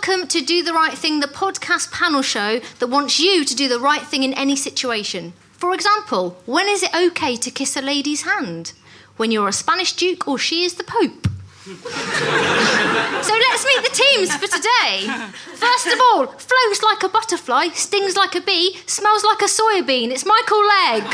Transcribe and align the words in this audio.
Welcome 0.00 0.28
to 0.28 0.40
Do 0.40 0.62
the 0.62 0.72
Right 0.72 0.96
Thing, 0.96 1.18
the 1.18 1.26
podcast 1.26 1.90
panel 1.90 2.22
show 2.22 2.60
that 2.78 2.86
wants 2.86 3.18
you 3.18 3.44
to 3.44 3.54
do 3.54 3.66
the 3.66 3.80
right 3.80 4.02
thing 4.02 4.22
in 4.22 4.32
any 4.34 4.54
situation. 4.54 5.32
For 5.50 5.74
example, 5.74 6.40
when 6.46 6.68
is 6.68 6.84
it 6.84 6.94
okay 6.94 7.34
to 7.34 7.50
kiss 7.50 7.76
a 7.76 7.82
lady's 7.82 8.22
hand? 8.22 8.74
When 9.16 9.32
you're 9.32 9.48
a 9.48 9.52
Spanish 9.52 9.94
duke 9.94 10.28
or 10.28 10.38
she 10.38 10.62
is 10.62 10.74
the 10.74 10.84
Pope? 10.84 11.26
So 11.66 13.34
let's 13.34 13.64
meet 13.66 13.82
the 13.82 13.90
teams 13.92 14.36
for 14.36 14.46
today. 14.46 15.08
First 15.56 15.88
of 15.88 15.98
all, 16.00 16.28
floats 16.28 16.82
like 16.84 17.02
a 17.02 17.08
butterfly, 17.08 17.70
stings 17.70 18.14
like 18.14 18.36
a 18.36 18.40
bee, 18.40 18.78
smells 18.86 19.24
like 19.24 19.42
a 19.42 19.46
soybean. 19.46 20.12
It's 20.12 20.24
Michael 20.24 20.64
Legge. 20.64 21.12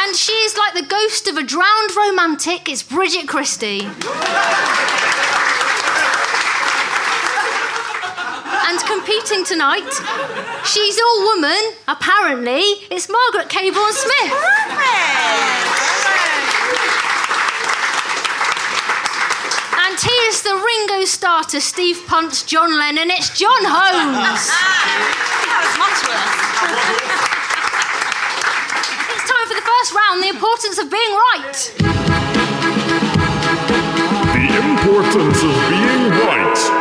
And 0.00 0.14
she 0.14 0.32
is 0.32 0.54
like 0.58 0.74
the 0.74 0.86
ghost 0.86 1.28
of 1.28 1.38
a 1.38 1.42
drowned 1.42 1.96
romantic. 1.96 2.68
It's 2.68 2.82
Bridget 2.82 3.26
Christie. 3.26 3.88
And 8.72 8.80
competing 8.86 9.44
tonight, 9.44 9.84
she's 10.64 10.98
all 10.98 11.24
woman, 11.34 11.74
apparently. 11.88 12.62
It's 12.88 13.06
Margaret 13.06 13.50
Cabourn 13.50 13.92
Smith. 13.92 14.32
And 19.76 20.00
he 20.00 20.16
is 20.24 20.40
the 20.40 20.56
Ringo 20.56 21.04
starter, 21.04 21.60
Steve 21.60 22.00
Punt's 22.06 22.44
John 22.44 22.78
Lennon. 22.78 23.10
It's 23.10 23.38
John 23.38 23.60
Holmes. 23.60 24.48
it's 29.12 29.28
time 29.28 29.48
for 29.48 29.54
the 29.54 29.66
first 29.68 29.92
round 29.92 30.22
the 30.22 30.30
importance 30.30 30.78
of 30.78 30.90
being 30.90 31.12
right. 31.12 31.72
The 34.32 34.48
importance 34.64 35.42
of 35.42 35.52
being 35.68 36.08
right. 36.24 36.71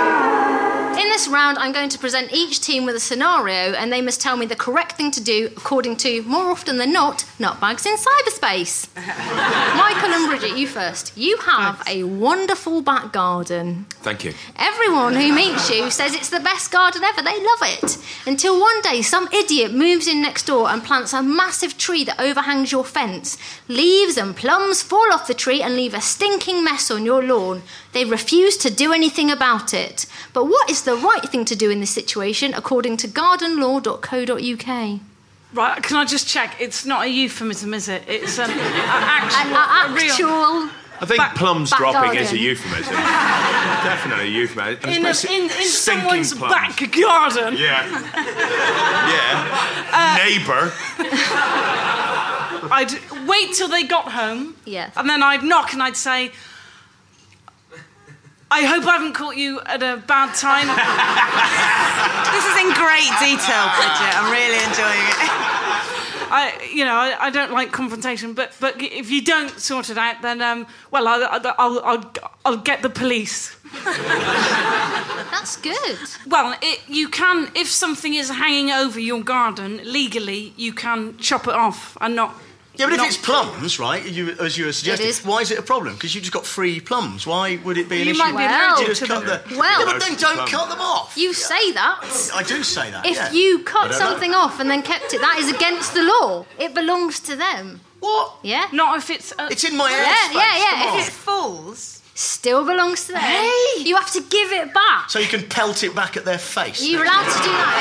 In 1.32 1.36
this 1.36 1.44
round, 1.46 1.60
I'm 1.60 1.72
going 1.72 1.88
to 1.88 1.98
present 1.98 2.34
each 2.34 2.60
team 2.60 2.86
with 2.86 2.94
a 2.94 3.00
scenario, 3.00 3.74
and 3.74 3.90
they 3.90 4.02
must 4.02 4.20
tell 4.20 4.36
me 4.36 4.46
the 4.46 4.56
correct 4.56 4.98
thing 4.98 5.12
to 5.12 5.24
do 5.24 5.50
according 5.56 5.96
to, 5.98 6.24
more 6.24 6.52
often 6.52 6.76
than 6.76 6.92
not, 6.92 7.24
nutbags 7.40 7.86
in 7.86 7.96
cyberspace. 7.96 8.94
Michael 9.78 10.12
and 10.12 10.28
Bridget, 10.28 10.58
you 10.58 10.68
first. 10.68 11.18
You 11.18 11.38
have 11.38 11.82
a 11.88 12.04
wonderful 12.04 12.82
back 12.82 13.14
garden. 13.14 13.86
Thank 14.02 14.26
you. 14.26 14.34
Everyone 14.58 15.16
who 15.16 15.32
meets 15.32 15.70
you 15.70 15.90
says 15.90 16.14
it's 16.14 16.30
the 16.30 16.42
best 16.42 16.70
garden 16.70 17.02
ever. 17.02 17.22
They 17.22 17.42
love 17.42 17.62
it. 17.62 17.98
Until 18.26 18.60
one 18.60 18.82
day, 18.82 19.02
some 19.02 19.30
idiot 19.32 19.74
moves 19.74 20.08
in 20.08 20.22
next 20.22 20.48
door 20.48 20.70
and 20.70 20.84
plants 20.84 21.14
a 21.14 21.24
massive 21.24 21.78
tree 21.78 22.04
that 22.04 22.20
overhangs 22.20 22.74
your 22.74 22.84
fence. 22.84 23.38
Leaves 23.70 24.18
and 24.18 24.36
plums 24.36 24.82
fall 24.82 25.14
off 25.14 25.28
the 25.28 25.34
tree 25.34 25.62
and 25.62 25.78
leave 25.78 25.94
a 25.94 26.02
stinking 26.02 26.62
mess 26.62 26.92
on 26.92 27.06
your 27.06 27.24
lawn. 27.24 27.62
They 27.94 28.04
refuse 28.04 28.58
to 28.58 28.70
do 28.70 28.92
anything 28.92 29.32
about 29.32 29.74
it. 29.74 30.06
But 30.34 30.46
what 30.46 30.70
is 30.70 30.84
the 30.84 30.96
right 30.96 31.21
thing 31.30 31.46
to 31.46 31.56
do 31.56 31.70
in 31.70 31.80
this 31.80 31.92
situation 31.92 32.54
according 32.54 32.98
to 32.98 33.08
gardenlaw.co.uk? 33.08 35.00
Right, 35.54 35.84
can 35.84 35.98
I 35.98 36.06
just 36.06 36.28
check? 36.28 36.56
It's 36.60 36.86
not 36.86 37.06
a 37.06 37.10
euphemism, 37.10 37.74
is 37.74 37.90
it? 37.90 38.04
It's 38.08 38.40
an 38.40 38.50
a- 38.50 38.54
actual, 38.54 39.42
An 39.42 39.52
a- 39.52 39.56
a 39.56 40.02
actual. 40.10 40.70
I 41.02 41.06
think 41.06 41.18
Back- 41.18 41.36
plums 41.36 41.72
back 41.72 41.80
dropping 41.80 42.16
is 42.20 42.32
a 42.32 42.38
euphemism. 42.38 42.94
Definitely 42.94 44.26
a 44.26 44.30
euphemism. 44.30 44.90
In, 44.92 45.04
a, 45.06 45.10
in, 45.10 45.50
in 45.50 45.68
someone's 45.68 46.34
plums. 46.36 46.54
back 46.54 46.78
garden. 46.92 47.58
Yeah. 47.58 47.90
yeah. 49.10 49.90
Uh, 49.92 50.18
Neighbour. 50.24 50.72
I'd 52.72 52.92
wait 53.28 53.54
till 53.54 53.68
they 53.68 53.84
got 53.84 54.12
home. 54.12 54.56
Yeah. 54.66 54.92
And 54.96 55.10
then 55.10 55.24
I'd 55.24 55.44
knock 55.44 55.74
and 55.74 55.82
I'd 55.82 55.98
say, 55.98 56.32
I 58.54 58.66
hope 58.66 58.86
I 58.86 58.92
haven't 58.98 59.14
caught 59.14 59.38
you 59.38 59.62
at 59.66 59.82
a 59.82 60.04
bad 60.06 60.36
time. 60.36 60.68
This 62.32 62.46
is 62.46 62.58
in 62.62 62.72
great 62.74 63.12
detail, 63.20 63.66
Bridget. 63.76 64.12
I'm 64.16 64.32
really 64.32 64.58
enjoying 64.64 65.06
it. 65.12 65.18
I, 66.34 66.70
you 66.74 66.86
know, 66.86 66.96
I, 66.96 67.28
I 67.28 67.30
don't 67.30 67.52
like 67.52 67.72
confrontation, 67.72 68.34
but 68.34 68.56
but 68.60 68.82
if 68.82 69.12
you 69.12 69.22
don't 69.22 69.60
sort 69.60 69.90
it 69.90 69.98
out, 69.98 70.22
then 70.22 70.42
um, 70.42 70.66
well, 70.92 71.08
I'll, 71.08 71.28
I'll, 71.58 71.80
I'll, 71.84 72.14
I'll 72.46 72.58
get 72.58 72.82
the 72.82 72.90
police. 72.90 73.58
That's 75.32 75.58
good. 75.58 76.00
Well, 76.26 76.58
it, 76.62 76.82
you 76.88 77.10
can, 77.10 77.52
if 77.54 77.68
something 77.68 78.14
is 78.14 78.30
hanging 78.30 78.72
over 78.72 79.00
your 79.00 79.22
garden 79.22 79.82
legally, 79.84 80.54
you 80.56 80.72
can 80.74 81.18
chop 81.18 81.48
it 81.48 81.54
off 81.54 81.98
and 82.00 82.16
not. 82.16 82.34
Yeah, 82.76 82.86
but 82.86 82.94
if 82.94 82.98
not- 83.00 83.08
it's 83.08 83.18
plums, 83.18 83.80
right, 83.80 84.04
you, 84.06 84.32
as 84.40 84.58
you 84.58 84.66
were 84.66 84.72
suggesting, 84.72 85.08
is. 85.10 85.26
why 85.26 85.42
is 85.42 85.52
it 85.52 85.60
a 85.60 85.62
problem? 85.62 85.94
Because 85.96 86.16
you've 86.16 86.24
just 86.24 86.34
got 86.34 86.46
free 86.46 86.80
plums. 86.80 87.28
Why 87.28 87.58
would 87.66 87.78
it 87.78 87.90
be 87.90 88.02
an 88.02 88.06
You 88.08 88.12
issue? 88.12 88.20
might 88.20 88.32
be 88.32 88.36
Well- 88.38 88.70
allergic 88.76 88.88
just 88.88 89.02
to 89.02 89.08
cut 89.08 89.26
them. 89.26 89.42
the. 89.50 89.58
Well- 89.58 89.80
yeah, 89.80 89.86
but 89.92 90.00
then 90.00 90.16
don't 90.16 90.48
cut 90.50 90.70
them 90.70 90.80
off. 90.80 91.18
You 91.18 91.34
say 91.34 91.72
that. 91.74 92.32
I 92.34 92.44
do 92.44 92.64
say 92.64 92.90
that. 92.92 93.06
If 93.06 93.18
yeah. 93.18 93.32
you 93.32 93.60
I 93.60 93.64
cut 93.64 93.82
don't 93.82 93.92
know. 93.92 93.98
something 93.98 94.34
off 94.34 94.60
and 94.60 94.70
then 94.72 94.82
kept 94.84 95.14
it, 95.14 95.20
that 95.22 95.38
is 95.40 95.50
against 95.52 95.94
the 95.94 96.04
law. 96.04 96.46
It 96.58 96.74
belongs 96.74 97.20
to 97.22 97.36
them. 97.36 97.82
What? 98.00 98.36
Yeah? 98.42 98.68
Not 98.72 98.98
if 98.98 99.10
it's. 99.10 99.32
Uh, 99.38 99.50
It's 99.52 99.64
in 99.66 99.76
my 99.78 99.90
Yeah, 99.92 100.06
airspace. 100.06 100.34
yeah, 100.34 100.58
yeah. 100.58 100.80
come 100.86 100.94
on. 100.94 101.00
If 101.02 101.08
It 101.10 101.14
falls. 101.14 101.98
Still 102.16 102.64
belongs 102.66 103.06
to 103.08 103.12
them. 103.14 103.22
Hey! 103.22 103.84
You 103.84 103.96
have 103.96 104.12
to 104.12 104.22
give 104.22 104.52
it 104.52 104.74
back. 104.74 105.10
So 105.10 105.20
you 105.20 105.28
can 105.28 105.44
pelt 105.48 105.84
it 105.84 105.94
back 105.96 106.18
at 106.18 106.24
their 106.26 106.38
face. 106.38 106.82
You're 106.84 107.04
allowed 107.04 107.24
to 107.24 107.38
do 107.44 107.50
that, 107.52 107.74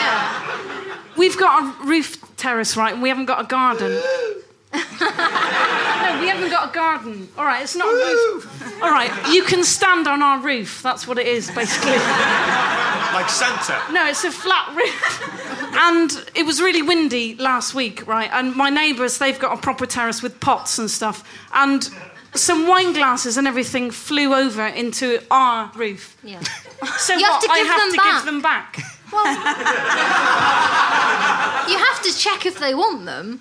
yeah. 0.87 0.97
We've 1.17 1.37
got 1.39 1.63
a 1.63 1.85
roof 1.87 2.17
terrace, 2.37 2.77
right, 2.77 2.93
and 2.93 3.03
we 3.03 3.09
haven't 3.09 3.27
got 3.27 3.41
a 3.41 3.45
garden. 3.47 4.01
no, 4.73 6.19
we 6.21 6.29
haven't 6.29 6.51
got 6.51 6.71
a 6.71 6.75
garden. 6.75 7.29
All 7.37 7.45
right, 7.45 7.63
it's 7.63 7.77
not 7.77 7.89
a 7.89 7.93
roof. 7.93 8.83
All 8.83 8.91
right, 8.91 9.11
you 9.33 9.43
can 9.45 9.65
stand 9.65 10.07
on 10.07 10.23
our 10.23 10.39
roof. 10.41 10.83
That's 10.83 11.07
what 11.07 11.19
it 11.19 11.27
is, 11.27 11.51
basically. 11.51 11.93
Like 11.93 13.29
Santa. 13.29 13.81
No, 13.93 14.07
it's 14.07 14.25
a 14.25 14.31
flat 14.31 14.75
roof. 14.77 15.21
And 15.75 16.11
it 16.35 16.45
was 16.47 16.61
really 16.61 16.83
windy 16.83 17.35
last 17.37 17.75
week, 17.75 18.07
right? 18.07 18.31
And 18.33 18.55
my 18.55 18.71
neighbours, 18.71 19.19
they've 19.19 19.39
got 19.39 19.59
a 19.59 19.61
proper 19.61 19.87
terrace 19.87 20.23
with 20.23 20.39
pots 20.41 20.79
and 20.79 20.91
stuff. 20.91 21.25
And 21.53 21.89
some 22.35 22.67
wine 22.69 22.93
glasses 22.93 23.37
and 23.37 23.47
everything 23.49 23.91
flew 23.91 24.35
over 24.35 24.67
into 24.67 25.21
our 25.31 25.71
roof. 25.75 26.17
yeah. 26.23 26.41
So 26.99 27.15
You 27.15 27.25
have 27.25 27.33
what? 27.35 27.43
to 27.43 27.51
I 27.51 27.59
give 27.59 27.67
have 27.67 27.81
them 27.81 27.91
to 27.91 27.97
back. 27.97 28.15
give 28.15 28.25
them 28.27 28.41
back. 28.43 28.79
Well, 29.13 29.27
You 31.71 31.77
have 31.79 32.03
to 32.03 32.17
check 32.17 32.47
if 32.47 32.59
they 32.61 32.75
want 32.75 33.05
them, 33.05 33.41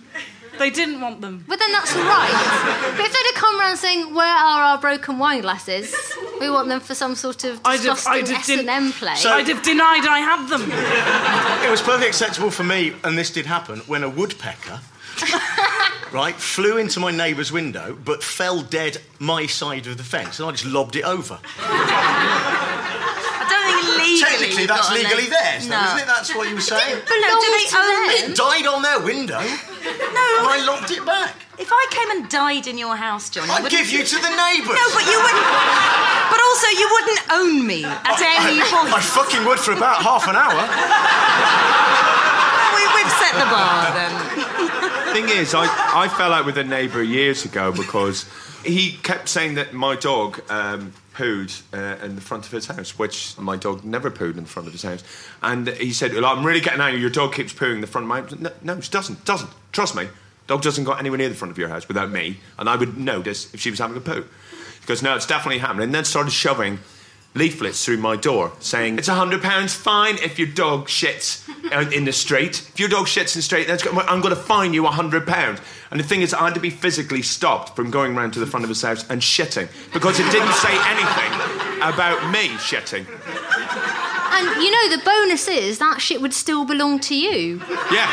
They 0.59 0.70
didn't 0.70 1.00
want 1.02 1.22
them. 1.22 1.44
but 1.47 1.58
then 1.58 1.72
that's 1.72 1.96
all 1.96 2.03
right. 2.03 2.94
But 2.97 3.06
if 3.06 3.12
they'd 3.14 3.25
have 3.34 3.36
come 3.36 3.59
around 3.59 3.78
saying, 3.78 4.14
"Where 4.14 4.28
are 4.28 4.62
our 4.63 4.78
broken 4.78 5.18
wine 5.18 5.42
glasses? 5.42 5.95
We 6.39 6.50
want 6.50 6.68
them 6.68 6.80
for 6.81 6.94
some 6.94 7.16
sort 7.16 7.44
of 7.45 7.60
I'd 7.66 7.80
have- 7.80 7.95
disgusting 7.98 8.13
I'd 8.13 8.28
have 8.28 8.83
S&M 8.86 8.92
play." 8.92 9.16
So- 9.16 9.31
I'd 9.31 9.48
have 9.48 9.63
denied 9.63 10.06
I 10.06 10.19
had 10.19 10.48
them. 10.50 10.69
It 11.66 11.72
was 11.72 11.81
perfectly 11.81 12.07
acceptable 12.07 12.51
for 12.51 12.63
me, 12.63 12.94
and 13.04 13.18
this 13.18 13.30
did 13.31 13.45
happen, 13.45 13.80
when 13.88 14.04
a 14.04 14.10
woodpecker, 14.10 14.80
right, 16.12 16.36
flew 16.36 16.78
into 16.78 17.00
my 17.00 17.12
neighbour's 17.12 17.51
window 17.51 17.98
but 18.06 18.24
fell 18.24 18.62
dead 18.62 18.98
my 19.19 19.45
side 19.45 19.86
of 19.88 19.98
the 19.98 20.04
fence, 20.04 20.39
and 20.39 20.48
I 20.48 20.51
just 20.51 20.66
lobbed 20.66 20.95
it 20.95 21.04
over. 21.04 21.39
I 21.60 23.45
don't 23.50 23.83
think 23.83 23.98
legally. 23.98 24.19
Technically, 24.22 24.62
you've 24.63 24.68
that's 24.68 24.89
got 24.89 24.98
a 24.98 25.01
legally 25.01 25.22
name. 25.24 25.30
theirs, 25.31 25.68
though, 25.68 25.75
No. 25.80 25.86
isn't 25.88 26.00
it? 26.00 26.07
That's 26.07 26.36
what 26.36 26.50
you 26.50 26.56
were 26.56 26.62
saying. 26.62 27.00
But 27.07 27.16
no, 27.16 27.28
do 27.28 27.39
Belongs 27.39 27.63
they 27.63 27.66
to 27.69 27.78
own 27.78 28.07
them. 28.07 28.31
it? 28.31 28.36
Died 28.38 28.68
on 28.68 28.81
their 28.81 29.00
window, 29.00 29.44
No. 29.84 30.28
and 30.40 30.48
I 30.48 30.64
lobbed 30.66 30.92
it 30.92 31.06
back. 31.06 31.36
If 31.58 31.70
I 31.72 31.86
came 31.92 32.10
and 32.12 32.30
died 32.30 32.68
in 32.68 32.78
your 32.78 32.96
house, 32.96 33.30
John, 33.30 33.50
I'd 33.50 33.70
give 33.70 33.90
you 33.92 34.04
to 34.04 34.16
the 34.16 34.30
neighbours. 34.31 34.76
No, 34.80 34.86
but 34.96 35.04
you 35.06 35.20
wouldn't. 35.20 35.48
But 36.31 36.40
also, 36.40 36.68
you 36.80 36.88
wouldn't 36.92 37.22
own 37.31 37.68
me 37.68 37.84
at 37.84 38.20
any 38.22 38.60
point. 38.64 38.94
I 38.94 39.02
fucking 39.02 39.46
would 39.46 39.60
for 39.60 39.74
about 39.74 40.02
half 40.02 40.28
an 40.28 40.36
hour. 40.36 40.56
we, 42.76 42.81
we've 42.96 43.14
set 43.20 43.34
the 43.36 43.50
bar 43.52 43.92
then. 43.94 44.14
Thing 45.14 45.30
is, 45.30 45.54
I, 45.54 45.66
I 45.96 46.08
fell 46.08 46.34
out 46.34 46.46
with 46.46 46.58
a 46.58 46.64
neighbour 46.64 47.04
years 47.04 47.44
ago 47.46 47.72
because 47.72 48.26
he 48.64 48.94
kept 49.04 49.28
saying 49.28 49.56
that 49.56 49.74
my 49.74 49.96
dog 49.96 50.40
um, 50.50 50.94
pooed 51.19 51.62
uh, 51.74 52.04
in 52.06 52.16
the 52.16 52.21
front 52.21 52.45
of 52.45 52.51
his 52.51 52.68
house, 52.68 52.98
which 52.98 53.38
my 53.38 53.57
dog 53.57 53.83
never 53.83 54.10
pooed 54.10 54.38
in 54.38 54.44
the 54.44 54.50
front 54.50 54.68
of 54.68 54.74
his 54.74 54.83
house. 54.83 55.04
And 55.42 55.68
he 55.68 55.92
said, 55.92 56.13
well, 56.13 56.25
I'm 56.25 56.45
really 56.45 56.62
getting 56.62 56.80
angry. 56.80 57.01
Your 57.01 57.10
dog 57.10 57.33
keeps 57.33 57.54
pooing 57.54 57.75
in 57.75 57.81
the 57.81 57.88
front 57.88 58.06
of 58.06 58.10
my 58.10 58.21
house. 58.21 58.39
No, 58.39 58.51
no, 58.63 58.77
it 58.77 58.89
doesn't. 58.89 59.25
Doesn't. 59.25 59.50
Trust 59.71 59.95
me. 59.95 60.07
Dog 60.48 60.62
doesn't 60.62 60.86
go 60.86 60.94
anywhere 60.94 61.18
near 61.18 61.30
the 61.30 61.36
front 61.36 61.51
of 61.51 61.57
your 61.57 61.69
house 61.69 61.88
without 61.88 62.10
me, 62.10 62.39
and 62.57 62.68
I 62.68 62.75
would 62.75 62.98
notice 62.98 63.54
if 63.54 63.60
she 63.60 63.69
was 63.69 63.80
having 63.80 63.98
a 63.98 64.01
poo. 64.01 64.25
He 64.80 64.86
goes, 64.88 65.04
no, 65.04 65.16
it's 65.16 65.27
definitely 65.27 65.60
happening. 65.60 65.83
And 65.83 65.94
then 65.94 66.06
started 66.06 66.31
shoving 66.31 66.80
leaflets 67.36 67.86
through 67.86 67.98
my 67.98 68.16
door 68.16 68.52
saying 68.60 68.98
it's 68.98 69.08
a 69.08 69.14
hundred 69.14 69.42
pounds 69.42 69.74
fine 69.74 70.16
if 70.16 70.40
your 70.40 70.48
dog 70.48 70.88
shits 70.88 71.48
uh, 71.72 71.90
in 71.92 72.04
the 72.06 72.12
street. 72.12 72.68
If 72.74 72.80
your 72.80 72.90
dog 72.90 73.06
shits 73.06 73.36
in 73.36 73.40
the 73.40 73.44
street, 73.44 73.68
that's, 73.68 73.84
go- 73.84 73.92
I'm 74.00 74.22
going 74.22 74.34
to 74.36 74.42
fine 74.42 74.74
you 74.74 74.88
a 74.88 74.92
hundred 74.92 75.28
pounds. 75.28 75.60
And 75.92 76.00
the 76.00 76.04
thing 76.04 76.22
is, 76.22 76.34
I 76.34 76.46
had 76.46 76.54
to 76.56 76.60
be 76.60 76.70
physically 76.70 77.22
stopped 77.22 77.76
from 77.76 77.92
going 77.92 78.16
round 78.16 78.34
to 78.34 78.40
the 78.40 78.46
front 78.48 78.64
of 78.64 78.70
his 78.70 78.81
house 78.81 79.08
and 79.10 79.22
shitting 79.22 79.70
because 79.94 80.20
it 80.20 80.30
didn't 80.31 80.54
say 80.54 80.72
anything 80.72 81.81
about 81.81 82.31
me 82.31 82.50
shitting. 82.58 83.06
And 84.31 84.64
you 84.64 84.72
know, 84.72 84.96
the 84.98 85.04
bonus 85.04 85.48
is 85.48 85.80
that 85.80 86.00
shit 86.00 86.22
would 86.22 86.34
still 86.34 86.64
belong 86.66 87.00
to 87.02 87.16
you. 87.16 87.58
Yeah, 87.92 88.08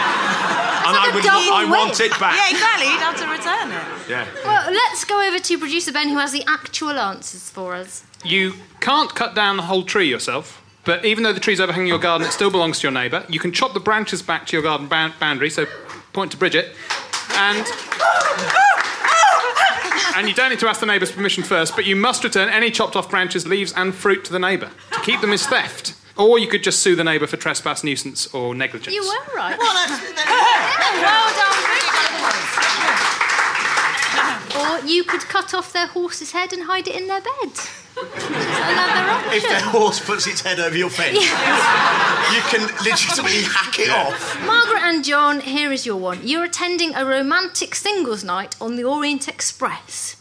and 0.87 0.93
like 0.97 1.09
I 1.09 1.11
a 1.11 1.15
would, 1.15 1.23
double 1.23 1.53
I 1.53 1.65
want 1.69 2.01
it 2.01 2.11
back. 2.19 2.35
Yeah, 2.37 2.51
exactly. 2.51 2.87
You'd 2.91 3.01
have 3.01 3.17
to 3.21 3.27
return 3.29 3.71
it. 3.71 4.11
Yeah. 4.11 4.27
Well, 4.45 4.73
let's 4.73 5.05
go 5.05 5.21
over 5.27 5.39
to 5.39 5.59
producer 5.59 5.93
Ben, 5.93 6.09
who 6.09 6.19
has 6.19 6.33
the 6.33 6.43
actual 6.49 6.99
answers 6.99 7.49
for 7.51 7.75
us. 7.75 8.03
You 8.27 8.55
can't 8.81 9.15
cut 9.15 9.35
down 9.35 9.57
the 9.57 9.63
whole 9.65 9.85
tree 9.85 10.09
yourself, 10.09 10.63
but 10.85 11.05
even 11.05 11.23
though 11.25 11.33
the 11.33 11.41
tree's 11.41 11.61
overhanging 11.61 11.89
your 11.89 11.99
garden, 11.99 12.27
it 12.27 12.33
still 12.33 12.51
belongs 12.51 12.81
to 12.81 12.85
your 12.85 12.93
neighbour. 12.93 13.25
You 13.29 13.39
can 13.39 13.53
chop 13.53 13.73
the 13.73 13.81
branches 13.81 14.21
back 14.23 14.47
to 14.49 14.57
your 14.57 14.63
garden 14.63 14.89
bound- 14.89 15.19
boundary, 15.21 15.51
so 15.51 15.67
point 16.13 16.33
to 16.33 16.37
Bridget, 16.37 16.75
and. 17.35 17.67
And 20.17 20.27
you 20.27 20.35
don't 20.35 20.49
need 20.49 20.61
to 20.61 20.69
ask 20.69 20.81
the 20.81 20.87
neighbour's 20.87 21.13
permission 21.13 21.43
first, 21.45 21.77
but 21.77 21.85
you 21.85 21.95
must 21.95 22.25
return 22.25 22.49
any 22.49 22.71
chopped 22.71 22.97
off 22.97 23.11
branches, 23.11 23.47
leaves, 23.47 23.75
and 23.75 23.95
fruit 23.95 24.25
to 24.25 24.33
the 24.33 24.39
neighbour. 24.39 24.71
To 24.93 25.01
keep 25.01 25.21
them 25.21 25.31
is 25.31 25.47
theft. 25.47 25.95
Or 26.17 26.39
you 26.39 26.49
could 26.49 26.63
just 26.63 26.79
sue 26.81 26.97
the 26.97 27.05
neighbour 27.05 27.27
for 27.27 27.37
trespass, 27.37 27.85
nuisance, 27.85 28.27
or 28.33 28.55
negligence. 28.55 28.97
You 28.97 29.03
were 29.03 29.37
right. 29.37 29.59
Well, 29.59 29.75
that's, 29.75 30.01
Or 34.57 34.87
you 34.87 35.05
could 35.05 35.23
cut 35.23 35.53
off 35.55 35.73
their 35.73 35.87
horse's 35.87 36.33
head 36.33 36.53
and 36.53 36.65
hide 36.65 36.89
it 36.89 36.95
in 36.97 37.07
their 37.09 37.21
bed. 37.21 37.53
Another 37.97 39.11
option. 39.11 39.33
if 39.33 39.43
their 39.49 39.61
horse 39.61 40.01
puts 40.05 40.27
its 40.27 40.43
head 40.43 40.61
over 40.61 40.77
your 40.77 40.91
fence, 40.91 41.19
you 41.19 42.41
can 42.51 42.67
legitimately 42.85 43.43
hack 43.43 43.79
it 43.79 43.89
off. 43.91 44.39
Margaret 44.45 44.83
and 44.83 45.03
John, 45.05 45.41
here 45.41 45.73
is 45.73 45.87
your 45.87 45.97
one. 45.97 46.21
You're 46.23 46.45
attending 46.45 46.95
a 46.95 47.05
romantic 47.07 47.75
singles 47.75 48.23
night 48.23 48.55
on 48.61 48.77
the 48.77 48.85
Orient 48.85 49.29
Express. 49.29 50.17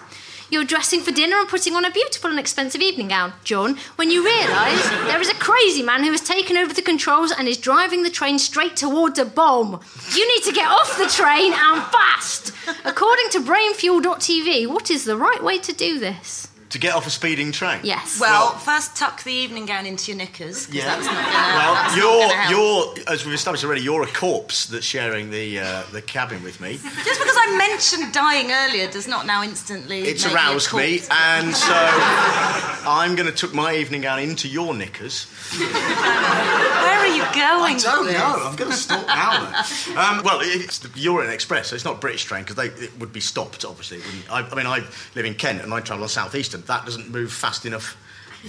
You're 0.56 0.63
dressing 0.63 1.02
for 1.02 1.12
dinner 1.12 1.36
and 1.36 1.50
putting 1.50 1.75
on 1.75 1.84
a 1.84 1.92
beautiful 1.92 2.30
and 2.30 2.40
expensive 2.40 2.80
evening 2.80 3.10
gown, 3.10 3.34
John, 3.44 3.78
when 3.98 4.10
you 4.10 4.24
realise 4.24 4.90
there 5.06 5.19
is 5.19 5.28
a 5.28 5.34
crazy 5.34 5.84
man 5.84 6.02
who 6.02 6.12
has 6.12 6.22
taken 6.22 6.56
over 6.56 6.74
the 6.74 6.81
controls 6.81 7.34
and 7.34 7.50
is 7.50 7.57
driving 7.57 8.04
the 8.04 8.10
train 8.10 8.40
straight 8.40 8.78
towards 8.78 9.19
a 9.19 9.25
bomb. 9.25 9.81
You 10.16 10.25
need 10.25 10.44
to 10.46 10.54
get 10.54 10.69
off 10.69 10.98
the 10.98 11.07
train 11.07 11.52
and 11.52 11.84
fast. 11.92 12.54
According 12.86 13.31
to 13.31 13.42
brainfuel.tv, 13.42 14.68
what 14.68 14.90
is 14.90 15.04
the 15.04 15.18
right 15.18 15.44
way 15.44 15.60
to 15.60 15.74
do 15.74 16.00
this? 16.00 16.48
To 16.75 16.81
get 16.81 16.94
off 16.94 17.07
a 17.07 17.10
speeding 17.10 17.54
train. 17.54 17.80
Yes. 17.83 18.19
Well, 18.19 18.51
first 18.57 18.98
tuck 18.98 19.24
the 19.24 19.31
evening 19.31 19.66
gown 19.66 19.86
into 19.86 20.12
your 20.12 20.18
knickers. 20.18 20.66
'cause 20.66 20.75
Yeah. 20.75 20.83
That's 20.98 21.06
not 21.06 21.16
gonna, 21.16 21.56
Well, 21.56 21.74
that's 21.75 21.95
you're 21.95 22.27
not 22.27 22.36
help. 22.36 22.51
you're 22.98 23.13
as 23.13 23.24
we've 23.24 23.33
established 23.33 23.63
already, 23.63 23.81
you're 23.81 24.04
a 24.04 24.07
corpse 24.12 24.66
that's 24.66 24.86
sharing 24.86 25.31
the 25.31 25.62
uh, 25.62 25.83
the 25.94 26.01
cabin 26.01 26.44
with 26.44 26.60
me. 26.60 26.74
Just 27.06 27.19
because 27.22 27.38
I 27.39 27.56
mentioned 27.57 28.13
dying 28.13 28.51
earlier 28.51 28.92
does 28.92 29.07
not 29.07 29.25
now 29.25 29.42
instantly. 29.42 30.01
It's 30.01 30.25
make 30.25 30.33
me 30.33 30.39
a 30.39 30.44
aroused 30.44 30.74
me, 30.74 31.01
and 31.10 31.56
so 31.69 31.74
I'm 31.74 33.16
going 33.16 33.31
to 33.31 33.36
tuck 33.36 33.54
my 33.54 33.74
evening 33.75 34.01
gown 34.01 34.19
into 34.19 34.50
your 34.50 34.74
knickers. 34.74 35.27
Where 35.57 37.00
are 37.00 37.07
you 37.07 37.24
going? 37.24 37.75
I 37.75 37.80
don't 37.81 38.06
with 38.06 38.13
know. 38.18 38.36
I'm 38.50 38.56
going 38.57 38.72
to 38.72 38.77
stop 38.77 39.07
now. 39.07 39.63
Um, 39.95 40.24
well, 40.24 40.39
it's 40.42 40.80
the 40.80 41.07
Orient 41.07 41.33
Express, 41.33 41.69
so 41.69 41.75
it's 41.75 41.86
not 41.86 42.01
British 42.01 42.25
train 42.25 42.44
because 42.44 42.57
it 42.81 42.98
would 43.00 43.13
be 43.13 43.22
stopped. 43.22 43.63
Obviously, 43.63 43.98
it 44.00 44.06
wouldn't. 44.06 44.30
I, 44.31 44.39
I 44.51 44.56
mean, 44.56 44.68
I 44.68 44.83
live 45.16 45.25
in 45.25 45.36
Kent 45.36 45.62
and 45.62 45.74
I 45.74 45.80
travel 45.80 46.04
on 46.04 46.10
South 46.10 46.36
Eastern. 46.36 46.62
That 46.68 46.86
doesn't 46.86 47.12
move 47.12 47.32
fast 47.32 47.66
enough 47.66 47.98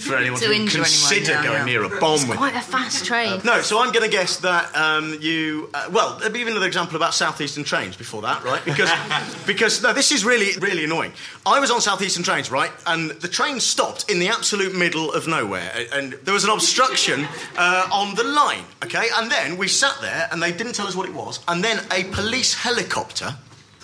for 0.00 0.16
anyone 0.18 0.38
To 0.40 0.46
to, 0.46 0.52
injure 0.52 0.78
anyone, 0.78 0.84
consider 0.84 1.32
yeah, 1.32 1.42
going 1.42 1.58
yeah. 1.58 1.64
near 1.64 1.84
a 1.84 2.00
bomb. 2.00 2.28
with 2.28 2.36
Quite 2.36 2.54
a 2.54 2.60
fast 2.60 3.04
train. 3.04 3.40
No, 3.44 3.60
so 3.62 3.80
I'm 3.80 3.92
going 3.92 4.04
to 4.04 4.10
guess 4.10 4.38
that 4.38 4.74
um, 4.76 5.16
you. 5.20 5.70
Uh, 5.72 5.88
well, 5.92 6.16
there'll 6.18 6.32
be 6.32 6.40
even 6.40 6.52
another 6.52 6.66
example 6.66 6.96
about 6.96 7.14
southeastern 7.14 7.64
trains 7.64 7.96
before 7.96 8.22
that, 8.22 8.44
right? 8.44 8.64
Because, 8.64 8.90
because 9.46 9.82
no, 9.82 9.92
this 9.92 10.12
is 10.12 10.24
really, 10.24 10.58
really 10.58 10.84
annoying. 10.84 11.12
I 11.44 11.60
was 11.60 11.70
on 11.70 11.80
southeastern 11.80 12.22
trains, 12.22 12.50
right, 12.50 12.70
and 12.86 13.10
the 13.10 13.28
train 13.28 13.60
stopped 13.60 14.10
in 14.10 14.18
the 14.18 14.28
absolute 14.28 14.74
middle 14.74 15.12
of 15.12 15.26
nowhere, 15.26 15.72
and 15.92 16.12
there 16.24 16.34
was 16.34 16.44
an 16.44 16.50
obstruction 16.50 17.26
uh, 17.56 17.88
on 17.92 18.14
the 18.14 18.24
line, 18.24 18.64
okay? 18.84 19.06
And 19.16 19.30
then 19.30 19.56
we 19.56 19.68
sat 19.68 19.96
there, 20.00 20.28
and 20.30 20.42
they 20.42 20.52
didn't 20.52 20.74
tell 20.74 20.86
us 20.86 20.94
what 20.94 21.08
it 21.08 21.14
was, 21.14 21.40
and 21.48 21.62
then 21.62 21.82
a 21.92 22.04
police 22.04 22.54
helicopter 22.54 23.34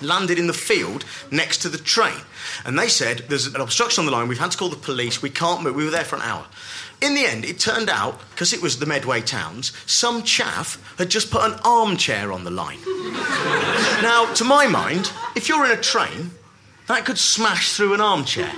landed 0.04 0.38
in 0.38 0.46
the 0.46 0.52
field 0.52 1.04
next 1.30 1.58
to 1.58 1.68
the 1.68 1.78
train. 1.78 2.20
And 2.64 2.78
they 2.78 2.88
said, 2.88 3.24
There's 3.28 3.46
an 3.46 3.60
obstruction 3.60 4.02
on 4.02 4.06
the 4.06 4.12
line, 4.12 4.28
we've 4.28 4.38
had 4.38 4.50
to 4.52 4.58
call 4.58 4.68
the 4.68 4.76
police, 4.76 5.22
we 5.22 5.30
can't 5.30 5.62
move. 5.62 5.74
We 5.74 5.84
were 5.84 5.90
there 5.90 6.04
for 6.04 6.16
an 6.16 6.22
hour. 6.22 6.46
In 7.00 7.14
the 7.14 7.26
end, 7.26 7.44
it 7.44 7.58
turned 7.58 7.88
out, 7.88 8.20
because 8.30 8.52
it 8.52 8.62
was 8.62 8.78
the 8.78 8.86
Medway 8.86 9.22
Towns, 9.22 9.72
some 9.86 10.22
chaff 10.22 10.94
had 10.98 11.10
just 11.10 11.32
put 11.32 11.42
an 11.42 11.58
armchair 11.64 12.32
on 12.32 12.44
the 12.44 12.50
line. 12.50 12.78
now, 14.02 14.32
to 14.34 14.44
my 14.44 14.68
mind, 14.68 15.10
if 15.34 15.48
you're 15.48 15.64
in 15.64 15.72
a 15.72 15.82
train, 15.82 16.30
that 16.86 17.04
could 17.04 17.18
smash 17.18 17.72
through 17.72 17.94
an 17.94 18.00
armchair. 18.00 18.52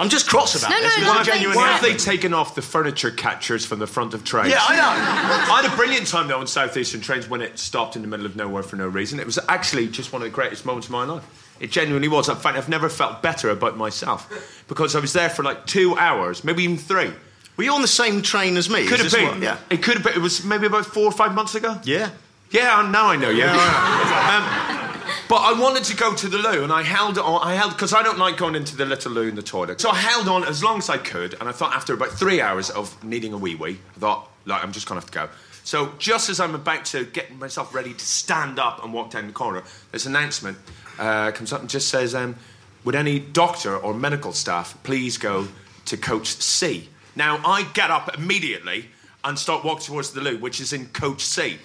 I'm 0.00 0.08
just 0.08 0.28
cross 0.28 0.56
about 0.56 0.70
No, 0.70 0.80
this. 0.80 0.98
no, 0.98 1.12
no, 1.12 1.20
it 1.20 1.24
genuinely 1.24 1.56
Why 1.56 1.68
have 1.72 1.82
they 1.82 1.94
taken 1.94 2.32
off 2.32 2.54
the 2.54 2.62
furniture 2.62 3.10
catchers 3.10 3.66
from 3.66 3.78
the 3.80 3.86
front 3.86 4.14
of 4.14 4.24
trains? 4.24 4.48
Yeah, 4.48 4.58
I 4.66 4.74
know. 4.76 5.52
I 5.52 5.62
had 5.62 5.70
a 5.72 5.76
brilliant 5.76 6.06
time 6.06 6.26
though 6.26 6.40
on 6.40 6.46
Southeastern 6.46 7.02
trains 7.02 7.28
when 7.28 7.42
it 7.42 7.58
stopped 7.58 7.96
in 7.96 8.02
the 8.02 8.08
middle 8.08 8.24
of 8.24 8.34
nowhere 8.34 8.62
for 8.62 8.76
no 8.76 8.88
reason. 8.88 9.20
It 9.20 9.26
was 9.26 9.38
actually 9.48 9.88
just 9.88 10.12
one 10.12 10.22
of 10.22 10.24
the 10.28 10.34
greatest 10.34 10.64
moments 10.64 10.86
of 10.86 10.92
my 10.92 11.04
life. 11.04 11.56
It 11.60 11.70
genuinely 11.70 12.08
was. 12.08 12.30
In 12.30 12.36
fact, 12.36 12.56
I've 12.56 12.70
never 12.70 12.88
felt 12.88 13.20
better 13.20 13.50
about 13.50 13.76
myself 13.76 14.64
because 14.68 14.96
I 14.96 15.00
was 15.00 15.12
there 15.12 15.28
for 15.28 15.42
like 15.42 15.66
two 15.66 15.94
hours, 15.98 16.42
maybe 16.44 16.64
even 16.64 16.78
three. 16.78 17.12
Were 17.58 17.64
you 17.64 17.72
on 17.74 17.82
the 17.82 17.88
same 17.88 18.22
train 18.22 18.56
as 18.56 18.70
me? 18.70 18.86
Could 18.86 19.00
have 19.00 19.12
been. 19.12 19.26
what- 19.28 19.38
yeah. 19.40 19.58
It 19.68 19.82
could 19.82 19.94
have 19.94 20.02
been. 20.04 20.14
It 20.14 20.22
was 20.22 20.42
maybe 20.42 20.64
about 20.66 20.86
four 20.86 21.04
or 21.04 21.12
five 21.12 21.34
months 21.34 21.54
ago. 21.54 21.78
Yeah. 21.84 22.08
Yeah, 22.50 22.88
now 22.90 23.08
I 23.08 23.16
know. 23.16 23.28
Yeah. 23.28 23.52
um, 24.80 24.89
but 25.28 25.36
I 25.36 25.58
wanted 25.58 25.84
to 25.84 25.96
go 25.96 26.14
to 26.14 26.28
the 26.28 26.38
loo, 26.38 26.62
and 26.62 26.72
I 26.72 26.82
held 26.82 27.18
on. 27.18 27.40
I 27.42 27.54
held 27.54 27.72
because 27.72 27.92
I 27.92 28.02
don't 28.02 28.18
like 28.18 28.36
going 28.36 28.54
into 28.54 28.76
the 28.76 28.84
little 28.84 29.12
loo 29.12 29.28
in 29.28 29.34
the 29.34 29.42
toilet. 29.42 29.80
So 29.80 29.90
I 29.90 29.96
held 29.96 30.28
on 30.28 30.44
as 30.44 30.62
long 30.62 30.78
as 30.78 30.88
I 30.88 30.98
could, 30.98 31.34
and 31.40 31.48
I 31.48 31.52
thought 31.52 31.74
after 31.74 31.94
about 31.94 32.10
three 32.10 32.40
hours 32.40 32.70
of 32.70 33.02
needing 33.04 33.32
a 33.32 33.38
wee 33.38 33.54
wee, 33.54 33.78
I 33.96 33.98
thought 33.98 34.30
like 34.46 34.62
I'm 34.62 34.72
just 34.72 34.86
gonna 34.86 35.00
have 35.00 35.10
to 35.10 35.18
go. 35.18 35.28
So 35.64 35.92
just 35.98 36.30
as 36.30 36.40
I'm 36.40 36.54
about 36.54 36.84
to 36.86 37.04
get 37.04 37.34
myself 37.36 37.74
ready 37.74 37.92
to 37.92 38.04
stand 38.04 38.58
up 38.58 38.82
and 38.82 38.92
walk 38.92 39.10
down 39.10 39.26
the 39.26 39.32
corridor, 39.32 39.66
this 39.92 40.06
announcement 40.06 40.58
uh, 40.98 41.30
comes 41.32 41.52
up 41.52 41.60
and 41.60 41.70
just 41.70 41.88
says, 41.88 42.14
um, 42.14 42.36
"Would 42.84 42.94
any 42.94 43.18
doctor 43.18 43.76
or 43.76 43.94
medical 43.94 44.32
staff 44.32 44.76
please 44.82 45.18
go 45.18 45.48
to 45.86 45.96
coach 45.96 46.28
C?" 46.28 46.88
Now 47.14 47.40
I 47.44 47.64
get 47.74 47.90
up 47.90 48.16
immediately 48.16 48.86
and 49.24 49.38
start 49.38 49.64
walking 49.64 49.86
towards 49.86 50.12
the 50.12 50.20
loo, 50.20 50.38
which 50.38 50.60
is 50.60 50.72
in 50.72 50.86
coach 50.86 51.24
C. 51.24 51.58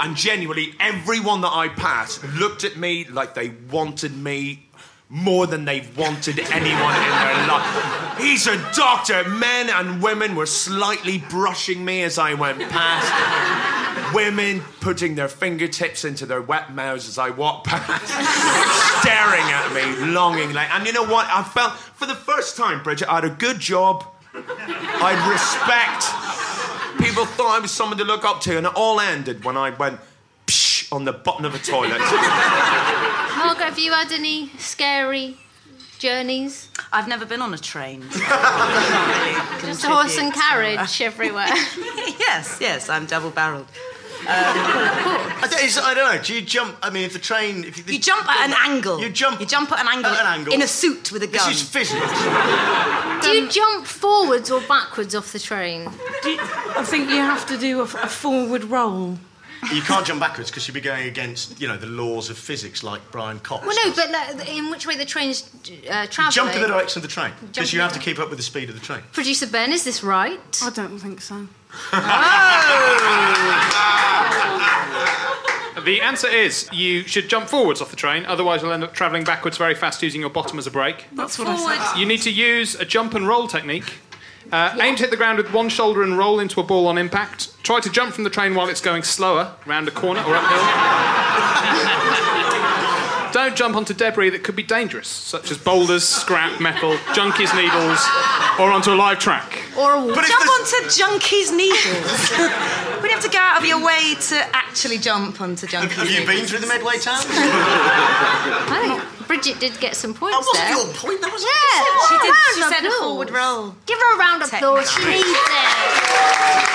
And 0.00 0.16
genuinely, 0.16 0.74
everyone 0.80 1.40
that 1.42 1.52
I 1.52 1.68
passed 1.68 2.24
looked 2.34 2.64
at 2.64 2.76
me 2.76 3.04
like 3.04 3.34
they 3.34 3.50
wanted 3.70 4.16
me 4.16 4.66
more 5.08 5.46
than 5.46 5.64
they've 5.64 5.96
wanted 5.96 6.40
anyone 6.40 6.94
in 6.94 7.10
their 7.10 7.46
life. 7.46 8.18
He's 8.18 8.46
a 8.46 8.56
doctor. 8.74 9.28
Men 9.28 9.70
and 9.70 10.02
women 10.02 10.34
were 10.34 10.46
slightly 10.46 11.18
brushing 11.18 11.84
me 11.84 12.02
as 12.02 12.18
I 12.18 12.34
went 12.34 12.60
past. 12.70 14.14
Women 14.14 14.62
putting 14.80 15.14
their 15.14 15.28
fingertips 15.28 16.04
into 16.04 16.26
their 16.26 16.42
wet 16.42 16.74
mouths 16.74 17.08
as 17.08 17.18
I 17.18 17.30
walked 17.30 17.66
past, 17.66 18.06
staring 19.00 19.44
at 19.44 19.72
me 19.72 20.12
longingly. 20.12 20.62
And 20.72 20.86
you 20.86 20.92
know 20.92 21.04
what? 21.04 21.26
I 21.28 21.42
felt, 21.42 21.72
for 21.72 22.06
the 22.06 22.14
first 22.14 22.56
time, 22.56 22.82
Bridget, 22.82 23.08
I 23.08 23.16
had 23.16 23.24
a 23.24 23.30
good 23.30 23.60
job. 23.60 24.04
I 24.34 25.14
respect. 25.30 26.43
People 27.14 27.26
thought 27.26 27.56
I 27.56 27.60
was 27.60 27.70
someone 27.70 27.96
to 27.98 28.04
look 28.04 28.24
up 28.24 28.40
to, 28.40 28.58
and 28.58 28.66
it 28.66 28.72
all 28.74 28.98
ended 28.98 29.44
when 29.44 29.56
I 29.56 29.70
went 29.70 30.00
psh 30.48 30.92
on 30.92 31.04
the 31.04 31.12
bottom 31.12 31.44
of 31.44 31.54
a 31.54 31.58
toilet. 31.58 32.00
Margaret, 32.00 33.66
have 33.66 33.78
you 33.78 33.92
had 33.92 34.10
any 34.10 34.48
scary 34.58 35.36
journeys? 36.00 36.70
I've 36.92 37.06
never 37.06 37.24
been 37.24 37.40
on 37.40 37.54
a 37.54 37.56
train. 37.56 38.02
so 38.10 38.20
I 38.20 39.54
really 39.60 39.60
Just 39.64 39.84
horse 39.84 40.18
and 40.18 40.34
carriage 40.34 41.00
everywhere. 41.00 41.46
yes, 42.18 42.58
yes, 42.60 42.88
I'm 42.88 43.06
double 43.06 43.30
barrelled. 44.24 45.42
I 45.44 45.46
don't, 45.50 45.64
is- 45.64 45.78
I 45.78 45.94
don't 45.94 46.16
know. 46.16 46.22
Do 46.22 46.34
you 46.34 46.40
jump? 46.42 46.76
I 46.82 46.90
mean, 46.90 47.04
if 47.04 47.12
the 47.12 47.18
train. 47.18 47.64
If 47.64 47.90
You 47.90 47.98
jump 47.98 48.28
at 48.28 48.48
an 48.50 48.56
angle. 48.70 49.00
You 49.00 49.10
jump. 49.10 49.40
You 49.40 49.46
jump 49.46 49.70
at 49.72 49.80
an 49.80 49.88
angle. 49.88 50.10
At 50.12 50.20
an 50.20 50.26
angle. 50.40 50.52
In 50.54 50.62
a 50.62 50.66
suit 50.68 51.12
with 51.12 51.22
a 51.22 51.26
gun. 51.26 51.32
This 51.34 51.42
gun. 51.44 51.52
is 51.52 51.62
physics. 51.62 53.24
Do 53.24 53.30
you 53.30 53.48
jump 53.48 53.86
forwards 53.86 54.50
or 54.50 54.60
backwards 54.62 55.14
off 55.14 55.32
the 55.32 55.38
train? 55.38 55.90
Do 56.22 56.30
you- 56.30 56.40
I 56.40 56.84
think 56.84 57.10
you 57.10 57.16
have 57.16 57.46
to 57.46 57.56
do 57.58 57.80
a, 57.80 57.84
a 57.84 58.08
forward 58.08 58.64
roll. 58.64 59.18
You 59.72 59.82
can't 59.82 60.06
jump 60.06 60.20
backwards 60.20 60.50
because 60.50 60.66
you'd 60.66 60.74
be 60.74 60.80
going 60.80 61.08
against, 61.08 61.60
you 61.60 61.68
know, 61.68 61.76
the 61.76 61.86
laws 61.86 62.30
of 62.30 62.38
physics 62.38 62.82
like 62.82 63.00
Brian 63.10 63.38
Cox. 63.40 63.66
Well, 63.66 63.76
no, 63.84 63.94
but 63.94 64.10
like, 64.10 64.48
in 64.48 64.70
which 64.70 64.86
way 64.86 64.96
the 64.96 65.04
train's 65.04 65.48
uh, 65.90 66.06
travelling? 66.10 66.32
Jump 66.32 66.54
in 66.54 66.62
the 66.62 66.68
direction 66.68 66.98
of 66.98 67.02
the 67.02 67.08
train 67.08 67.32
because 67.40 67.72
you 67.72 67.80
have 67.80 67.92
to 67.92 67.98
keep 67.98 68.18
up 68.18 68.28
with 68.28 68.38
the 68.38 68.44
speed 68.44 68.68
of 68.68 68.74
the 68.74 68.80
train. 68.80 69.02
Producer 69.12 69.46
Ben, 69.46 69.72
is 69.72 69.84
this 69.84 70.02
right? 70.02 70.40
I 70.62 70.70
don't 70.70 70.98
think 70.98 71.20
so. 71.20 71.46
The 75.84 76.00
answer 76.00 76.28
is 76.28 76.68
you 76.72 77.02
should 77.02 77.28
jump 77.28 77.48
forwards 77.48 77.82
off 77.82 77.90
the 77.90 77.96
train, 77.96 78.24
otherwise 78.24 78.62
you'll 78.62 78.72
end 78.72 78.84
up 78.84 78.94
travelling 78.94 79.24
backwards 79.24 79.58
very 79.58 79.74
fast 79.74 80.02
using 80.02 80.20
your 80.20 80.30
bottom 80.30 80.58
as 80.58 80.66
a 80.66 80.70
brake. 80.70 81.04
That's 81.12 81.38
what 81.38 81.48
I 81.48 81.56
said. 81.92 82.00
You 82.00 82.06
need 82.06 82.22
to 82.22 82.30
use 82.30 82.74
a 82.74 82.86
jump 82.86 83.14
and 83.14 83.28
roll 83.28 83.48
technique. 83.48 83.92
Uh, 84.52 84.76
Aim 84.80 84.94
to 84.96 85.02
hit 85.02 85.10
the 85.10 85.16
ground 85.16 85.38
with 85.38 85.52
one 85.52 85.68
shoulder 85.68 86.02
and 86.02 86.18
roll 86.18 86.38
into 86.38 86.60
a 86.60 86.64
ball 86.64 86.86
on 86.86 86.98
impact. 86.98 87.50
Try 87.62 87.80
to 87.80 87.90
jump 87.90 88.14
from 88.14 88.24
the 88.24 88.30
train 88.30 88.54
while 88.54 88.68
it's 88.68 88.80
going 88.80 89.02
slower, 89.02 89.54
round 89.66 89.88
a 89.88 89.90
corner 89.90 90.20
or 90.22 90.34
uphill. 90.36 92.50
Don't 93.34 93.56
jump 93.56 93.74
onto 93.74 93.92
debris 93.92 94.30
that 94.30 94.44
could 94.44 94.54
be 94.54 94.62
dangerous, 94.62 95.08
such 95.08 95.50
as 95.50 95.58
boulders, 95.58 96.06
scrap, 96.06 96.60
metal, 96.60 96.94
junkies, 97.18 97.50
needles, 97.58 97.98
or 98.60 98.70
onto 98.70 98.92
a 98.92 98.94
live 98.94 99.18
track. 99.18 99.58
Or 99.76 99.94
a 99.94 99.98
wall? 99.98 100.14
But 100.14 100.22
if 100.22 100.30
Jump 100.30 100.46
onto 100.54 100.88
Junkie's 100.88 101.50
needles. 101.50 102.30
We'd 103.02 103.10
have 103.10 103.24
to 103.26 103.28
go 103.28 103.38
out 103.38 103.58
of 103.58 103.66
your 103.66 103.84
way 103.84 104.14
to 104.30 104.36
actually 104.54 104.98
jump 104.98 105.40
onto 105.40 105.66
Have, 105.66 105.90
Junkie's 105.90 105.96
have 105.98 106.06
you 106.10 106.20
needles. 106.20 106.36
been 106.38 106.46
through 106.46 106.60
the 106.60 106.68
Medway 106.68 106.98
Towns? 106.98 107.26
I 108.70 108.78
think 109.02 109.26
Bridget 109.26 109.58
did 109.58 109.80
get 109.80 109.96
some 109.96 110.14
points 110.14 110.38
That 110.38 110.46
wasn't 110.46 110.68
there. 110.70 110.78
your 110.78 110.94
point. 110.94 111.20
That 111.20 111.32
was 111.34 111.42
Yeah, 111.42 112.06
She 112.06 112.14
did. 112.22 112.30
round 112.30 112.54
She 112.54 112.62
of 112.62 112.68
said 112.70 112.86
a 112.86 112.90
forward 113.02 113.30
roll. 113.34 113.74
Give 113.86 113.98
her 113.98 114.14
a 114.14 114.18
round 114.18 114.42
of 114.44 114.52
applause. 114.52 114.86
She 114.92 115.04
needs 115.10 115.26
it. 115.26 116.73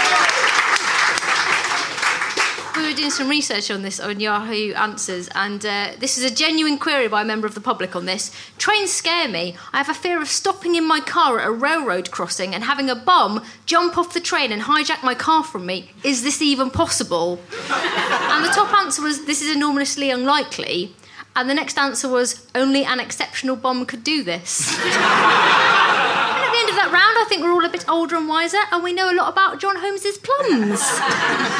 We 2.90 2.94
were 2.94 3.02
doing 3.02 3.12
some 3.12 3.30
research 3.30 3.70
on 3.70 3.84
this 3.84 4.00
on 4.00 4.20
Yahoo 4.20 4.74
Answers, 4.74 5.30
and 5.36 5.64
uh, 5.64 5.92
this 6.00 6.18
is 6.18 6.24
a 6.24 6.34
genuine 6.34 6.80
query 6.80 7.08
by 7.08 7.22
a 7.22 7.24
member 7.24 7.46
of 7.46 7.54
the 7.54 7.62
public 7.62 7.96
on 7.96 8.06
this. 8.06 8.32
Trains 8.58 8.92
scare 8.92 9.28
me. 9.28 9.56
I 9.72 9.78
have 9.78 9.90
a 9.90 9.94
fear 9.94 10.20
of 10.20 10.28
stopping 10.28 10.74
in 10.74 10.88
my 10.88 11.00
car 11.00 11.38
at 11.38 11.48
a 11.48 11.52
railroad 11.52 12.10
crossing 12.10 12.56
and 12.56 12.64
having 12.64 12.90
a 12.90 12.96
bum 12.96 13.46
jump 13.68 13.96
off 13.96 14.16
the 14.16 14.20
train 14.20 14.52
and 14.52 14.64
hijack 14.64 15.04
my 15.04 15.14
car 15.14 15.44
from 15.44 15.68
me. 15.68 15.92
Is 16.04 16.24
this 16.24 16.42
even 16.42 16.72
possible? 16.72 17.34
and 17.70 18.44
the 18.44 18.52
top 18.56 18.74
answer 18.74 19.04
was 19.04 19.26
this 19.26 19.44
is 19.44 19.56
enormously 19.56 20.10
unlikely. 20.10 20.96
And 21.36 21.48
the 21.48 21.54
next 21.54 21.78
answer 21.78 22.10
was 22.10 22.48
only 22.56 22.86
an 22.86 23.00
exceptional 23.00 23.56
bum 23.56 23.86
could 23.86 24.04
do 24.04 24.24
this. 24.24 24.76
And 24.84 24.96
at 24.96 26.52
the 26.52 26.58
end 26.58 26.70
of 26.70 26.76
that 26.76 26.92
round, 26.92 27.18
I 27.20 27.26
think 27.30 27.44
we're 27.44 27.52
all 27.52 27.66
a 27.66 27.70
bit 27.70 27.88
older 27.88 28.16
and 28.16 28.28
wiser, 28.28 28.58
and 28.72 28.84
we 28.84 28.94
know 28.94 29.12
a 29.12 29.14
lot 29.14 29.32
about 29.32 29.60
John 29.60 29.76
Holmes's 29.76 30.18
plums. 30.18 31.60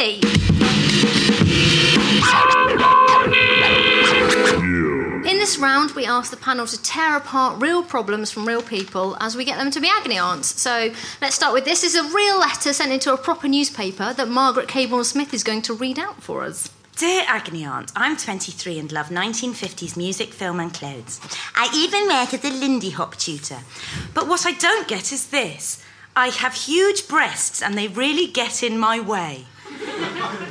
On. 0.00 0.06
In 5.26 5.36
this 5.38 5.58
round, 5.58 5.90
we 5.90 6.06
ask 6.06 6.30
the 6.30 6.38
panel 6.38 6.66
to 6.66 6.82
tear 6.82 7.18
apart 7.18 7.60
real 7.60 7.82
problems 7.82 8.30
from 8.30 8.48
real 8.48 8.62
people 8.62 9.18
as 9.20 9.36
we 9.36 9.44
get 9.44 9.58
them 9.58 9.70
to 9.70 9.78
be 9.78 9.90
agony 9.90 10.16
aunts. 10.16 10.58
So 10.58 10.94
let's 11.20 11.34
start 11.34 11.52
with 11.52 11.66
this. 11.66 11.82
This 11.82 11.94
is 11.94 12.00
a 12.00 12.14
real 12.14 12.40
letter 12.40 12.72
sent 12.72 12.92
into 12.92 13.12
a 13.12 13.18
proper 13.18 13.46
newspaper 13.46 14.14
that 14.14 14.28
Margaret 14.28 14.68
Cabourn 14.68 15.04
Smith 15.04 15.34
is 15.34 15.44
going 15.44 15.60
to 15.62 15.74
read 15.74 15.98
out 15.98 16.22
for 16.22 16.44
us. 16.44 16.70
Dear 16.96 17.24
Agony 17.26 17.66
Aunt, 17.66 17.92
I'm 17.94 18.16
23 18.16 18.78
and 18.78 18.90
love 18.92 19.08
1950s 19.08 19.98
music, 19.98 20.32
film, 20.32 20.60
and 20.60 20.72
clothes. 20.72 21.20
I 21.54 21.70
even 21.74 22.08
work 22.08 22.32
as 22.32 22.44
a 22.44 22.50
Lindy 22.58 22.90
Hop 22.90 23.16
tutor. 23.16 23.60
But 24.14 24.28
what 24.28 24.46
I 24.46 24.52
don't 24.52 24.88
get 24.88 25.12
is 25.12 25.26
this 25.28 25.84
I 26.16 26.28
have 26.28 26.54
huge 26.54 27.06
breasts 27.06 27.62
and 27.62 27.76
they 27.76 27.88
really 27.88 28.26
get 28.26 28.62
in 28.62 28.78
my 28.78 28.98
way. 28.98 29.44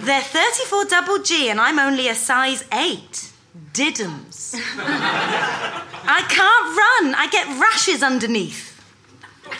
They're 0.01 0.21
34 0.21 0.85
double 0.85 1.19
G 1.19 1.49
and 1.49 1.59
I'm 1.59 1.79
only 1.79 2.07
a 2.07 2.15
size 2.15 2.63
8. 2.71 3.31
Diddums. 3.73 4.55
I 4.55 6.21
can't 6.27 6.77
run, 6.77 7.15
I 7.15 7.27
get 7.31 7.47
rashes 7.59 8.01
underneath. 8.03 8.69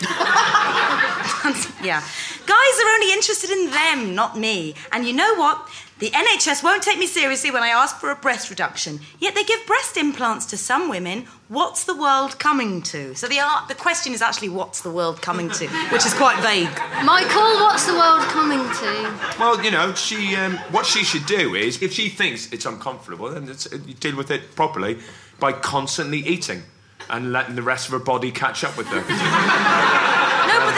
yeah. 1.84 2.02
Guys 2.46 2.80
are 2.82 2.90
only 2.94 3.12
interested 3.12 3.50
in 3.50 3.70
them, 3.70 4.14
not 4.14 4.36
me. 4.38 4.74
And 4.92 5.06
you 5.06 5.12
know 5.12 5.34
what? 5.36 5.68
The 6.00 6.10
NHS 6.12 6.64
won't 6.64 6.82
take 6.82 6.98
me 6.98 7.06
seriously 7.06 7.50
when 7.50 7.62
I 7.62 7.68
ask 7.68 7.96
for 7.96 8.10
a 8.10 8.16
breast 8.16 8.48
reduction. 8.48 9.00
Yet 9.18 9.34
they 9.34 9.44
give 9.44 9.66
breast 9.66 9.98
implants 9.98 10.46
to 10.46 10.56
some 10.56 10.88
women. 10.88 11.26
What's 11.48 11.84
the 11.84 11.94
world 11.94 12.38
coming 12.38 12.80
to? 12.84 13.14
So 13.14 13.28
the, 13.28 13.40
ar- 13.40 13.66
the 13.68 13.74
question 13.74 14.14
is 14.14 14.22
actually, 14.22 14.48
what's 14.48 14.80
the 14.80 14.90
world 14.90 15.20
coming 15.20 15.50
to? 15.50 15.68
Which 15.92 16.06
is 16.06 16.14
quite 16.14 16.40
vague. 16.40 16.70
Michael, 17.04 17.60
what's 17.60 17.84
the 17.84 17.92
world 17.92 18.22
coming 18.22 18.60
to? 18.60 19.38
Well, 19.38 19.62
you 19.62 19.70
know, 19.70 19.92
she 19.92 20.34
um, 20.36 20.56
what 20.70 20.86
she 20.86 21.04
should 21.04 21.26
do 21.26 21.54
is, 21.54 21.82
if 21.82 21.92
she 21.92 22.08
thinks 22.08 22.50
it's 22.50 22.64
uncomfortable, 22.64 23.28
then 23.28 23.50
it's, 23.50 23.68
you 23.70 23.92
deal 23.92 24.16
with 24.16 24.30
it 24.30 24.54
properly 24.56 25.00
by 25.38 25.52
constantly 25.52 26.20
eating 26.20 26.62
and 27.10 27.30
letting 27.30 27.56
the 27.56 27.62
rest 27.62 27.88
of 27.88 27.92
her 27.92 27.98
body 27.98 28.32
catch 28.32 28.64
up 28.64 28.78
with 28.78 28.86
her. 28.86 30.26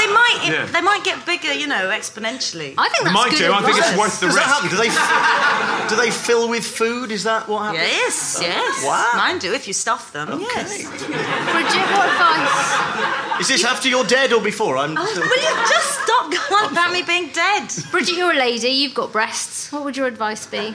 No, 0.06 0.14
but 0.14 0.14
they 0.14 0.14
might 0.14 0.38
Yeah. 0.52 0.64
they 0.66 0.80
might 0.80 1.04
get 1.04 1.24
bigger, 1.26 1.52
you 1.52 1.66
know, 1.66 1.90
exponentially. 1.90 2.74
I 2.78 2.88
think 2.88 3.04
They 3.04 3.12
might 3.12 3.32
do. 3.36 3.52
I 3.52 3.62
think 3.62 3.78
it's 3.78 3.96
worth 3.96 4.20
the 4.20 4.26
Does 4.26 4.34
that 4.36 4.46
risk. 4.46 4.54
happen? 4.54 4.70
Do 4.70 4.76
they, 4.76 4.88
f- 4.88 5.88
do 5.88 5.96
they 5.96 6.10
fill 6.10 6.48
with 6.48 6.66
food? 6.66 7.10
Is 7.10 7.24
that 7.24 7.48
what 7.48 7.62
happens? 7.66 7.82
Yes, 7.82 8.38
yes. 8.40 8.84
Wow. 8.84 9.12
Mine 9.16 9.38
do 9.38 9.52
if 9.52 9.66
you 9.66 9.72
stuff 9.74 10.12
them. 10.12 10.40
Yes. 10.40 10.82
Bridget, 10.82 11.86
what 11.94 12.08
advice? 12.08 13.40
Is 13.40 13.48
this 13.48 13.64
after 13.64 13.88
you're 13.88 14.04
dead 14.04 14.32
or 14.32 14.40
before? 14.42 14.76
I'm. 14.76 14.96
Oh, 14.96 15.02
will 15.02 15.42
you 15.48 15.68
just 15.68 16.00
stop 16.02 16.30
going 16.30 16.64
on 16.64 16.72
about 16.72 16.92
me 16.92 17.02
being 17.02 17.28
dead? 17.32 17.68
Bridget, 17.90 18.16
you're 18.16 18.32
a 18.32 18.36
lady, 18.36 18.68
you've 18.68 18.94
got 18.94 19.12
breasts. 19.12 19.70
What 19.72 19.84
would 19.84 19.96
your 19.96 20.06
advice 20.06 20.46
be? 20.46 20.74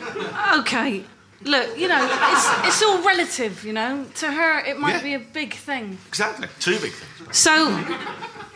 Okay. 0.60 1.04
Look, 1.44 1.78
you 1.78 1.88
know, 1.88 2.04
it's, 2.32 2.68
it's 2.68 2.84
all 2.84 2.98
relative, 3.04 3.64
you 3.64 3.72
know. 3.72 4.06
To 4.16 4.32
her, 4.32 4.60
it 4.66 4.80
might 4.80 4.96
Yeah. 4.96 5.04
be 5.04 5.14
a 5.14 5.20
big 5.20 5.54
thing. 5.54 5.98
Exactly. 6.08 6.48
Two 6.60 6.80
big 6.80 6.94
things. 6.94 7.38
So, 7.38 7.54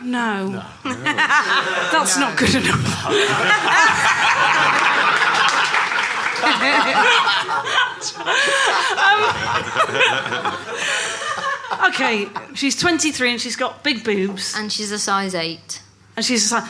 no. 0.04 0.62
That's 0.84 2.18
not 2.18 2.36
good 2.36 2.54
enough. 2.54 3.06
Um, 8.98 10.56
okay, 11.88 12.28
she's 12.54 12.76
23 12.78 13.32
and 13.32 13.40
she's 13.40 13.56
got 13.56 13.84
big 13.84 14.04
boobs. 14.04 14.54
And 14.56 14.72
she's 14.72 14.90
a 14.92 14.98
size 14.98 15.34
8. 15.34 15.80
And 16.16 16.24
she's 16.24 16.50
a, 16.52 16.68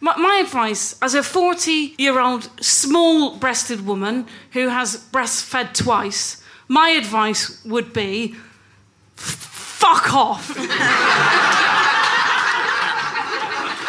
my, 0.00 0.16
my 0.16 0.40
advice 0.44 0.96
as 1.02 1.14
a 1.14 1.22
40 1.22 1.94
year 1.98 2.20
old 2.20 2.48
small 2.62 3.36
breasted 3.36 3.86
woman 3.86 4.26
who 4.52 4.68
has 4.68 4.96
breastfed 5.10 5.74
twice, 5.74 6.42
my 6.68 6.90
advice 6.90 7.64
would 7.64 7.92
be 7.92 8.34
f- 9.16 9.24
fuck 9.24 10.12
off. 10.14 10.54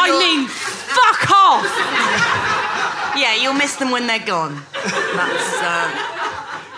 I 0.05 0.19
mean, 0.19 0.47
fuck 0.47 1.31
off. 1.31 1.65
Yeah, 3.17 3.35
you'll 3.35 3.53
miss 3.53 3.75
them 3.75 3.91
when 3.91 4.07
they're 4.07 4.25
gone. 4.25 4.61
That's 4.73 5.61
uh, 5.61 6.15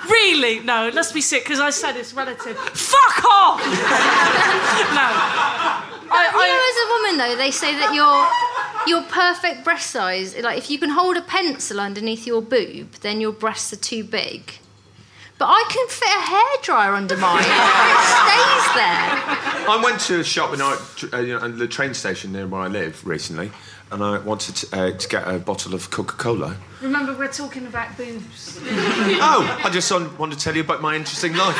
Really? 0.09 0.59
No, 0.59 0.89
let's 0.93 1.11
be 1.11 1.21
sick 1.21 1.43
because 1.43 1.59
I 1.59 1.69
said 1.69 1.97
it's 1.97 2.13
relative. 2.13 2.57
Fuck 2.57 3.25
off! 3.25 3.59
no. 3.59 5.07
I, 6.09 6.23
you 6.31 6.53
know, 6.53 6.63
as 6.69 6.77
a 6.79 6.87
woman 6.95 7.17
though, 7.17 7.35
they 7.35 7.51
say 7.51 7.73
that 7.75 7.93
your 7.93 8.27
your 8.87 9.03
perfect 9.09 9.65
breast 9.65 9.91
size, 9.91 10.37
like 10.37 10.57
if 10.57 10.69
you 10.69 10.79
can 10.79 10.91
hold 10.91 11.17
a 11.17 11.21
pencil 11.21 11.79
underneath 11.81 12.25
your 12.25 12.41
boob, 12.41 12.91
then 13.01 13.19
your 13.19 13.33
breasts 13.33 13.73
are 13.73 13.77
too 13.77 14.03
big. 14.03 14.53
But 15.37 15.47
I 15.49 15.63
can 15.69 15.87
fit 15.87 16.07
a 16.07 16.21
hairdryer 16.31 16.95
under 16.95 17.17
mine. 17.17 17.43
it 17.43 18.03
stays 18.15 18.75
there. 18.75 19.16
I 19.67 19.81
went 19.83 19.99
to 20.01 20.21
a 20.21 20.23
shop 20.23 20.53
in 20.53 20.61
our, 20.61 20.77
uh, 21.13 21.19
you 21.19 21.37
know, 21.37 21.47
the 21.49 21.67
train 21.67 21.93
station 21.93 22.31
near 22.31 22.47
where 22.47 22.61
I 22.61 22.67
live 22.67 23.05
recently, 23.05 23.51
and 23.91 24.01
I 24.01 24.17
wanted 24.19 24.55
to, 24.55 24.79
uh, 24.79 24.91
to 24.91 25.07
get 25.09 25.27
a 25.27 25.39
bottle 25.39 25.73
of 25.73 25.89
Coca 25.91 26.15
Cola. 26.15 26.55
Remember, 26.81 27.13
we're 27.17 27.27
talking 27.31 27.67
about 27.67 27.97
boobs. 27.97 28.59
Oh, 29.19 29.61
I 29.63 29.69
just 29.69 29.91
want 29.91 30.31
to 30.31 30.39
tell 30.39 30.55
you 30.55 30.61
about 30.61 30.81
my 30.81 30.95
interesting 30.95 31.33
life. 31.35 31.57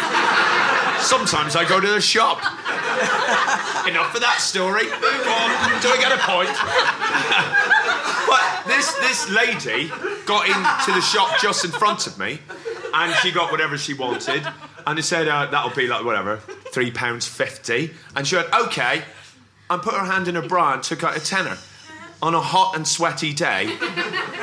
Sometimes 1.02 1.56
I 1.56 1.66
go 1.68 1.80
to 1.80 1.88
the 1.88 2.02
shop. 2.02 2.38
Enough 3.88 4.12
for 4.12 4.20
that 4.20 4.38
story. 4.40 4.84
Move 4.84 5.28
on. 5.28 5.82
Do 5.82 5.90
I 5.90 5.98
get 6.00 6.12
a 6.12 6.20
point? 6.24 6.50
but 8.28 8.68
this 8.68 8.94
this 9.00 9.30
lady 9.30 9.90
got 10.26 10.48
into 10.48 10.92
the 10.92 11.02
shop 11.02 11.40
just 11.42 11.64
in 11.66 11.72
front 11.72 12.08
of 12.08 12.18
me, 12.18 12.40
and 12.94 13.14
she 13.18 13.32
got 13.32 13.52
whatever 13.52 13.78
she 13.78 13.94
wanted, 13.94 14.46
and 14.88 14.98
he 14.98 15.04
said 15.04 15.28
uh, 15.28 15.46
that'll 15.48 15.76
be 15.76 15.86
like 15.88 16.04
whatever 16.04 16.38
three 16.72 16.90
pounds 16.90 17.28
fifty, 17.28 17.92
and 18.16 18.26
she 18.26 18.38
went 18.38 18.52
okay, 18.54 19.04
and 19.70 19.82
put 19.82 19.94
her 19.94 20.06
hand 20.06 20.28
in 20.28 20.36
her 20.36 20.48
bra 20.48 20.74
and 20.74 20.84
took 20.84 21.04
out 21.04 21.16
a 21.16 21.20
tenner 21.20 21.58
on 22.22 22.34
a 22.34 22.40
hot 22.42 22.76
and 22.76 22.88
sweaty 22.88 23.34
day, 23.34 23.78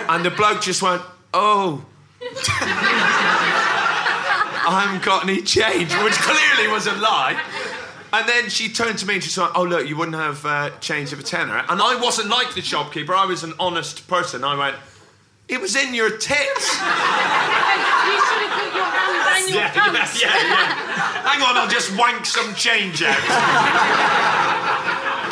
and 0.09 0.25
the 0.25 0.31
bloke 0.31 0.61
just 0.61 0.83
went 0.83 1.03
oh. 1.33 1.85
I 4.67 4.83
haven't 4.87 5.05
got 5.05 5.25
any 5.25 5.43
change, 5.43 5.93
which 5.97 6.15
clearly 6.15 6.73
was 6.73 6.87
a 6.87 6.95
lie. 6.95 7.39
And 8.13 8.29
then 8.29 8.49
she 8.49 8.69
turned 8.71 8.99
to 8.99 9.07
me 9.07 9.15
and 9.15 9.23
she 9.23 9.31
said, 9.31 9.51
"Oh 9.55 9.65
look, 9.65 9.89
you 9.89 9.97
wouldn't 9.97 10.17
have 10.17 10.47
uh, 10.47 10.71
change 10.81 11.13
of 11.13 11.21
a 11.21 11.23
tenner." 11.23 11.65
And 11.69 11.83
I 11.83 11.97
wasn't 12.01 12.29
like 12.29 12.55
the 12.55 12.63
shopkeeper. 12.63 13.15
I 13.15 13.27
was 13.27 13.43
an 13.43 13.55
honest 13.59 14.07
person. 14.09 14.45
I 14.45 14.57
went, 14.57 14.77
"It 15.49 15.61
was 15.61 15.75
in 15.75 15.95
your 15.95 16.11
tits." 16.11 16.25
you 16.31 16.37
should 18.23 18.43
have 18.45 18.61
put 18.61 18.75
your 18.75 18.94
hand 19.53 19.75
down 19.75 19.85
your 19.85 19.95
yeah, 19.95 20.01
pants. 20.01 20.23
yeah, 20.23 20.29
yeah, 20.29 20.43
yeah. 20.43 21.29
Hang 21.29 21.43
on, 21.43 21.57
I'll 21.57 21.69
just 21.69 21.97
wank 21.97 22.27
some 22.27 22.55
change 22.55 23.03
out. 23.03 23.19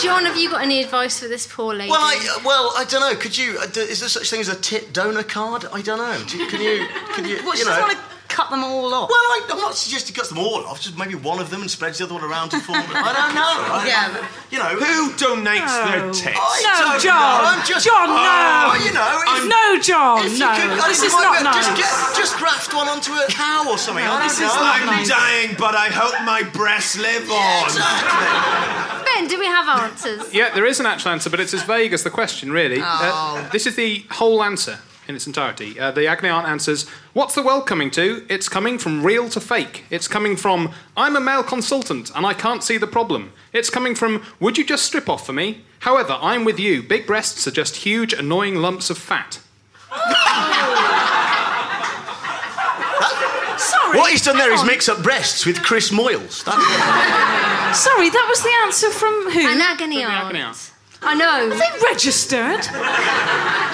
John, 0.01 0.25
have 0.25 0.37
you 0.37 0.51
got 0.51 0.63
any 0.63 0.83
advice 0.83 1.21
for 1.21 1.29
this 1.29 1.47
poor 1.47 1.75
lady? 1.75 1.91
Well, 1.91 2.01
I, 2.01 2.39
well, 2.45 2.73
I 2.77 2.85
don't 2.85 3.01
know. 3.01 3.15
Could 3.15 3.37
you? 3.37 3.59
Uh, 3.59 3.67
is 3.77 4.01
there 4.01 4.09
such 4.09 4.31
thing 4.31 4.41
as 4.41 4.49
a 4.49 4.57
tip 4.57 4.93
donor 4.93 5.23
card? 5.23 5.67
I 5.73 5.83
don't 5.83 5.99
know. 5.99 6.25
Do, 6.27 6.49
can 6.49 6.61
you? 6.61 6.87
Can 7.15 7.25
you? 7.27 7.37
What, 7.45 7.59
you 7.59 7.65
she 7.65 7.71
know? 7.71 7.95
Doesn't 8.33 8.35
want 8.35 8.35
to 8.35 8.37
cut 8.37 8.51
them 8.51 8.65
all 8.65 8.95
off? 8.95 9.11
Well, 9.11 9.19
I, 9.19 9.41
I'm 9.53 9.59
not 9.61 9.75
suggesting 9.75 10.15
cuts 10.17 10.29
them 10.29 10.39
all 10.39 10.65
off. 10.65 10.81
Just 10.81 10.97
maybe 10.97 11.15
one 11.15 11.39
of 11.41 11.51
them 11.51 11.61
and 11.61 11.71
spreads 11.71 11.99
the 11.99 12.05
other 12.05 12.15
one 12.15 12.25
around 12.25 12.51
to 12.51 12.61
form. 12.61 12.79
I 12.89 13.13
don't 13.13 13.35
know. 13.35 13.53
I, 13.73 13.85
Yeah. 13.87 14.29
You 14.51 14.59
know. 14.59 14.73
Who 14.77 15.13
donates 15.17 15.73
their 15.89 16.07
No. 16.07 16.13
tits? 16.13 16.37
I 16.37 16.61
No, 16.65 16.93
don't 16.93 17.03
John. 17.03 17.21
know. 17.21 17.49
I'm 17.53 17.67
just, 17.67 17.85
John, 17.87 18.09
no. 18.09 18.17
Oh, 18.17 18.77
you 18.85 18.93
know. 18.93 19.13
If, 19.37 19.45
no, 19.49 19.65
John, 19.81 20.25
if 20.27 20.33
you 20.33 20.39
no. 20.45 20.53
could- 20.57 20.91
this 20.91 21.03
is 21.03 21.13
not 21.13 21.39
be- 21.39 21.45
nice. 21.45 21.67
Just, 21.67 21.77
get, 21.77 22.17
just 22.17 22.37
graft 22.39 22.75
one 22.75 22.89
onto 22.89 23.13
a 23.13 23.27
cow 23.29 23.65
or 23.69 23.79
something. 23.79 24.05
I 24.05 24.09
don't 24.19 24.29
this 24.29 24.41
know. 24.41 24.47
is 24.47 24.55
not 24.55 24.81
I'm 24.81 24.87
nice. 24.87 25.09
dying, 25.09 25.55
but 25.59 25.75
I 25.75 25.89
hope 25.89 26.15
my 26.25 26.43
breasts 26.53 26.99
live 26.99 27.31
on. 27.31 27.65
Exactly. 27.65 29.05
Ben, 29.05 29.29
do 29.29 29.39
we 29.39 29.47
have 29.47 29.69
answers? 29.69 30.33
Yeah, 30.33 30.55
there 30.55 30.67
is 30.67 30.81
an 30.81 30.87
actual 30.87 31.11
answer, 31.13 31.31
but 31.31 31.41
it's 31.41 31.55
as 31.55 31.63
vague 31.63 31.93
as 31.93 32.03
the 32.03 32.11
question, 32.11 32.51
really. 32.53 32.81
Uh, 32.83 33.49
this 33.51 33.67
is 33.67 33.77
the 33.77 34.05
whole 34.11 34.43
answer 34.43 34.79
in 35.13 35.17
its 35.17 35.27
entirety. 35.27 35.79
Uh, 35.79 35.91
the 35.91 36.07
agony 36.07 36.31
aunt 36.31 36.49
answers 36.49 36.89
What's 37.13 37.35
the 37.35 37.43
world 37.43 37.67
coming 37.67 37.91
to? 37.93 38.25
It's 38.29 38.49
coming 38.49 38.79
from 38.79 39.05
real 39.05 39.29
to 39.29 39.41
fake. 39.41 39.85
It's 39.91 40.09
coming 40.09 40.37
from 40.37 40.73
I'm 40.97 41.15
a 41.17 41.21
male 41.21 41.43
consultant 41.45 42.11
and 42.15 42.25
I 42.27 42.33
can't 42.35 42.65
see 42.65 42.79
the 42.79 42.87
problem. 42.87 43.33
It's 43.53 43.71
coming 43.71 43.95
from 43.95 44.25
Would 44.41 44.57
you 44.59 44.65
just 44.65 44.85
strip 44.85 45.09
off 45.09 45.27
for 45.27 45.33
me? 45.35 45.65
However, 45.81 46.19
I'm 46.21 46.45
with 46.45 46.59
you. 46.59 46.83
Big 46.83 47.07
breasts 47.07 47.47
are 47.47 47.51
just 47.51 47.77
huge, 47.77 48.13
annoying 48.13 48.57
lumps 48.57 48.89
of 48.89 48.97
fat. 48.99 49.41
Sorry. 53.59 53.99
What 53.99 54.11
he's 54.11 54.25
done 54.25 54.37
there 54.39 54.47
hang 54.47 54.55
is 54.55 54.61
on. 54.63 54.67
mix 54.67 54.89
up 54.89 55.03
breasts 55.03 55.45
with 55.45 55.63
Chris 55.63 55.91
Moyles. 55.91 56.43
That's 56.45 57.79
Sorry, 57.79 58.09
that 58.11 58.27
was 58.29 58.43
the 58.43 58.53
answer 58.65 58.91
from 58.91 59.31
who? 59.31 59.41
An 59.41 59.61
agony 59.61 60.03
agony 60.03 60.41
aunt. 60.41 60.73
I 61.03 61.15
know. 61.15 61.51
Are 61.51 61.53
they 61.59 61.71
registered? 61.85 62.67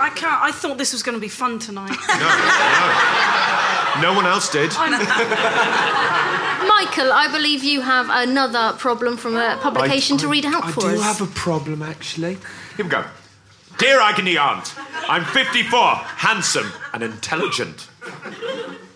I 0.00 0.10
can't. 0.10 0.40
I 0.42 0.52
thought 0.52 0.78
this 0.78 0.92
was 0.92 1.02
going 1.02 1.16
to 1.16 1.20
be 1.20 1.28
fun 1.28 1.58
tonight. 1.58 1.96
No 2.10 2.16
no. 4.02 4.10
No 4.12 4.14
one 4.14 4.24
else 4.26 4.48
did. 4.48 4.70
Michael, 4.70 4.92
I 7.12 7.28
believe 7.32 7.64
you 7.64 7.80
have 7.80 8.08
another 8.08 8.72
problem 8.78 9.16
from 9.16 9.36
a 9.36 9.58
publication 9.60 10.16
to 10.18 10.28
read 10.28 10.46
out 10.46 10.64
I 10.64 10.70
for 10.70 10.80
us. 10.80 10.86
I 10.86 10.94
do 10.94 11.00
have 11.00 11.20
a 11.20 11.26
problem, 11.26 11.82
actually. 11.82 12.38
Here 12.76 12.84
we 12.84 12.90
go. 12.90 13.04
Dear 13.78 14.00
Agony 14.00 14.38
Aunt, 14.38 14.74
I'm 15.08 15.24
54, 15.24 15.94
handsome, 15.96 16.70
and 16.92 17.02
intelligent. 17.02 17.88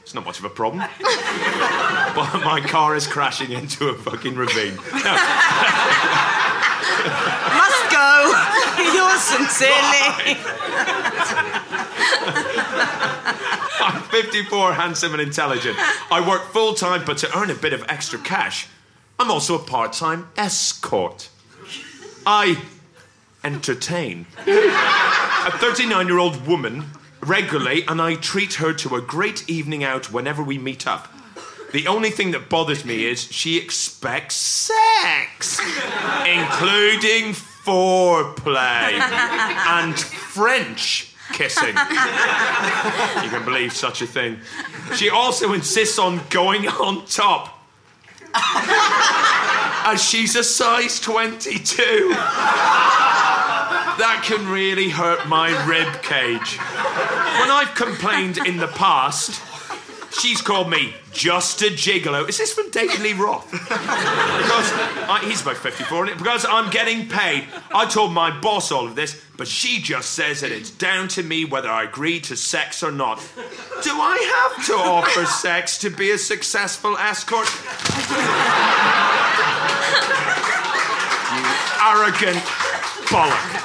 It's 0.02 0.14
not 0.14 0.24
much 0.24 0.38
of 0.38 0.44
a 0.44 0.50
problem. 0.50 0.78
but 1.00 2.44
my 2.44 2.60
car 2.66 2.94
is 2.94 3.06
crashing 3.06 3.50
into 3.50 3.88
a 3.88 3.94
fucking 3.94 4.36
ravine. 4.36 4.76
No, 4.76 4.82
Must 4.92 5.04
go. 7.94 8.34
Yours 8.94 9.22
sincerely. 9.22 10.34
I'm 13.80 14.02
54, 14.02 14.72
handsome, 14.74 15.12
and 15.12 15.22
intelligent. 15.22 15.76
I 16.10 16.26
work 16.26 16.42
full 16.52 16.74
time, 16.74 17.04
but 17.04 17.18
to 17.18 17.38
earn 17.38 17.50
a 17.50 17.54
bit 17.54 17.72
of 17.72 17.84
extra 17.88 18.18
cash, 18.18 18.66
I'm 19.18 19.30
also 19.30 19.54
a 19.54 19.58
part 19.58 19.92
time 19.92 20.28
escort. 20.36 21.28
I 22.26 22.60
entertain 23.44 24.26
a 24.46 25.50
39 25.58 26.08
year 26.08 26.18
old 26.18 26.46
woman 26.46 26.86
regularly, 27.20 27.84
and 27.86 28.00
I 28.00 28.14
treat 28.16 28.54
her 28.54 28.72
to 28.72 28.96
a 28.96 29.00
great 29.00 29.48
evening 29.48 29.84
out 29.84 30.12
whenever 30.12 30.42
we 30.42 30.58
meet 30.58 30.86
up. 30.86 31.12
The 31.72 31.86
only 31.86 32.10
thing 32.10 32.30
that 32.30 32.48
bothers 32.48 32.84
me 32.84 33.04
is 33.04 33.30
she 33.32 33.58
expects 33.58 34.36
sex, 34.36 35.60
including 36.24 37.34
foreplay 37.64 39.00
and 39.00 39.98
French 39.98 41.14
kissing. 41.32 41.68
you 41.68 41.74
can 43.30 43.44
believe 43.44 43.72
such 43.72 44.02
a 44.02 44.06
thing. 44.06 44.38
She 44.96 45.08
also 45.10 45.52
insists 45.52 45.98
on 45.98 46.20
going 46.30 46.68
on 46.68 47.06
top. 47.06 47.58
As 49.86 50.02
she's 50.02 50.36
a 50.36 50.44
size 50.44 51.00
22. 51.00 52.10
That 53.96 54.22
can 54.24 54.48
really 54.48 54.88
hurt 54.88 55.26
my 55.28 55.50
rib 55.66 56.02
cage. 56.02 56.58
When 56.58 57.50
I've 57.50 57.74
complained 57.74 58.38
in 58.38 58.56
the 58.56 58.66
past, 58.68 59.40
she's 60.20 60.40
called 60.40 60.70
me 60.70 60.94
just 61.12 61.62
a 61.62 61.66
gigolo. 61.66 62.28
Is 62.28 62.38
this 62.38 62.52
from 62.52 62.70
David 62.70 63.00
Lee 63.00 63.12
Roth? 63.12 63.50
because 63.50 64.72
I, 65.08 65.20
he's 65.24 65.42
about 65.42 65.56
54, 65.56 66.06
and 66.06 66.18
because 66.18 66.44
I'm 66.48 66.70
getting 66.70 67.08
paid. 67.08 67.44
I 67.74 67.86
told 67.86 68.12
my 68.12 68.30
boss 68.40 68.72
all 68.72 68.86
of 68.86 68.94
this, 68.94 69.20
but 69.36 69.48
she 69.48 69.80
just 69.80 70.12
says 70.12 70.40
that 70.40 70.52
it's 70.52 70.70
down 70.70 71.08
to 71.08 71.22
me 71.22 71.44
whether 71.44 71.68
I 71.68 71.84
agree 71.84 72.20
to 72.20 72.36
sex 72.36 72.82
or 72.82 72.92
not. 72.92 73.18
Do 73.82 73.90
I 73.90 74.52
have 74.54 74.66
to 74.66 74.74
offer 74.74 75.26
sex 75.26 75.78
to 75.78 75.90
be 75.90 76.10
a 76.10 76.18
successful 76.18 76.96
escort? 76.96 77.48
you 81.34 81.44
arrogant 81.84 82.42
bollock. 83.10 83.64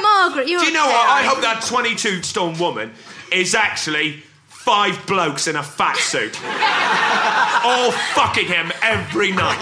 Margaret, 0.00 0.48
you're 0.48 0.60
Do 0.60 0.66
you 0.66 0.72
know 0.72 0.86
what? 0.86 1.08
I 1.08 1.22
hope 1.22 1.40
that 1.42 1.64
22 1.66 2.22
stone 2.22 2.58
woman 2.58 2.92
is 3.32 3.54
actually 3.54 4.22
five 4.48 5.06
blokes 5.06 5.46
in 5.46 5.56
a 5.56 5.62
fat 5.62 5.96
suit. 5.96 6.36
all 7.64 7.90
fucking 8.14 8.46
him 8.46 8.70
every 8.82 9.32
night. 9.32 9.58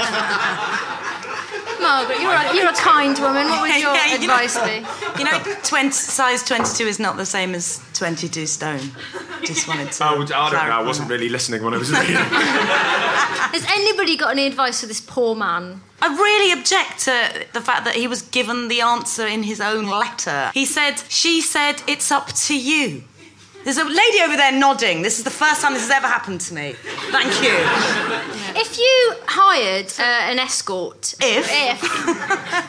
Margaret, 1.80 2.20
you're 2.20 2.32
a, 2.32 2.54
you're 2.56 2.68
a 2.70 2.72
kind 2.74 3.16
woman. 3.18 3.48
What 3.48 3.60
would 3.62 3.80
your 3.80 3.94
Yeah, 3.94 4.16
you 4.16 4.26
know- 4.26 4.34
advice 4.34 4.58
be? 4.58 4.84
You 5.18 5.24
know, 5.30 5.38
20, 5.62 5.90
size 5.92 6.42
22 6.42 6.84
is 6.86 6.98
not 6.98 7.16
the 7.16 7.26
same 7.26 7.54
as 7.54 7.80
22 7.94 8.46
stone. 8.46 8.80
Just 9.44 9.68
wanted 9.68 9.92
to. 9.92 10.04
Oh, 10.04 10.22
I 10.22 10.24
don't 10.24 10.52
know. 10.52 10.58
I 10.58 10.82
wasn't 10.82 11.08
that. 11.08 11.14
really 11.14 11.28
listening 11.28 11.62
when 11.62 11.74
I 11.74 11.78
was 11.78 11.90
reading. 11.92 12.16
Has 12.16 13.64
anybody 13.70 14.16
got 14.16 14.30
any 14.32 14.46
advice 14.46 14.80
for 14.80 14.86
this 14.86 15.00
poor 15.00 15.34
man? 15.36 15.80
I 16.02 16.08
really 16.08 16.52
object 16.58 17.00
to 17.04 17.46
the 17.52 17.60
fact 17.60 17.84
that 17.84 17.94
he 17.94 18.06
was 18.08 18.22
given 18.22 18.68
the 18.68 18.80
answer 18.80 19.26
in 19.26 19.42
his 19.42 19.60
own 19.60 19.86
letter. 19.86 20.50
He 20.54 20.64
said, 20.64 20.96
She 21.08 21.40
said, 21.40 21.82
it's 21.86 22.10
up 22.10 22.32
to 22.32 22.58
you. 22.58 23.04
There's 23.66 23.78
a 23.78 23.84
lady 23.84 24.20
over 24.22 24.36
there 24.36 24.52
nodding. 24.52 25.02
This 25.02 25.18
is 25.18 25.24
the 25.24 25.30
first 25.30 25.60
time 25.60 25.72
this 25.74 25.82
has 25.82 25.90
ever 25.90 26.06
happened 26.06 26.40
to 26.42 26.54
me. 26.54 26.74
Thank 27.10 27.42
you. 27.42 27.56
If 28.54 28.78
you 28.78 29.14
hired 29.26 29.92
uh, 29.98 30.30
an 30.30 30.38
escort, 30.38 31.14
If. 31.20 31.50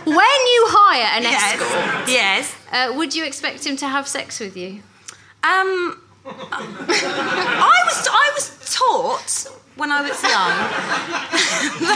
when 0.05 0.39
you 0.53 0.61
hire 0.69 1.17
an 1.17 1.21
Yes. 1.21 1.53
escort, 1.53 2.09
Yes. 2.09 2.55
uh, 2.71 2.93
would 2.97 3.13
you 3.13 3.23
expect 3.25 3.63
him 3.63 3.75
to 3.77 3.87
have 3.87 4.07
sex 4.07 4.39
with 4.39 4.57
you? 4.57 4.81
Um. 5.43 6.01
I 6.25 7.83
was 7.85 8.07
I 8.11 8.31
was 8.33 8.49
taught 8.75 9.47
when 9.75 9.91
I 9.91 10.01
was 10.01 10.21
young 10.23 10.57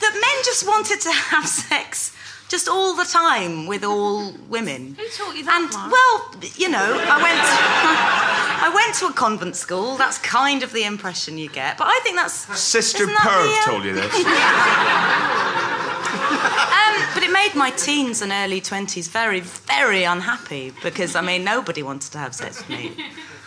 that 0.00 0.12
men 0.24 0.36
just 0.44 0.66
wanted 0.66 1.00
to 1.02 1.12
have 1.12 1.46
sex 1.46 2.12
just 2.48 2.68
all 2.68 2.94
the 2.94 3.04
time 3.04 3.66
with 3.66 3.82
all 3.84 4.32
women. 4.48 4.94
Who 4.98 5.08
taught 5.08 5.36
you 5.36 5.44
that? 5.44 5.60
And 5.60 5.70
well, 5.92 6.30
you 6.56 6.68
know, 6.68 6.78
I 6.80 7.22
went 7.22 7.40
I 8.66 8.68
went 8.74 8.94
to 8.96 9.06
a 9.06 9.12
convent 9.12 9.56
school. 9.56 9.96
That's 9.96 10.18
kind 10.18 10.62
of 10.62 10.72
the 10.72 10.84
impression 10.84 11.38
you 11.38 11.48
get. 11.48 11.76
But 11.78 11.88
I 11.88 12.00
think 12.02 12.16
that's 12.16 12.34
Sister 12.58 13.02
isn't 13.04 13.14
that 13.14 13.22
Perv 13.22 13.44
the, 13.44 13.58
uh, 13.60 13.64
told 13.72 13.84
you 13.84 13.92
this. 13.94 14.14
um, 16.06 17.14
but 17.14 17.22
it 17.22 17.30
made 17.32 17.54
my 17.54 17.70
teens 17.70 18.22
and 18.22 18.32
early 18.32 18.60
20s 18.60 19.08
very, 19.08 19.40
very 19.40 20.04
unhappy 20.04 20.72
because, 20.82 21.14
I 21.16 21.20
mean, 21.20 21.44
nobody 21.44 21.82
wanted 21.82 22.12
to 22.12 22.18
have 22.18 22.34
sex 22.34 22.58
with 22.60 22.70
me. 22.70 22.92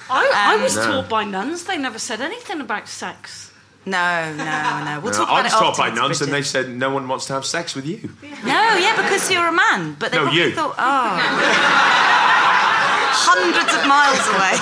I, 0.09 0.31
I 0.57 0.63
was 0.63 0.77
Um, 0.77 0.85
taught 0.91 1.09
by 1.09 1.23
nuns. 1.23 1.63
They 1.65 1.77
never 1.77 1.99
said 1.99 2.21
anything 2.21 2.61
about 2.61 2.87
sex. 2.87 3.48
No, 3.89 4.33
no, 4.35 4.43
no. 4.85 4.99
We'll 5.01 5.11
No, 5.13 5.17
talk 5.19 5.29
I 5.29 5.39
about 5.39 5.43
was 5.43 5.53
it 5.53 5.57
taught 5.57 5.77
by 5.77 5.87
afterwards, 5.89 6.19
nuns, 6.19 6.21
and 6.21 6.31
they 6.33 6.41
said 6.41 6.69
no 6.69 6.89
one 6.91 7.07
wants 7.07 7.25
to 7.27 7.33
have 7.33 7.45
sex 7.45 7.75
with 7.75 7.85
you. 7.85 8.09
No, 8.21 8.75
yeah, 8.77 8.95
because 9.01 9.31
you're 9.31 9.47
a 9.47 9.51
man. 9.51 9.95
But 9.99 10.11
they 10.11 10.17
No, 10.17 10.23
probably 10.23 10.41
you. 10.43 10.51
thought, 10.55 10.75
oh. 10.77 12.15
Hundreds 13.21 13.73
of 13.75 13.83
miles 13.85 14.23
away, 14.31 14.55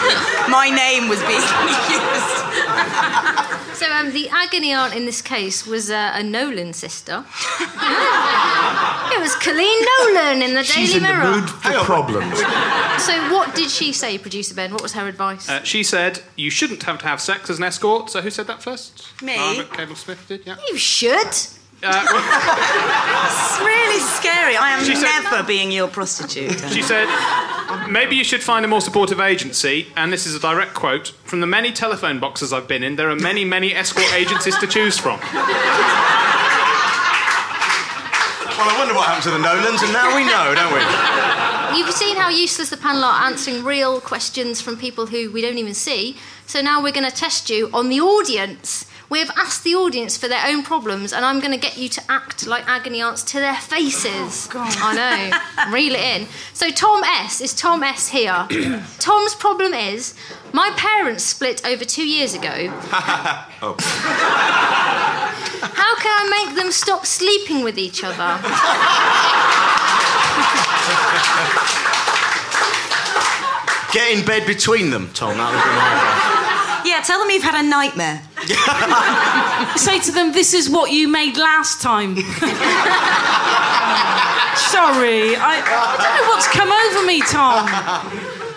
my 0.50 0.70
name 0.74 1.08
was 1.10 1.22
being 1.30 1.42
used. 1.94 3.78
So 3.78 3.86
um, 3.94 4.12
the 4.12 4.28
agony 4.30 4.74
aunt 4.74 4.96
in 4.96 5.06
this 5.06 5.22
case 5.22 5.66
was 5.68 5.92
uh, 5.92 6.12
a 6.16 6.24
Nolan 6.24 6.74
sister. 6.74 7.24
it 9.14 9.20
was 9.22 9.36
Coleen 9.36 9.82
Nolan 10.16 10.42
in 10.42 10.56
the 10.56 10.64
She's 10.64 10.94
Daily 10.94 10.98
in 10.98 11.04
Mirror. 11.04 11.32
the 11.32 11.42
mood 11.42 11.50
for 11.50 11.72
problems. 11.86 12.38
So 13.04 13.14
what 13.34 13.54
did 13.56 13.70
she 13.70 13.94
say, 13.94 14.18
producer 14.18 14.56
Ben? 14.56 14.72
What 14.72 14.82
was 14.82 14.94
her 14.94 15.08
advice? 15.08 15.48
Uh, 15.48 15.62
she 15.64 15.84
said 15.84 16.22
you 16.36 16.50
shouldn't 16.50 16.82
have 16.84 16.98
to 17.00 17.06
have 17.08 17.22
sex 17.22 17.50
as 17.50 17.60
an 17.60 17.64
escort. 17.66 18.10
So 18.10 18.22
who 18.22 18.30
said 18.32 18.48
that 18.48 18.64
first? 18.64 19.22
Me. 19.22 19.38
Margaret 19.38 19.72
Cabourn 19.72 19.96
Smith 19.96 20.26
did. 20.28 20.46
Yeah. 20.46 20.58
you 20.70 20.78
should. 20.78 21.36
It's 21.80 23.60
really 23.60 24.00
scary. 24.00 24.56
I 24.58 24.72
am 24.72 24.84
She 24.84 24.96
said- 24.96 25.22
never 25.24 25.44
being 25.44 25.72
your 25.72 25.88
prostitute. 25.88 26.60
She 26.72 26.82
said, 26.82 27.08
maybe 27.90 28.16
you 28.16 28.24
should 28.24 28.42
find 28.44 28.66
a 28.66 28.68
more 28.68 28.82
supportive 28.82 29.20
agency. 29.20 29.88
And 29.96 30.12
this 30.12 30.26
is 30.26 30.34
a 30.36 30.40
direct 30.40 30.74
quote 30.74 31.10
from 31.26 31.40
the 31.42 31.48
many 31.48 31.72
telephone 31.72 32.20
boxes 32.20 32.52
I've 32.52 32.68
been 32.68 32.84
in. 32.84 32.96
There 32.96 33.10
are 33.10 33.16
many, 33.16 33.46
many 33.46 33.74
escort 33.76 34.12
agencies 34.14 34.58
to 34.58 34.68
choose 34.68 34.98
from. 34.98 35.20
Well, 38.58 38.70
I 38.70 38.76
wonder 38.80 38.94
what 38.96 39.06
happened 39.06 39.24
to 39.26 39.32
the 39.32 39.38
Nolans, 39.38 39.84
and 39.84 39.94
now 39.94 40.16
we 40.16 40.24
know, 40.26 40.56
don't 40.56 40.74
we? 40.74 41.78
You've 41.78 41.94
seen 41.94 42.16
how 42.18 42.30
useless 42.30 42.70
the 42.72 42.78
panel 42.78 43.04
are 43.04 43.26
answering 43.28 43.64
real 43.64 44.02
questions 44.02 44.62
from 44.62 44.78
people 44.78 45.06
who 45.06 45.30
we 45.32 45.42
don't 45.42 45.60
even 45.60 45.76
see. 45.76 46.18
So 46.48 46.62
now 46.62 46.82
we're 46.82 46.92
going 46.94 47.08
to 47.10 47.16
test 47.16 47.50
you 47.52 47.70
on 47.72 47.90
the 47.90 48.00
audience. 48.02 48.86
We 49.10 49.20
have 49.20 49.32
asked 49.38 49.64
the 49.64 49.74
audience 49.74 50.18
for 50.18 50.28
their 50.28 50.46
own 50.46 50.64
problems, 50.64 51.14
and 51.14 51.24
I'm 51.24 51.40
going 51.40 51.54
to 51.54 51.58
get 51.58 51.78
you 51.78 51.88
to 51.88 52.02
act 52.10 52.46
like 52.46 52.68
agony 52.68 53.00
aunts 53.02 53.24
to 53.24 53.40
their 53.40 53.56
faces. 53.56 54.50
Oh, 54.54 54.70
I 54.82 54.94
know. 54.96 55.32
Reel 55.74 55.94
it 55.96 56.02
in. 56.02 56.28
So 56.54 56.70
Tom 56.72 57.06
S. 57.06 57.40
Is 57.40 57.54
Tom 57.54 57.84
S. 57.84 58.10
here? 58.10 58.46
Tom's 59.00 59.34
problem 59.36 59.74
is 59.74 60.14
my 60.52 60.72
parents 60.76 61.24
split 61.24 61.66
over 61.66 61.86
two 61.86 62.06
years 62.06 62.34
ago. 62.34 62.52
oh. 63.62 63.78
How 65.62 65.96
can 65.96 66.12
I 66.12 66.28
make 66.46 66.56
them 66.58 66.74
stop 66.74 67.06
sleeping 67.06 67.64
with 67.64 67.78
each 67.78 68.04
other? 68.04 68.18
Get 73.94 74.12
in 74.20 74.26
bed 74.26 74.46
between 74.46 74.90
them, 74.90 75.10
Tom. 75.14 75.38
That 75.38 75.54
would 75.54 75.64
be 75.64 75.70
my 75.70 75.94
advice. 75.94 76.37
Yeah, 76.98 77.04
tell 77.04 77.20
them 77.20 77.30
you've 77.30 77.44
had 77.44 77.64
a 77.64 77.68
nightmare. 77.68 78.22
Say 79.78 80.00
to 80.00 80.12
them, 80.12 80.32
this 80.32 80.54
is 80.56 80.68
what 80.70 80.92
you 80.92 81.08
made 81.08 81.38
last 81.38 81.80
time. 81.82 82.16
Sorry, 84.58 85.36
I, 85.36 85.62
I 85.64 85.98
don't 86.02 86.16
know 86.18 86.28
what's 86.30 86.48
come 86.48 86.72
over 86.72 87.06
me, 87.06 87.22
Tom. 87.22 87.68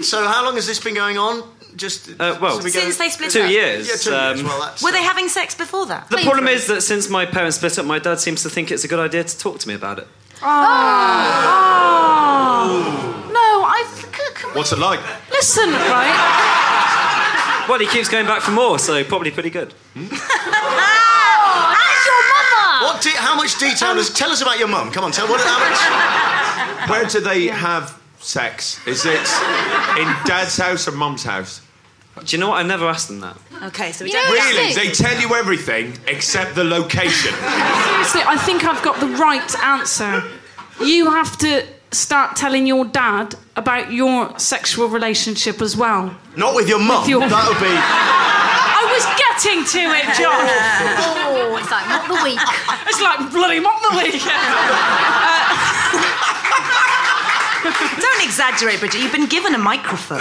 So, 0.02 0.26
how 0.26 0.42
long 0.44 0.54
has 0.54 0.66
this 0.66 0.80
been 0.80 0.94
going 0.94 1.18
on? 1.18 1.42
Just 1.76 2.08
Uh, 2.18 2.38
well, 2.40 2.56
so 2.58 2.64
we 2.64 2.70
go- 2.72 2.80
Since 2.80 2.96
they 2.96 3.10
split 3.10 3.30
two 3.30 3.42
up. 3.42 3.50
years. 3.50 3.86
Yeah, 3.88 3.96
two 3.96 4.10
years. 4.10 4.40
um, 4.40 4.46
Well, 4.46 4.60
that's, 4.60 4.82
Were 4.82 4.90
they 4.92 5.02
having 5.02 5.28
sex 5.28 5.54
before 5.54 5.84
that? 5.86 6.08
the 6.08 6.16
problem 6.18 6.48
is 6.48 6.66
that 6.68 6.80
since 6.82 7.08
my 7.10 7.26
parents 7.26 7.56
split 7.58 7.78
up, 7.78 7.84
my 7.84 7.98
dad 7.98 8.18
seems 8.20 8.42
to 8.44 8.48
think 8.50 8.70
it's 8.70 8.84
a 8.84 8.88
good 8.88 8.98
idea 9.00 9.24
to 9.24 9.38
talk 9.38 9.58
to 9.60 9.68
me 9.68 9.74
about 9.74 9.98
it. 9.98 10.08
Oh. 10.42 10.46
No, 13.30 13.64
I. 13.66 13.84
c- 13.94 14.06
Can 14.34 14.50
we 14.50 14.56
What's 14.56 14.72
it 14.72 14.78
like? 14.78 15.00
listen, 15.30 15.70
right? 15.70 16.68
Well, 17.70 17.78
he 17.78 17.86
keeps 17.86 18.08
going 18.08 18.26
back 18.26 18.42
for 18.42 18.50
more, 18.50 18.80
so 18.80 19.04
probably 19.04 19.30
pretty 19.30 19.50
good. 19.50 19.72
That's 19.94 20.10
your 20.10 20.18
mother! 22.34 22.84
What 22.84 23.00
de- 23.00 23.10
how 23.10 23.36
much 23.36 23.56
detail 23.60 23.94
does... 23.94 24.12
Tell 24.12 24.30
us 24.30 24.42
about 24.42 24.58
your 24.58 24.66
mum. 24.66 24.90
Come 24.90 25.04
on, 25.04 25.12
tell 25.12 25.28
what... 25.28 25.40
How 25.40 25.60
much... 25.60 26.90
Where 26.90 27.06
do 27.08 27.20
they 27.20 27.46
have 27.46 27.96
sex? 28.18 28.84
Is 28.88 29.06
it 29.06 29.20
in 30.00 30.08
dad's 30.26 30.56
house 30.56 30.88
or 30.88 30.92
mum's 30.92 31.22
house? 31.22 31.60
Do 32.24 32.34
you 32.36 32.40
know 32.40 32.48
what? 32.48 32.58
I 32.58 32.64
never 32.64 32.88
asked 32.88 33.06
them 33.06 33.20
that. 33.20 33.36
Okay, 33.62 33.92
so 33.92 34.04
we 34.04 34.10
You 34.10 34.16
don't. 34.16 34.26
know- 34.26 34.32
Really? 34.34 34.74
They 34.74 34.90
tell 34.90 35.20
you 35.20 35.32
everything 35.36 35.96
except 36.08 36.56
the 36.56 36.64
location. 36.64 37.32
Seriously, 37.34 38.22
I 38.26 38.36
think 38.44 38.64
I've 38.64 38.82
got 38.82 38.98
the 38.98 39.06
right 39.06 39.54
answer. 39.62 40.24
You 40.84 41.08
have 41.12 41.38
to 41.38 41.64
start 41.92 42.36
telling 42.36 42.66
your 42.66 42.84
dad 42.84 43.34
about 43.56 43.92
your 43.92 44.38
sexual 44.38 44.88
relationship 44.88 45.60
as 45.60 45.76
well. 45.76 46.14
Not 46.36 46.54
with 46.54 46.68
your 46.68 46.78
mum. 46.78 47.08
your- 47.08 47.20
That 47.28 47.48
would 47.48 47.58
be... 47.58 47.70
I 48.80 48.82
was 48.90 49.04
getting 49.18 49.64
to 49.64 49.82
it, 49.98 50.04
John. 50.16 50.46
Oh, 51.30 51.56
it's 51.56 51.70
like 51.70 51.86
not 51.88 52.06
the 52.08 52.18
week. 52.24 52.40
It's 52.90 53.00
like 53.00 53.30
bloody 53.32 53.60
mock 53.60 53.80
the 53.90 53.96
week. 53.98 54.22
Uh, 57.62 58.00
Don't 58.00 58.24
exaggerate, 58.24 58.80
Bridget. 58.80 59.02
You've 59.02 59.12
been 59.12 59.26
given 59.26 59.54
a 59.54 59.58
microphone. 59.58 60.20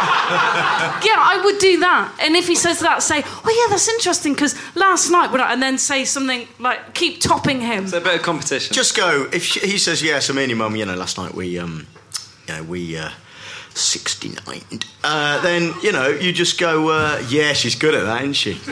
Yeah, 1.02 1.16
I 1.18 1.40
would 1.44 1.58
do 1.58 1.78
that. 1.80 2.14
And 2.20 2.36
if 2.36 2.46
he 2.46 2.54
says 2.54 2.80
that, 2.80 3.02
say, 3.02 3.22
"Oh 3.24 3.50
yeah, 3.66 3.70
that's 3.70 3.88
interesting," 3.88 4.32
because 4.34 4.54
last 4.76 5.10
night, 5.10 5.30
when 5.30 5.40
I, 5.40 5.52
and 5.52 5.62
then 5.62 5.78
say 5.78 6.04
something 6.04 6.46
like, 6.58 6.94
keep 6.94 7.20
topping 7.20 7.60
him. 7.60 7.86
So 7.88 7.98
a 7.98 8.00
bit 8.00 8.14
of 8.16 8.22
competition. 8.22 8.74
Just 8.74 8.96
go. 8.96 9.28
If 9.32 9.44
she, 9.44 9.60
he 9.60 9.78
says, 9.78 10.02
yes, 10.02 10.26
so 10.26 10.32
me 10.32 10.42
and 10.42 10.50
your 10.50 10.58
mum, 10.58 10.76
you 10.76 10.84
know, 10.86 10.94
last 10.94 11.18
night 11.18 11.34
we, 11.34 11.58
um, 11.58 11.86
you 12.48 12.54
know, 12.54 12.62
we, 12.64 12.96
uh, 12.96 13.10
69. 13.74 14.62
Uh, 15.04 15.40
then, 15.42 15.72
you 15.82 15.92
know, 15.92 16.08
you 16.08 16.32
just 16.32 16.58
go, 16.58 16.88
uh, 16.90 17.22
yeah, 17.28 17.52
she's 17.52 17.74
good 17.74 17.94
at 17.94 18.04
that, 18.04 18.20
isn't 18.22 18.34
she? 18.34 18.58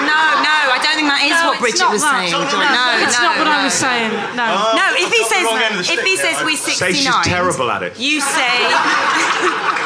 No, 0.00 0.16
no, 0.42 0.56
I 0.72 0.78
don't 0.82 0.96
think 0.96 1.08
that 1.12 1.22
is 1.22 1.34
No, 1.36 1.50
what 1.52 1.58
Bridget 1.60 1.90
was 1.92 2.00
that. 2.02 2.24
saying. 2.24 2.32
No, 2.32 2.40
No, 2.40 3.04
it's 3.04 3.18
no, 3.20 3.24
not 3.26 3.34
what 3.38 3.44
no. 3.44 3.52
I 3.52 3.64
was 3.64 3.74
saying. 3.74 4.10
No. 4.34 4.46
Oh. 4.48 4.72
No, 4.78 4.86
if 4.96 5.10
he 5.12 5.22
says 5.28 5.44
the 5.44 5.50
wrong 5.50 5.60
end 5.60 5.76
of 5.80 5.86
the 5.86 5.92
if 5.92 6.00
he 6.02 6.16
there. 6.16 6.24
says 6.34 6.36
we're 6.46 6.56
Say 6.56 6.72
69, 6.94 7.04
she's 7.04 7.26
terrible 7.26 7.68
at 7.70 7.82
it. 7.84 7.98
you 8.00 8.20
say 8.24 8.54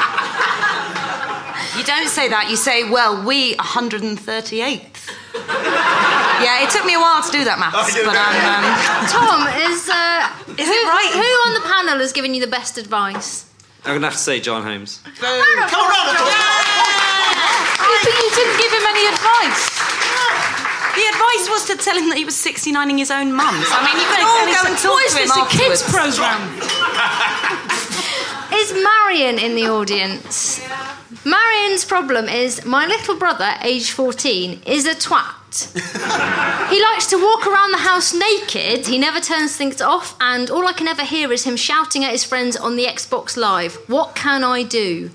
you 1.77 1.85
don't 1.85 2.09
say 2.09 2.29
that. 2.29 2.47
You 2.51 2.57
say, 2.57 2.89
well, 2.91 3.25
we 3.25 3.55
138th. 3.57 5.11
yeah, 6.43 6.63
it 6.63 6.71
took 6.71 6.85
me 6.87 6.95
a 6.95 6.99
while 7.01 7.23
to 7.23 7.31
do 7.33 7.45
that 7.45 7.59
maths, 7.59 7.75
Oh, 7.97 8.05
but. 8.07 8.15
I'm. 8.15 8.39
Um, 8.47 8.65
Tom, 9.11 9.41
is 9.67 9.89
uh, 9.91 10.31
Is 10.55 10.69
who, 10.69 10.75
it 10.75 10.87
right? 10.87 11.11
Who 11.13 11.31
on 11.51 11.53
the 11.59 11.65
panel 11.67 11.99
has 11.99 12.13
given 12.13 12.35
you 12.35 12.41
the 12.41 12.51
best 12.51 12.79
advice? 12.79 13.47
I'm 13.85 13.95
gonna 13.99 14.07
have 14.07 14.15
to 14.17 14.23
say 14.23 14.41
John 14.41 14.63
Holmes. 14.63 15.03
Come 15.19 15.29
on, 15.29 15.37
round 15.37 15.59
of 15.61 15.69
applause. 15.69 16.25
But 17.85 18.15
you 18.17 18.31
didn't 18.33 18.59
give 18.63 18.73
him 18.73 18.85
any 18.89 19.05
advice. 19.11 19.63
the 20.97 21.05
advice 21.11 21.45
was 21.53 21.67
to 21.69 21.77
tell 21.77 21.97
him 21.99 22.09
that 22.09 22.17
he 22.17 22.25
was 22.25 22.35
69ing 22.35 22.97
his 22.99 23.11
own 23.11 23.33
mum. 23.33 23.55
So, 23.61 23.75
I 23.77 23.83
mean, 23.85 23.99
you 24.01 24.07
can 24.09 24.23
all 24.25 24.47
go 24.47 24.61
and 24.71 24.77
talk 24.79 24.97
to 25.03 25.19
him 25.19 25.29
this, 25.29 25.37
a 25.37 25.45
kids' 25.53 25.83
programme? 25.85 26.45
Is 28.55 28.73
Marion 28.73 29.39
in 29.39 29.55
the 29.55 29.69
audience? 29.69 30.61
Marion's 31.25 31.85
problem 31.85 32.29
is 32.29 32.65
my 32.65 32.87
little 32.87 33.17
brother, 33.17 33.55
age 33.63 33.91
14, 33.91 34.63
is 34.67 34.87
a 34.87 34.95
twat. 34.95 35.33
he 36.71 36.83
likes 36.83 37.07
to 37.07 37.17
walk 37.17 37.47
around 37.47 37.73
the 37.73 37.79
house 37.79 38.13
naked, 38.13 38.87
he 38.87 38.99
never 38.99 39.21
turns 39.21 39.57
things 39.57 39.81
off, 39.81 40.17
and 40.21 40.51
all 40.51 40.67
I 40.67 40.73
can 40.73 40.89
ever 40.89 41.03
hear 41.03 41.33
is 41.33 41.45
him 41.45 41.57
shouting 41.57 42.05
at 42.05 42.11
his 42.11 42.25
friends 42.25 42.57
on 42.57 42.77
the 42.77 42.85
Xbox 42.85 43.37
Live. 43.37 43.77
What 43.87 44.15
can 44.15 44.45
I 44.45 44.63
do? 44.65 45.11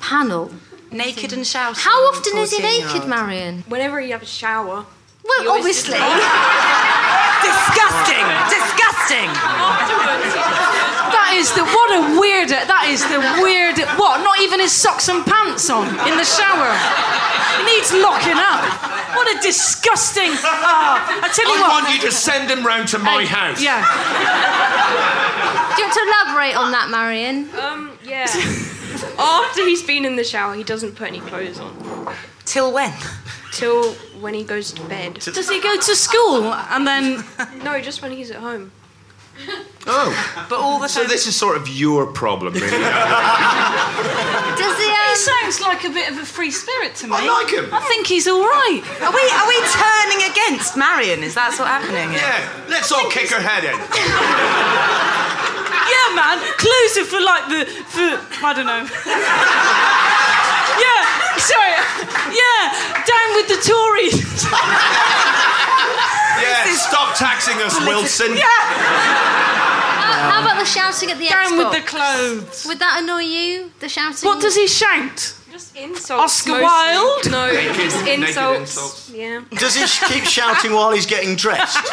Panel. 0.00 0.50
Naked 0.90 1.32
and 1.32 1.46
shouting. 1.46 1.82
How 1.82 2.08
often 2.08 2.38
is 2.38 2.56
he 2.56 2.62
naked, 2.62 3.06
Marion? 3.06 3.64
Whenever 3.68 4.00
you 4.00 4.12
have 4.12 4.22
a 4.22 4.26
shower. 4.26 4.86
Well, 5.22 5.42
You 5.42 5.50
always 5.50 5.84
obviously. 5.84 5.98
Disgusting! 7.44 8.24
Disgusting! 8.56 10.69
That 11.30 11.38
is 11.38 11.54
the 11.54 11.62
what 11.62 11.90
a 11.94 12.18
weird. 12.18 12.48
That 12.50 12.90
is 12.90 13.06
the 13.06 13.22
weird. 13.38 13.78
What? 13.94 14.18
Not 14.26 14.40
even 14.42 14.58
his 14.58 14.72
socks 14.72 15.06
and 15.08 15.24
pants 15.24 15.70
on 15.70 15.86
in 16.10 16.18
the 16.18 16.26
shower. 16.26 16.74
He 17.54 17.62
needs 17.70 17.94
locking 17.94 18.34
up. 18.34 18.66
What 19.14 19.30
a 19.30 19.38
disgusting. 19.38 20.34
Ah, 20.42 20.98
I 21.22 21.28
tell 21.30 21.46
you 21.46 21.54
I 21.54 21.60
what. 21.62 21.70
want 21.84 21.94
you 21.94 22.00
to 22.02 22.10
send 22.10 22.50
him 22.50 22.66
round 22.66 22.88
to 22.88 22.98
my 22.98 23.24
house. 23.24 23.62
Yeah. 23.62 23.78
Do 23.78 23.86
you 25.78 25.86
want 25.86 25.94
to 25.94 26.02
elaborate 26.02 26.56
on 26.58 26.72
that, 26.72 26.90
Marion? 26.90 27.48
Um, 27.54 27.96
yeah. 28.02 28.26
After 29.16 29.64
he's 29.64 29.84
been 29.84 30.04
in 30.04 30.16
the 30.16 30.24
shower, 30.24 30.56
he 30.56 30.64
doesn't 30.64 30.96
put 30.96 31.06
any 31.08 31.20
clothes 31.20 31.60
on. 31.60 32.12
Till 32.44 32.72
when? 32.72 32.92
Till 33.52 33.92
when 34.18 34.34
he 34.34 34.42
goes 34.42 34.72
to 34.72 34.82
bed. 34.88 35.14
Does 35.14 35.48
he 35.48 35.60
go 35.60 35.76
to 35.78 35.94
school 35.94 36.52
and 36.52 36.84
then? 36.84 37.22
No, 37.62 37.80
just 37.80 38.02
when 38.02 38.10
he's 38.10 38.32
at 38.32 38.38
home. 38.38 38.72
Oh. 39.86 40.12
But 40.50 40.58
all 40.58 40.78
the 40.80 40.88
So 40.88 41.04
this 41.04 41.26
is 41.26 41.36
sort 41.36 41.56
of 41.56 41.68
your 41.68 42.06
problem, 42.06 42.52
really. 42.54 42.68
Does 42.70 42.78
he? 44.78 44.84
He 44.84 44.90
Um, 44.90 45.16
sounds 45.16 45.60
like 45.60 45.84
a 45.84 45.90
bit 45.90 46.10
of 46.10 46.18
a 46.18 46.24
free 46.24 46.50
spirit 46.50 46.94
to 46.96 47.06
me. 47.06 47.14
I 47.16 47.24
like 47.26 47.50
him. 47.50 47.68
I 47.72 47.80
think 47.80 48.06
he's 48.06 48.26
all 48.28 48.42
right. 48.42 48.82
Are 49.02 49.12
we 49.14 49.30
are 49.38 49.46
we 49.48 49.60
turning 49.70 50.22
against 50.30 50.76
Marion? 50.76 51.22
Is 51.22 51.34
that 51.34 51.54
what's 51.58 51.70
happening? 51.70 52.10
here? 52.10 52.20
yeah, 52.20 52.50
let's 52.68 52.90
all 52.92 53.08
kick 53.10 53.30
her 53.30 53.40
head 53.40 53.64
in. 53.64 53.78
Yeah, 55.90 56.14
man. 56.14 56.38
Closer 56.58 57.04
for 57.04 57.18
like 57.20 57.48
the 57.50 57.64
for 57.90 58.20
I 58.46 58.52
don't 58.54 58.66
know. 58.66 58.86
yeah, 60.78 61.04
sorry. 61.38 61.74
Yeah, 62.30 62.72
down 63.10 63.34
with 63.34 63.48
the 63.50 63.58
Tories. 63.58 64.46
Yeah, 66.40 66.64
stop 66.76 67.14
taxing 67.16 67.56
us, 67.62 67.78
Wilson. 67.86 68.36
yeah, 68.36 68.42
how, 68.44 70.30
how 70.30 70.40
about 70.42 70.58
the 70.58 70.64
shouting 70.66 71.10
at 71.10 71.18
the 71.18 71.28
end? 71.28 71.32
down 71.32 71.56
with 71.58 71.72
the 71.72 71.80
clothes. 71.86 72.64
Would 72.66 72.78
that 72.78 72.98
annoy 73.02 73.20
you? 73.22 73.70
The 73.80 73.88
shouting. 73.88 74.26
What 74.28 74.40
does 74.40 74.54
he 74.56 74.66
shout? 74.66 75.34
Just 75.52 75.76
insults. 75.76 76.10
Oscar 76.10 76.50
mostly. 76.52 76.64
Wilde? 76.64 77.30
No, 77.30 77.46
Naked- 77.52 77.76
just 77.90 78.04
naked 78.04 78.28
insults. 78.28 78.60
insults. 78.60 79.10
Yeah. 79.10 79.40
Does 79.58 79.74
he 79.74 79.84
keep 80.14 80.24
shouting 80.24 80.72
while 80.72 80.90
he's 80.92 81.06
getting 81.06 81.36
dressed? 81.36 81.76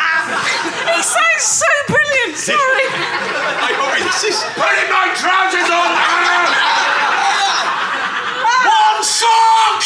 He 0.98 1.02
sounds 1.04 1.44
so 1.44 1.66
brilliant. 1.88 2.36
Sorry. 2.38 2.58
I 2.58 3.72
hope 3.78 4.00
this 4.04 4.24
is 4.24 4.44
putting 4.56 4.90
my 4.92 5.10
trousers 5.16 5.70
on. 5.70 5.94
One 8.68 9.04
sock. 9.04 9.84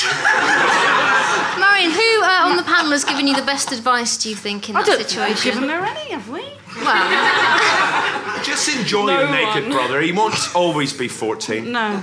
Marion, 1.59 1.91
who 1.91 2.23
uh, 2.23 2.47
on 2.49 2.55
the 2.57 2.63
panel 2.63 2.91
has 2.91 3.03
given 3.03 3.27
you 3.27 3.35
the 3.35 3.41
best 3.43 3.71
advice? 3.71 4.17
Do 4.17 4.29
you 4.29 4.35
think 4.35 4.69
in 4.69 4.75
I 4.75 4.81
that 4.81 4.87
don't 4.87 5.03
think 5.05 5.27
we've 5.27 5.43
given 5.43 5.69
her 5.69 5.83
any, 5.85 6.11
have 6.11 6.29
we? 6.29 6.41
Well, 6.77 8.43
Just 8.43 8.69
enjoy 8.75 9.05
No 9.07 9.25
the 9.27 9.31
naked 9.31 9.71
brother. 9.71 9.99
He 10.01 10.11
won't 10.11 10.35
always 10.55 10.93
be 10.93 11.07
14. 11.07 11.71
No. 11.71 12.01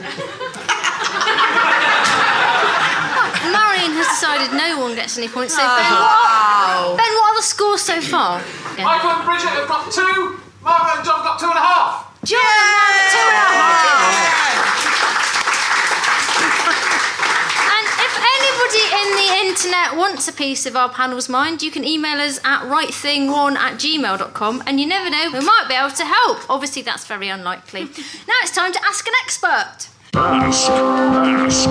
Marion 3.49 3.93
has 3.97 4.07
decided 4.13 4.53
no 4.55 4.79
one 4.79 4.95
gets 4.95 5.17
any 5.17 5.27
points. 5.29 5.55
So 5.55 5.63
Ben, 5.65 5.67
Wow. 5.91 6.93
what, 6.93 6.99
Ben, 7.01 7.13
what 7.17 7.33
are 7.33 7.37
the 7.41 7.43
scores 7.43 7.81
so 7.83 8.01
far? 8.01 8.43
Yeah. 8.77 8.85
Michael 8.85 9.11
and 9.11 9.25
Bridget 9.25 9.49
have 9.57 9.67
got 9.69 9.91
two. 9.91 10.39
Margaret 10.63 10.97
and 11.01 11.05
John 11.07 11.25
got 11.25 11.39
two 11.41 11.49
and 11.49 11.57
a 11.59 11.65
half. 11.65 12.05
John 12.29 12.39
and 12.45 12.45
Margaret, 12.77 13.09
two 13.09 13.25
and 13.25 13.35
a 13.35 13.49
half. 13.57 13.89
And 17.73 17.85
if 18.05 18.13
anybody 18.69 18.95
in 18.95 19.17
the 19.17 19.49
internet 19.49 19.97
wants 19.97 20.29
a 20.29 20.33
piece 20.33 20.67
of 20.67 20.77
our 20.77 20.89
panel's 20.89 21.29
mind, 21.29 21.63
you 21.63 21.71
can 21.71 21.85
email 21.85 22.19
us 22.19 22.39
at 22.45 22.63
rightthing1 22.63 23.57
at 23.57 23.75
gmail.com 23.75 24.63
and 24.67 24.81
you 24.81 24.87
never 24.87 25.11
know, 25.11 25.31
we 25.33 25.41
might 25.41 25.67
be 25.69 25.75
able 25.75 25.91
to 25.91 26.05
help. 26.05 26.39
Obviously, 26.51 26.83
that's 26.83 27.07
very 27.07 27.29
unlikely. 27.29 27.83
now 28.29 28.35
it's 28.43 28.55
time 28.55 28.73
to 28.73 28.85
ask 28.85 29.07
an 29.07 29.15
expert. 29.23 29.89
Ask, 30.15 30.71
ask, 30.71 31.69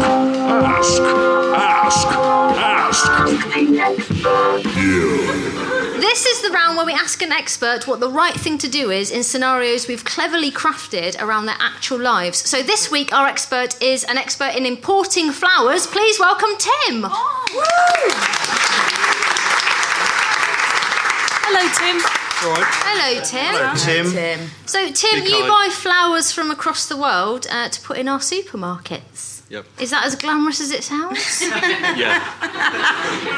ask, 1.68 2.08
ask, 2.48 3.08
ask. 3.78 4.78
You. 4.78 5.67
This 6.08 6.26
is 6.26 6.42
the 6.42 6.52
round 6.52 6.78
where 6.78 6.86
we 6.86 6.94
ask 6.94 7.22
an 7.22 7.34
expert 7.34 7.86
what 7.86 8.00
the 8.00 8.10
right 8.10 8.34
thing 8.34 8.58
to 8.60 8.70
do 8.70 8.92
is 8.92 9.12
in 9.12 9.24
scenarios 9.24 9.90
we've 9.90 10.06
cleverly 10.06 10.52
crafted 10.52 11.22
around 11.22 11.48
their 11.48 11.58
actual 11.60 12.00
lives. 12.00 12.50
So 12.50 12.64
this 12.64 12.90
week, 12.90 13.12
our 13.12 13.28
expert 13.28 13.80
is 13.82 14.06
an 14.06 14.18
expert 14.18 14.56
in 14.56 14.66
importing 14.66 15.34
flowers. 15.34 15.86
Please 15.86 16.18
welcome 16.18 16.52
Tim. 16.58 17.04
Oh. 17.04 17.46
Hello, 21.44 21.62
Tim. 21.76 22.00
Hello, 22.40 23.22
Tim. 23.26 23.54
Hello, 23.54 24.06
Tim. 24.08 24.50
So, 24.66 24.90
Tim, 24.90 25.26
Be 25.26 25.30
you 25.30 25.40
kind. 25.40 25.50
buy 25.50 25.70
flowers 25.74 26.32
from 26.32 26.52
across 26.52 26.88
the 26.88 26.96
world 26.96 27.48
uh, 27.52 27.68
to 27.68 27.82
put 27.82 27.98
in 27.98 28.08
our 28.08 28.20
supermarkets. 28.20 29.37
Yep. 29.50 29.66
Is 29.80 29.92
that 29.92 30.06
as 30.06 30.16
glamorous 30.16 30.60
as 30.60 30.72
it 30.72 30.84
sounds? 30.84 31.42
Yeah. 31.98 32.22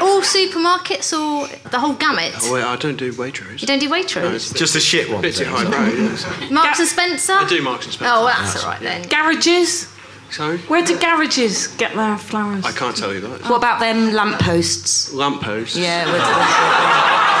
All 0.02 0.20
supermarkets 0.20 1.12
or 1.16 1.46
the 1.70 1.78
whole 1.78 1.94
gamut? 1.94 2.34
Oh, 2.42 2.52
wait, 2.54 2.64
I 2.64 2.76
don't 2.76 2.96
do 2.96 3.12
Waitrose. 3.12 3.60
You 3.62 3.66
don't 3.66 3.78
do 3.78 3.88
No, 3.88 3.96
it's 4.34 4.52
Just 4.52 4.74
the 4.74 4.80
shit 4.80 5.08
one. 5.10 5.22
bit 5.22 5.34
too 5.36 5.44
highbrow. 5.46 5.86
yeah. 5.86 6.50
Marks 6.50 6.78
and 6.80 6.88
Spencer? 6.88 7.32
I 7.34 7.46
do 7.48 7.62
Marks 7.62 7.84
and 7.86 7.94
Spencer. 7.94 8.12
Oh, 8.14 8.24
well, 8.24 8.36
that's 8.36 8.62
all 8.62 8.70
right 8.70 8.80
then. 8.80 9.08
Garages. 9.08 9.88
Sorry? 10.30 10.58
Where 10.58 10.84
do 10.84 10.98
garages 10.98 11.68
get 11.68 11.94
their 11.94 12.18
flowers? 12.18 12.64
I 12.64 12.72
can't 12.72 12.96
tell 12.96 13.14
you 13.14 13.20
that. 13.20 13.42
What 13.48 13.56
about 13.56 13.80
them 13.80 14.12
lampposts? 14.12 15.12
Lampposts. 15.12 15.76
Yeah. 15.76 16.04
With 16.06 16.20
the... 16.20 17.40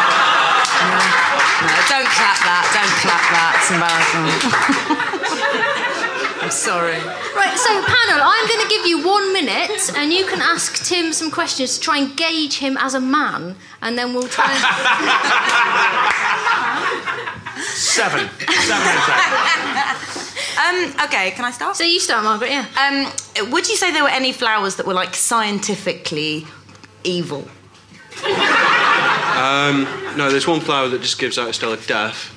No, 1.60 1.66
don't 1.92 2.08
clap 2.08 2.40
that. 2.40 2.64
Don't 2.72 2.96
clap 3.04 3.24
that. 3.36 3.52
It's 3.60 3.68
embarrassing. 3.70 4.96
I'm 6.50 6.56
sorry. 6.56 6.98
Right, 7.36 7.56
so 7.56 7.70
panel, 7.70 8.20
I'm 8.24 8.48
going 8.48 8.60
to 8.60 8.68
give 8.68 8.84
you 8.84 9.06
one 9.06 9.32
minute, 9.32 9.96
and 9.96 10.12
you 10.12 10.26
can 10.26 10.40
ask 10.40 10.84
Tim 10.84 11.12
some 11.12 11.30
questions 11.30 11.78
to 11.78 11.80
try 11.80 11.98
and 11.98 12.16
gauge 12.16 12.58
him 12.58 12.76
as 12.76 12.94
a 12.94 13.00
man, 13.00 13.54
and 13.82 13.96
then 13.96 14.14
we'll 14.14 14.26
try 14.26 14.50
and. 14.50 14.58
Seven. 17.62 18.28
Seven. 18.48 20.06
Um, 20.60 20.92
okay, 21.04 21.30
can 21.30 21.46
I 21.46 21.52
start? 21.52 21.76
So 21.76 21.84
you 21.84 21.98
start, 21.98 22.22
Margaret. 22.22 22.50
Yeah. 22.50 22.66
Um, 22.76 23.06
would 23.50 23.66
you 23.66 23.76
say 23.76 23.92
there 23.92 24.02
were 24.02 24.10
any 24.10 24.30
flowers 24.30 24.76
that 24.76 24.86
were 24.86 24.92
like 24.92 25.14
scientifically 25.14 26.46
evil? 27.02 27.48
Um, 28.22 29.86
no, 30.18 30.28
there's 30.30 30.46
one 30.46 30.60
flower 30.60 30.88
that 30.88 31.00
just 31.00 31.18
gives 31.18 31.38
out 31.38 31.48
a 31.48 31.54
still 31.54 31.72
of 31.72 31.86
death. 31.86 32.30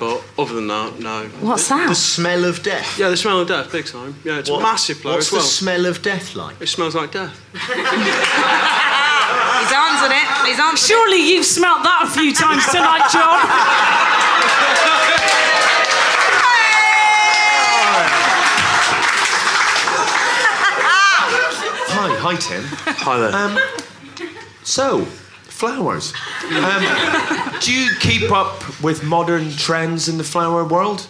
But 0.00 0.22
other 0.38 0.54
than 0.54 0.66
that, 0.68 0.98
no. 0.98 1.24
What's 1.40 1.68
The 1.68 1.74
that? 1.74 1.88
The 1.90 1.94
smell 1.94 2.44
of 2.46 2.62
death. 2.62 2.98
Yeah, 2.98 3.10
the 3.10 3.16
smell 3.18 3.40
of 3.40 3.48
death, 3.48 3.70
big 3.70 3.84
time. 3.86 4.14
Yeah, 4.24 4.38
it's 4.38 4.48
What- 4.48 4.60
a 4.60 4.62
massive 4.62 4.96
flower 4.98 5.16
What's 5.16 5.26
as 5.26 5.32
well. 5.32 5.42
the 5.42 5.48
smell 5.48 5.84
of 5.86 6.00
death 6.00 6.34
like? 6.34 6.56
it 6.58 6.68
smells 6.68 6.94
like 6.94 7.12
death. 7.12 7.38
He's 7.52 7.60
answered 9.76 10.12
it. 10.12 10.46
He's 10.48 10.58
answered 10.58 10.86
Surely 10.88 11.34
you've 11.34 11.44
smelt 11.44 11.82
that 11.82 12.04
a 12.06 12.10
few 12.18 12.32
times 12.32 12.64
tonight, 12.68 13.10
John. 13.12 13.40
Hi, 21.92 22.14
hi, 22.16 22.36
Tim. 22.36 22.62
Hi 22.64 23.18
there. 23.18 23.34
Um, 23.34 23.58
so, 24.62 25.06
flowers. 25.60 26.12
Um, 26.50 26.82
do 27.60 27.72
you 27.72 27.90
keep 28.00 28.30
up 28.32 28.62
with 28.82 29.04
modern 29.04 29.50
trends 29.52 30.08
in 30.08 30.16
the 30.18 30.24
flower 30.24 30.64
world? 30.64 31.06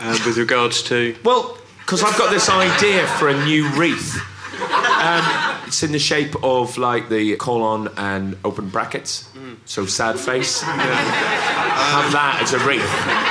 Uh, 0.00 0.18
with 0.26 0.36
regards 0.36 0.82
to. 0.84 1.16
Well, 1.24 1.56
because 1.80 2.02
I've 2.02 2.18
got 2.18 2.30
this 2.30 2.48
idea 2.50 3.06
for 3.18 3.28
a 3.28 3.44
new 3.46 3.68
wreath. 3.70 4.20
Um, 4.60 5.24
it's 5.66 5.82
in 5.82 5.92
the 5.92 5.98
shape 5.98 6.34
of 6.44 6.76
like 6.78 7.08
the 7.08 7.36
colon 7.36 7.88
and 7.96 8.36
open 8.44 8.68
brackets. 8.68 9.28
So 9.64 9.86
sad 9.86 10.18
face. 10.18 10.60
Have 10.62 12.12
that 12.12 12.40
as 12.42 12.52
a 12.52 12.58
wreath. 12.66 12.82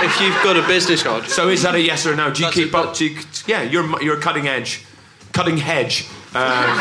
If 0.03 0.19
you've 0.21 0.41
got 0.43 0.57
a 0.57 0.65
business 0.67 1.03
card. 1.03 1.25
So 1.25 1.49
is 1.49 1.61
that 1.63 1.75
a 1.75 1.79
yes 1.81 2.05
or 2.05 2.13
a 2.13 2.15
no? 2.15 2.31
Do 2.31 2.39
you 2.41 2.45
That's 2.47 2.55
keep 2.55 2.73
a- 2.73 2.77
up? 2.77 2.95
Do 2.95 3.05
you, 3.05 3.19
yeah, 3.47 3.61
you're 3.63 4.01
you're 4.01 4.17
cutting 4.19 4.47
edge, 4.47 4.85
cutting 5.33 5.57
hedge. 5.57 6.07
Um, 6.33 6.77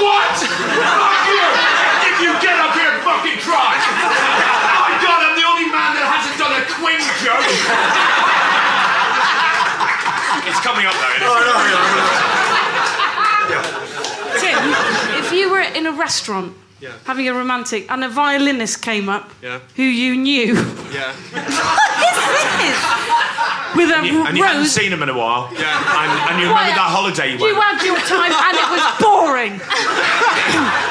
what? 0.00 0.36
Fuck 2.20 2.28
you! 2.28 2.32
Get 2.44 2.56
up 2.60 2.74
here 2.76 2.90
and 2.92 3.00
fucking 3.02 3.38
try. 3.40 3.72
Oh 3.80 4.12
my 4.84 4.92
God, 5.00 5.20
I'm 5.24 5.36
the 5.40 5.46
only 5.48 5.66
man 5.72 5.96
that 5.96 6.04
hasn't 6.04 6.36
done 6.36 6.52
a 6.52 6.60
Queen 6.76 7.00
joke. 7.24 7.48
it's 10.48 10.60
coming 10.60 10.84
up 10.84 10.92
though. 11.00 11.16
isn't 11.16 11.32
it? 14.36 14.40
Tim, 14.40 14.60
if 15.24 15.32
you 15.32 15.50
were 15.50 15.60
in 15.60 15.86
a 15.86 15.92
restaurant 15.92 16.52
Yeah. 16.80 16.90
having 17.04 17.26
a 17.28 17.32
romantic 17.34 17.90
and 17.90 18.04
a 18.04 18.08
violinist 18.08 18.80
came 18.82 19.08
up 19.08 19.30
Yeah. 19.42 19.58
who 19.76 19.82
you 19.82 20.16
knew 20.16 20.54
Yeah. 20.92 21.12
with 23.76 23.90
a 23.90 23.96
And 23.96 24.06
you, 24.06 24.26
and 24.26 24.36
you 24.36 24.44
hadn't 24.44 24.62
rose, 24.62 24.72
seen 24.72 24.92
him 24.92 25.02
in 25.02 25.08
a 25.08 25.14
while. 25.16 25.48
Yeah. 25.52 25.60
And, 26.00 26.30
and 26.30 26.40
you 26.40 26.48
remember 26.48 26.74
that 26.74 26.90
holiday 26.96 27.32
you 27.32 27.38
went. 27.38 27.54
you 27.54 27.60
had 27.60 27.82
your 27.84 27.98
time 28.00 28.32
and 28.32 28.56
it 28.56 28.68
was 28.70 28.82
boring. 29.00 29.60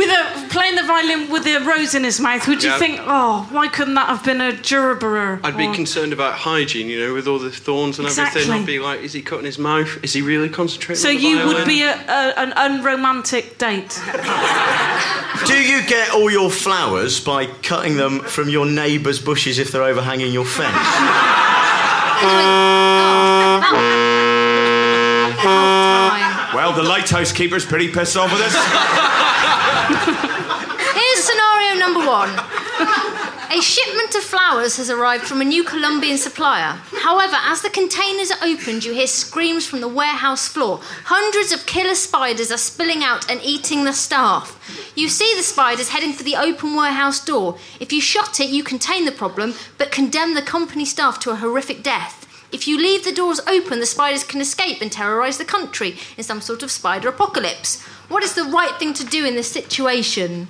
with 0.00 0.08
a 0.08 0.48
playing 0.48 0.76
the 0.76 0.82
violin 0.82 1.28
with 1.30 1.46
a 1.46 1.58
rose 1.60 1.94
in 1.94 2.04
his 2.04 2.18
mouth, 2.20 2.48
would 2.48 2.62
you 2.62 2.70
Yeah. 2.70 2.78
think, 2.78 3.00
oh, 3.06 3.46
why 3.50 3.68
couldn't 3.68 3.94
that 3.94 4.06
have 4.08 4.24
been 4.24 4.40
a 4.40 4.52
Jurabura? 4.52 5.40
I'd 5.44 5.58
be 5.58 5.66
Or- 5.66 5.74
concerned 5.74 6.14
about 6.14 6.34
hygiene, 6.34 6.88
you 6.88 6.98
know, 7.06 7.12
with 7.12 7.28
all 7.28 7.38
the 7.38 7.50
thorns 7.50 7.98
and 7.98 8.08
Exactly. 8.08 8.40
everything. 8.40 8.62
I'd 8.62 8.66
be 8.66 8.78
like, 8.78 9.02
is 9.02 9.12
he 9.12 9.20
cutting 9.20 9.44
his 9.44 9.58
mouth? 9.58 9.98
Is 10.02 10.14
he 10.14 10.22
really 10.22 10.48
concentrating? 10.48 11.02
So 11.02 11.10
on 11.10 11.16
the 11.16 11.20
you 11.22 11.46
would 11.46 11.66
be 11.66 11.82
a, 11.82 11.92
a, 11.92 12.32
an 12.40 12.54
unromantic 12.56 13.58
date. 13.58 14.00
Do 15.46 15.54
you 15.62 15.82
get 15.82 16.10
all 16.12 16.30
your 16.30 16.50
flowers 16.50 17.20
by 17.20 17.44
cutting 17.62 17.96
them 17.98 18.20
from 18.20 18.48
your 18.48 18.64
neighbour's 18.64 19.18
bushes 19.18 19.58
if 19.58 19.70
they're 19.70 19.82
overhanging 19.84 20.32
your 20.32 20.46
fence? 20.46 20.76
Oh, 22.22 23.60
oh, 23.64 23.76
oh. 25.42 25.79
Well, 26.54 26.72
the 26.72 26.82
lighthouse 26.82 27.32
keeper's 27.32 27.64
pretty 27.64 27.92
pissed 27.92 28.16
off 28.16 28.32
with 28.32 28.42
us. 28.42 28.54
Here's 30.94 31.24
scenario 31.24 31.78
number 31.78 32.00
one. 32.06 32.30
A 33.52 33.60
shipment 33.60 34.14
of 34.16 34.22
flowers 34.22 34.76
has 34.76 34.90
arrived 34.90 35.24
from 35.24 35.40
a 35.40 35.44
new 35.44 35.62
Colombian 35.62 36.18
supplier. 36.18 36.80
However, 37.02 37.36
as 37.42 37.62
the 37.62 37.70
containers 37.70 38.30
are 38.30 38.44
opened, 38.44 38.84
you 38.84 38.92
hear 38.94 39.06
screams 39.06 39.66
from 39.66 39.80
the 39.80 39.88
warehouse 39.88 40.48
floor. 40.48 40.80
Hundreds 41.04 41.52
of 41.52 41.66
killer 41.66 41.94
spiders 41.94 42.50
are 42.50 42.58
spilling 42.58 43.04
out 43.04 43.30
and 43.30 43.40
eating 43.42 43.84
the 43.84 43.92
staff. 43.92 44.56
You 44.96 45.08
see 45.08 45.32
the 45.36 45.42
spiders 45.42 45.90
heading 45.90 46.12
for 46.12 46.24
the 46.24 46.36
open 46.36 46.74
warehouse 46.74 47.24
door. 47.24 47.58
If 47.78 47.92
you 47.92 48.00
shut 48.00 48.40
it, 48.40 48.50
you 48.50 48.64
contain 48.64 49.04
the 49.04 49.12
problem, 49.12 49.54
but 49.78 49.92
condemn 49.92 50.34
the 50.34 50.42
company 50.42 50.84
staff 50.84 51.20
to 51.20 51.30
a 51.30 51.36
horrific 51.36 51.82
death. 51.82 52.19
If 52.52 52.66
you 52.66 52.78
leave 52.78 53.04
the 53.04 53.12
doors 53.12 53.40
open, 53.46 53.80
the 53.80 53.86
spiders 53.86 54.24
can 54.24 54.40
escape 54.40 54.80
and 54.80 54.90
terrorise 54.90 55.38
the 55.38 55.44
country 55.44 55.96
in 56.16 56.24
some 56.24 56.40
sort 56.40 56.62
of 56.62 56.70
spider 56.70 57.08
apocalypse. 57.08 57.80
What 58.08 58.24
is 58.24 58.34
the 58.34 58.44
right 58.44 58.74
thing 58.78 58.92
to 58.94 59.04
do 59.04 59.24
in 59.24 59.36
this 59.36 59.50
situation? 59.50 60.48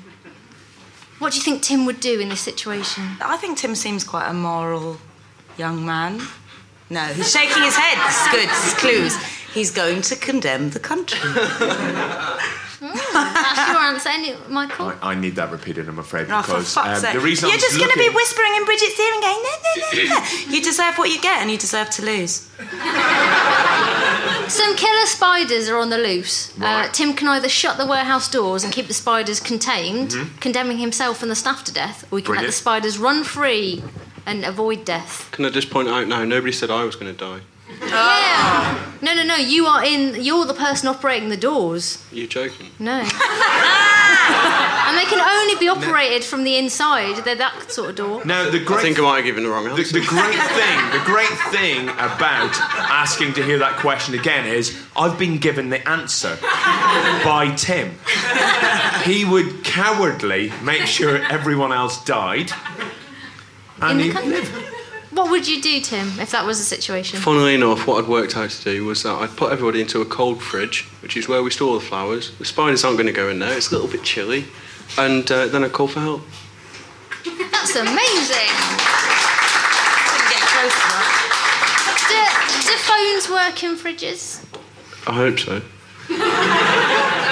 What 1.19 1.33
do 1.33 1.39
you 1.39 1.45
think 1.45 1.63
Tim 1.63 1.85
would 1.85 2.01
do 2.01 2.19
in 2.19 2.31
this 2.31 2.41
situation? 2.41 3.05
I 3.21 3.37
think 3.37 3.59
Tim 3.59 3.75
seems 3.75 4.05
quite 4.05 4.29
a 4.29 4.33
moral 4.33 4.97
young 5.59 5.85
man. 5.85 6.23
No, 6.89 7.05
he's 7.05 7.31
shaking 7.31 7.63
his 7.63 7.77
head. 7.77 7.99
This 8.07 8.21
is 8.21 8.29
good. 8.33 8.49
This 8.49 8.67
is 8.67 8.75
clues. 8.75 9.17
He's 9.53 9.71
going 9.71 10.01
to 10.03 10.17
condemn 10.17 10.71
the 10.71 10.81
country. 10.81 11.21
That's 12.81 13.71
your 13.73 13.79
answer, 13.79 14.09
any, 14.09 14.35
Michael? 14.49 14.87
I, 15.03 15.13
I 15.13 15.15
need 15.15 15.37
that 15.37 15.51
repeated, 15.51 15.89
I'm 15.89 15.99
afraid, 15.99 16.27
Oh, 16.31 16.41
because 16.43 16.73
fuck's 16.75 17.05
um, 17.05 17.13
the 17.13 17.21
reason 17.21 17.49
You're 17.49 17.55
I 17.55 17.57
was 17.57 17.63
just 17.65 17.79
going 17.79 17.91
to 17.93 17.99
be 17.99 18.09
whispering 18.09 18.55
in 18.57 18.65
Bridget's 18.65 18.99
ear 18.99 19.13
and 19.13 19.23
going, 19.23 19.43
no, 19.43 19.51
no, 19.65 20.05
no, 20.05 20.21
no. 20.21 20.53
You 20.55 20.63
deserve 20.63 20.97
what 20.97 21.11
you 21.11 21.21
get 21.21 21.41
and 21.43 21.51
you 21.51 21.59
deserve 21.59 21.91
to 21.91 22.03
lose. 22.05 22.49
Some 24.49 24.75
killer 24.77 25.07
spiders 25.07 25.69
are 25.69 25.79
on 25.79 25.91
the 25.91 25.99
loose. 25.99 26.53
Uh, 26.61 26.89
Tim 26.89 27.13
can 27.15 27.29
either 27.29 27.49
shut 27.49 27.77
the 27.77 27.87
warehouse 27.87 28.29
doors 28.29 28.65
and 28.65 28.73
keep 28.73 28.89
the 28.89 28.95
spiders 28.95 29.39
contained, 29.39 30.11
Mhm. 30.11 30.41
condemning 30.41 30.79
himself 30.79 31.23
and 31.23 31.31
the 31.31 31.37
staff 31.37 31.63
to 31.65 31.73
death, 31.73 32.05
or 32.11 32.19
he 32.19 32.25
can 32.25 32.35
let 32.35 32.47
the 32.47 32.53
spiders 32.53 32.99
run 32.99 33.23
free 33.23 33.85
and 34.27 34.45
avoid 34.45 34.85
death. 34.85 35.29
Can 35.31 35.45
I 35.45 35.51
just 35.51 35.71
point 35.71 35.89
out 35.89 36.09
now? 36.09 36.25
Nobody 36.25 36.53
said 36.53 36.71
I 36.71 36.85
was 36.85 36.97
going 36.97 37.15
to 37.15 37.19
die. 37.19 37.41
Yeah. 37.81 38.87
No, 39.03 39.15
no, 39.15 39.23
no. 39.25 39.37
You 39.37 39.67
are 39.67 39.85
in. 39.85 40.23
You're 40.23 40.45
the 40.45 40.55
person 40.55 40.89
operating 40.89 41.29
the 41.31 41.37
doors. 41.37 42.05
you 42.13 42.27
joking? 42.27 42.67
No. 42.79 42.93
and 43.01 44.99
they 44.99 45.05
can 45.05 45.21
only 45.21 45.57
be 45.59 45.69
operated 45.69 46.23
from 46.25 46.45
the 46.45 46.57
inside. 46.57 47.25
They're 47.25 47.35
that 47.37 47.71
sort 47.73 47.91
of 47.91 47.97
door. 47.97 48.25
No, 48.25 48.51
the 48.51 48.59
great 48.59 48.79
I 48.81 48.83
think 48.83 48.99
I 48.99 49.03
might 49.03 49.17
have 49.17 49.25
given 49.25 49.43
the 49.45 49.49
wrong 49.51 49.65
The, 49.65 49.71
answer. 49.71 49.99
the 50.01 50.05
great 50.07 50.35
thing, 50.35 50.91
the 50.93 51.03
great 51.05 51.39
thing 51.51 51.89
about 51.91 52.55
asking 52.91 53.33
to 53.35 53.43
hear 53.43 53.59
that 53.59 53.77
question 53.79 54.15
again 54.15 54.47
is 54.47 54.79
I've 54.97 55.19
been 55.19 55.39
given 55.39 55.71
the 55.71 55.87
answer 55.89 56.37
by 56.43 57.55
Tim. 57.57 57.95
He 59.05 59.25
would 59.25 59.65
cowardly 59.65 60.53
make 60.63 60.83
sure 60.87 61.17
everyone 61.33 61.73
else 61.73 62.05
died. 62.05 62.51
In 63.79 63.83
And 63.83 64.01
the 64.01 64.05
he 64.05 64.11
country. 64.11 64.65
What 65.13 65.29
would 65.31 65.49
you 65.49 65.61
do, 65.61 65.81
Tim, 65.81 66.21
if 66.21 66.31
that 66.31 66.47
was 66.47 66.59
the 66.59 66.65
situation? 66.65 67.19
Funnily 67.19 67.57
enough, 67.57 67.85
what 67.87 68.03
I'd 68.03 68.09
worked 68.09 68.37
out 68.37 68.51
to 68.51 68.63
do 68.65 68.85
was 68.85 69.03
that 69.03 69.15
I'd 69.15 69.37
put 69.37 69.51
everybody 69.53 69.81
into 69.81 70.01
a 70.01 70.05
cold 70.05 70.41
fridge, 70.41 70.85
which 71.03 71.17
is 71.17 71.27
where 71.29 71.43
we 71.43 71.51
store 71.51 71.81
the 71.81 71.85
flowers. 71.85 72.31
The 72.39 72.45
spiders 72.45 72.85
aren't 72.85 72.97
going 72.97 73.09
to 73.09 73.13
go 73.13 73.29
in 73.29 73.41
there, 73.41 73.57
it's 73.57 73.71
a 73.71 73.75
little 73.75 73.89
bit 73.91 74.05
chilly. 74.05 74.45
And 74.97 75.29
uh, 75.31 75.49
then 75.49 75.65
I'd 75.65 75.73
call 75.73 75.89
for 75.89 75.99
help. 76.01 76.23
That's 77.51 77.75
amazing. 77.75 78.51
Get 80.31 80.43
close 80.47 80.75
to 80.79 80.89
that. 80.95 81.17
Do, 82.07 82.71
do 82.71 82.77
phones 82.79 83.29
work 83.29 83.65
in 83.65 83.77
fridges? 83.77 84.45
I 85.09 85.15
hope 85.15 85.39
so. 85.41 85.61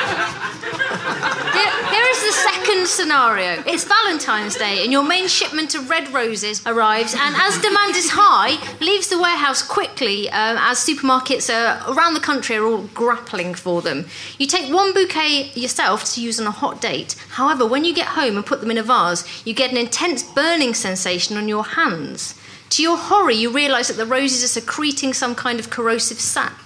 Here, 1.58 1.72
here 1.90 2.06
is 2.10 2.20
the 2.22 2.32
second 2.32 2.77
scenario. 2.88 3.62
It's 3.66 3.84
Valentine's 3.84 4.56
Day, 4.56 4.82
and 4.82 4.90
your 4.90 5.02
main 5.02 5.28
shipment 5.28 5.74
of 5.74 5.90
red 5.90 6.12
roses 6.12 6.66
arrives, 6.66 7.14
and 7.14 7.34
as 7.36 7.58
demand 7.58 7.94
is 7.94 8.10
high, 8.10 8.58
leaves 8.80 9.08
the 9.08 9.18
warehouse 9.18 9.62
quickly 9.62 10.28
um, 10.30 10.56
as 10.58 10.78
supermarkets 10.78 11.50
uh, 11.50 11.92
around 11.92 12.14
the 12.14 12.20
country 12.20 12.56
are 12.56 12.64
all 12.64 12.82
grappling 12.94 13.54
for 13.54 13.82
them. 13.82 14.06
You 14.38 14.46
take 14.46 14.72
one 14.72 14.92
bouquet 14.94 15.52
yourself 15.54 16.04
to 16.14 16.22
use 16.22 16.40
on 16.40 16.46
a 16.46 16.50
hot 16.50 16.80
date. 16.80 17.14
However, 17.30 17.66
when 17.66 17.84
you 17.84 17.94
get 17.94 18.08
home 18.08 18.36
and 18.36 18.46
put 18.46 18.60
them 18.60 18.70
in 18.70 18.78
a 18.78 18.82
vase, 18.82 19.46
you 19.46 19.54
get 19.54 19.70
an 19.70 19.76
intense 19.76 20.22
burning 20.22 20.74
sensation 20.74 21.36
on 21.36 21.48
your 21.48 21.64
hands. 21.64 22.34
To 22.70 22.82
your 22.82 22.96
horror, 22.96 23.30
you 23.30 23.50
realise 23.50 23.88
that 23.88 23.96
the 23.96 24.06
roses 24.06 24.42
are 24.44 24.60
secreting 24.60 25.12
some 25.12 25.34
kind 25.34 25.60
of 25.60 25.70
corrosive 25.70 26.20
sap. 26.20 26.58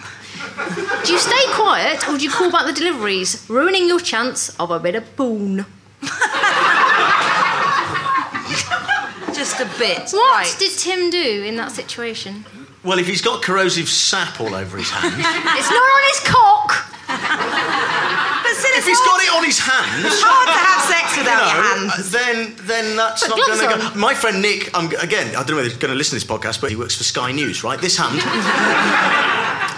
Do 1.04 1.12
you 1.12 1.18
stay 1.18 1.44
quiet 1.52 2.08
or 2.08 2.18
do 2.18 2.24
you 2.24 2.30
call 2.30 2.50
back 2.50 2.66
the 2.66 2.72
deliveries, 2.72 3.48
ruining 3.48 3.86
your 3.86 4.00
chance 4.00 4.48
of 4.58 4.70
a 4.70 4.80
bit 4.80 4.94
of 4.94 5.16
boon? 5.16 5.66
Just 9.34 9.60
a 9.60 9.64
bit. 9.78 10.10
What 10.12 10.32
Right. 10.34 10.54
did 10.58 10.72
Tim 10.78 11.10
do 11.10 11.42
in 11.44 11.56
that 11.56 11.72
situation? 11.72 12.44
Well, 12.84 12.98
if 12.98 13.06
he's 13.06 13.22
got 13.22 13.42
corrosive 13.42 13.88
sap 13.88 14.40
all 14.40 14.54
over 14.54 14.76
his 14.76 14.90
hand, 14.90 15.14
It's 15.16 15.70
not 15.70 15.88
on 15.96 16.02
his 16.10 16.20
cock! 16.20 16.88
But 17.08 18.54
still, 18.58 18.74
if 18.78 18.84
he's 18.86 19.00
got 19.00 19.20
it 19.22 19.30
on 19.36 19.44
his 19.44 19.58
hands, 19.58 20.04
It's 20.06 20.20
hard 20.22 20.48
to 20.48 20.58
have 20.58 20.82
sex 20.90 21.12
you 21.16 21.22
without 21.22 21.54
your 21.54 21.62
hands. 21.62 21.92
Uh, 21.92 22.02
then 22.18 22.54
then 22.66 22.96
that's 22.96 23.22
Put 23.26 23.36
not 23.36 23.46
going 23.46 23.58
to 23.80 23.90
go. 23.94 23.98
My 23.98 24.14
friend 24.14 24.40
Nick, 24.42 24.70
I'm, 24.76 24.86
again, 25.00 25.28
I 25.28 25.32
don't 25.42 25.50
know 25.50 25.56
whether 25.56 25.68
he's 25.68 25.78
going 25.78 25.92
to 25.92 25.98
listen 25.98 26.18
to 26.18 26.24
this 26.26 26.30
podcast, 26.38 26.60
but 26.60 26.70
he 26.70 26.76
works 26.76 26.94
for 26.96 27.04
Sky 27.04 27.32
News, 27.32 27.62
right? 27.64 27.80
This 27.80 27.96
hand, 27.96 28.18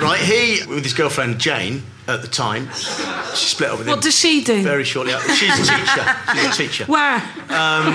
right? 0.02 0.20
He 0.20 0.64
with 0.66 0.82
his 0.84 0.94
girlfriend 0.94 1.38
Jane 1.38 1.82
at 2.08 2.22
the 2.22 2.28
time, 2.28 2.68
she 3.36 3.48
split 3.48 3.70
up 3.70 3.78
with 3.78 3.86
him. 3.88 3.92
What 3.94 4.02
does 4.02 4.18
she 4.18 4.42
do? 4.44 4.62
Very 4.62 4.84
shortly 4.84 5.12
after. 5.12 5.32
She's 5.34 5.50
a 5.52 5.62
teacher. 5.62 6.04
She's 6.34 6.46
a 6.46 6.62
teacher. 6.62 6.84
Where? 6.86 7.16
Um, 7.50 7.94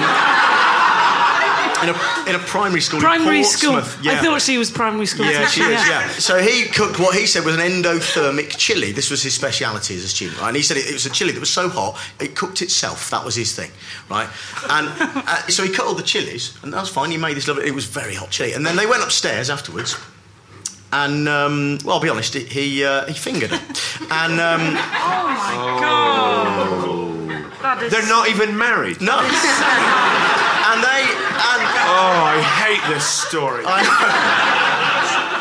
In 1.82 1.88
a, 1.88 2.30
in 2.30 2.36
a 2.36 2.40
primary 2.40 2.82
school. 2.82 3.00
in 3.00 3.04
Primary 3.06 3.42
school. 3.46 3.72
Portsmouth. 3.80 4.06
I 4.08 4.22
thought 4.22 4.42
she 4.42 4.58
was 4.58 4.70
primary 4.70 5.06
school. 5.06 5.26
Yeah, 5.26 5.48
she 5.48 5.62
is, 5.62 5.88
yeah. 5.88 6.10
So 6.30 6.38
he 6.42 6.66
cooked 6.66 7.00
what 7.00 7.16
he 7.16 7.26
said 7.26 7.46
was 7.46 7.56
an 7.56 7.62
endothermic 7.62 8.58
chili. 8.58 8.92
This 8.92 9.10
was 9.10 9.24
his 9.24 9.34
speciality 9.34 9.96
as 9.96 10.04
a 10.04 10.10
student, 10.10 10.42
right? 10.42 10.50
And 10.50 10.58
he 10.58 10.62
said 10.62 10.76
it, 10.76 10.88
it 10.90 10.94
was 10.94 11.06
a 11.06 11.10
chili 11.10 11.32
that 11.32 11.40
was 11.40 11.50
so 11.50 11.70
hot, 11.70 11.98
it 12.20 12.36
cooked 12.36 12.62
itself. 12.62 13.10
That 13.12 13.24
was 13.24 13.36
his 13.36 13.56
thing, 13.56 13.72
right? 14.10 14.28
And 14.70 14.90
uh, 15.00 15.48
so 15.48 15.64
he 15.64 15.70
cut 15.72 15.86
all 15.86 15.96
the 15.96 16.04
chilies, 16.04 16.58
and 16.64 16.74
that 16.74 16.82
was 16.82 16.90
fine. 16.90 17.12
He 17.12 17.18
made 17.18 17.38
this 17.38 17.48
lovely, 17.48 17.66
it 17.66 17.74
was 17.74 17.86
very 17.86 18.14
hot 18.14 18.30
chili. 18.30 18.52
And 18.52 18.66
then 18.66 18.76
they 18.76 18.86
went 18.86 19.02
upstairs 19.02 19.50
afterwards. 19.50 19.96
And 20.92 21.30
um, 21.30 21.78
well, 21.84 21.96
I'll 21.96 22.02
be 22.02 22.10
honest, 22.10 22.34
he 22.34 22.44
he, 22.46 22.84
uh, 22.84 23.06
he 23.06 23.14
fingered 23.14 23.52
her, 23.52 23.62
and 24.10 24.40
um, 24.40 24.62
Oh 24.62 25.28
my 25.38 25.54
god. 25.80 27.52
That 27.62 27.84
is... 27.84 27.92
They're 27.92 28.08
not 28.08 28.30
even 28.30 28.58
married. 28.58 29.00
no, 29.02 29.20
and 29.20 30.80
they 30.82 31.04
and 31.06 31.62
Oh, 31.92 32.22
I 32.26 32.42
hate 32.42 32.82
this 32.94 33.06
story. 33.06 33.64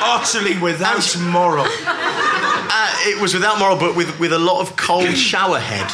Utterly 0.01 0.59
without 0.61 1.17
moral. 1.21 1.67
uh, 1.67 2.95
it 3.07 3.21
was 3.21 3.35
without 3.35 3.59
moral, 3.59 3.77
but 3.79 3.95
with 3.97 4.19
with 4.21 4.33
a 4.33 4.39
lot 4.39 4.61
of 4.61 4.77
cold 4.77 5.17
shower 5.17 5.59
head. 5.59 5.89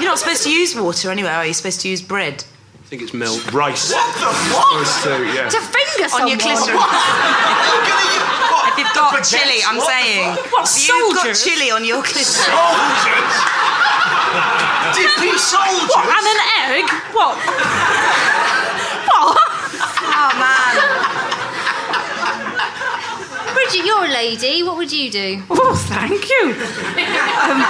You're 0.00 0.10
not 0.10 0.18
supposed 0.18 0.42
to 0.44 0.52
use 0.52 0.74
water 0.74 1.10
anyway, 1.10 1.30
are 1.30 1.42
you? 1.44 1.48
You're 1.48 1.54
supposed 1.54 1.80
to 1.80 1.88
use 1.88 2.02
bread. 2.02 2.44
I 2.86 2.88
think 2.88 3.02
it's 3.02 3.10
milk. 3.12 3.42
Rice. 3.52 3.90
What 3.90 4.14
the 4.14 4.30
fuck? 4.30 4.86
Supposed 4.86 5.02
to, 5.10 5.26
yeah. 5.34 5.48
To 5.50 5.58
finger 5.58 6.06
On 6.06 6.10
someone! 6.22 6.28
your 6.30 6.38
glycerin. 6.38 6.78
You're 6.78 7.82
gonna 7.82 8.14
what? 8.46 8.70
If 8.70 8.78
you've 8.78 8.94
got 8.94 9.10
Baguettes? 9.10 9.26
chili, 9.34 9.58
I'm 9.66 9.74
What 9.82 9.90
saying. 9.90 10.38
What, 10.54 10.70
If 10.70 10.86
You've 10.86 11.18
got 11.18 11.34
chili 11.34 11.70
on 11.74 11.82
your 11.84 11.98
glycerin. 12.06 12.46
Soldiers? 12.46 13.34
Dippy 14.94 15.34
soldiers? 15.34 15.90
What, 15.90 16.06
and 16.14 16.26
an 16.30 16.38
egg? 16.62 16.86
What? 17.10 17.34
what? 19.02 19.34
Oh 20.06 20.30
man. 20.38 20.78
Bridget, 23.52 23.82
you're 23.84 24.04
a 24.04 24.08
lady. 24.14 24.62
What 24.62 24.76
would 24.76 24.92
you 24.92 25.10
do? 25.10 25.42
Oh, 25.50 25.74
thank 25.90 26.30
you. 26.30 26.54
Um, 27.46 27.62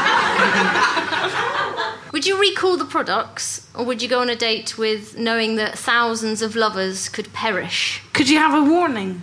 would 2.13 2.25
you 2.27 2.39
recall 2.41 2.77
the 2.77 2.85
products, 2.87 3.66
or 3.77 3.85
would 3.85 4.01
you 4.03 4.09
go 4.09 4.21
on 4.21 4.29
a 4.31 4.37
date 4.37 4.77
with 4.79 5.17
knowing 5.19 5.57
that 5.57 5.79
thousands 5.79 6.41
of 6.43 6.57
lovers 6.57 7.09
could 7.09 7.33
perish 7.33 8.03
Could 8.13 8.29
you 8.29 8.39
have 8.39 8.55
a 8.55 8.63
warning? 8.71 9.23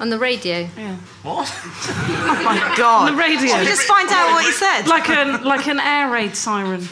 on 0.00 0.10
the 0.10 0.18
radio? 0.18 0.68
Yeah. 0.76 0.96
What? 1.22 1.46
Oh 2.26 2.42
my 2.44 2.58
god. 2.76 3.08
On 3.08 3.14
the 3.16 3.22
radio. 3.22 3.48
Should 3.48 3.60
we 3.60 3.66
just 3.66 3.86
find 3.86 4.08
out 4.10 4.32
what 4.32 4.44
he 4.44 4.50
said? 4.52 4.86
Like 4.88 5.08
an 5.08 5.44
like 5.44 5.66
an 5.68 5.78
air 5.78 6.10
raid 6.10 6.34
siren. 6.34 6.80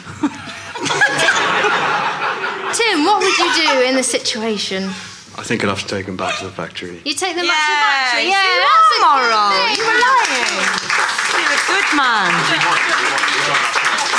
Tim, 2.73 3.05
what 3.05 3.19
would 3.21 3.37
you 3.37 3.49
do 3.53 3.81
in 3.87 3.95
this 3.95 4.09
situation? 4.09 4.83
I 5.37 5.43
think 5.43 5.63
I'd 5.63 5.69
have 5.69 5.81
to 5.81 5.87
take 5.87 6.05
them 6.05 6.15
back 6.17 6.37
to 6.39 6.45
the 6.45 6.51
factory. 6.51 7.01
You 7.05 7.13
take 7.13 7.35
them 7.35 7.45
yeah, 7.45 7.51
back 7.51 7.61
to 7.61 7.73
the 7.73 7.81
factory. 7.85 8.23
you 8.23 8.29
Yeah, 8.29 8.45
are 8.45 8.61
that's 8.65 8.91
a 8.93 8.99
moral. 9.03 9.49
good 9.49 9.61
thing. 9.61 9.75
You 9.77 9.83
were 9.89 9.99
lying. 10.01 10.57
You're 11.37 11.53
a 11.53 11.63
good 11.69 11.89
man. 11.97 12.31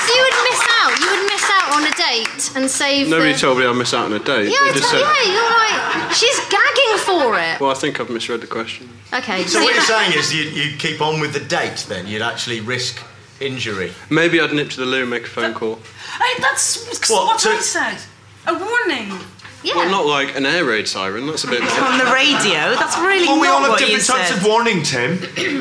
So 0.05 0.13
you 0.15 0.23
would 0.23 0.39
miss 0.51 0.63
out. 0.81 0.93
You 1.01 1.09
would 1.11 1.27
miss 1.27 1.45
out 1.51 1.69
on 1.75 1.83
a 1.87 1.95
date 1.97 2.51
and 2.57 2.71
save. 2.71 3.09
Nobody 3.09 3.33
the... 3.33 3.39
told 3.39 3.59
me 3.59 3.67
I'd 3.67 3.77
miss 3.77 3.95
out 3.95 4.07
on 4.07 4.13
a 4.13 4.19
date. 4.19 4.49
Yeah, 4.53 4.59
They 4.73 4.79
just 4.79 4.91
said, 4.91 5.01
yeah, 5.01 5.33
you're 5.33 5.51
like 5.51 6.13
she's 6.13 6.39
gagging 6.49 6.99
for 6.99 7.39
it. 7.39 7.61
well, 7.61 7.71
I 7.71 7.75
think 7.75 8.01
I've 8.01 8.11
misread 8.11 8.41
the 8.41 8.47
question. 8.47 8.89
Okay, 9.13 9.43
So 9.45 9.49
so 9.59 9.61
what 9.61 9.69
you- 9.69 9.75
you're 9.75 9.83
saying 9.85 10.13
is 10.19 10.33
you 10.35 10.43
you 10.45 10.77
keep 10.77 11.01
on 11.01 11.21
with 11.21 11.33
the 11.33 11.41
date 11.41 11.85
then? 11.89 12.07
You'd 12.07 12.23
actually 12.23 12.61
risk 12.61 13.01
injury. 13.41 13.93
Maybe 14.11 14.41
I'd 14.41 14.53
nip 14.53 14.71
to 14.71 14.81
the 14.81 14.87
loo 14.87 15.03
and 15.03 15.11
make 15.11 15.25
a 15.25 15.29
phone 15.29 15.55
call. 15.55 15.77
Hey, 16.19 16.35
that's 16.41 16.77
What, 17.11 17.27
what, 17.27 17.39
to- 17.41 17.49
I 17.51 17.61
said. 17.61 17.99
A 18.47 18.53
warning. 18.53 19.19
Yeah. 19.65 19.77
Well, 19.77 19.89
not 19.91 20.05
like 20.05 20.37
an 20.37 20.45
air 20.45 20.65
raid 20.67 20.87
siren. 20.87 21.27
That's 21.27 21.45
a 21.45 21.47
bit. 21.49 21.63
On 21.63 21.97
the 21.99 22.05
radio? 22.13 22.77
That's 22.77 22.99
really 22.99 23.27
Well, 23.27 23.41
we 23.41 23.47
not 23.49 23.63
all 23.63 23.71
have 23.71 23.79
different 23.79 24.05
types 24.05 24.29
said. 24.29 24.37
of 24.39 24.45
warning, 24.45 24.83
Tim. 24.83 25.17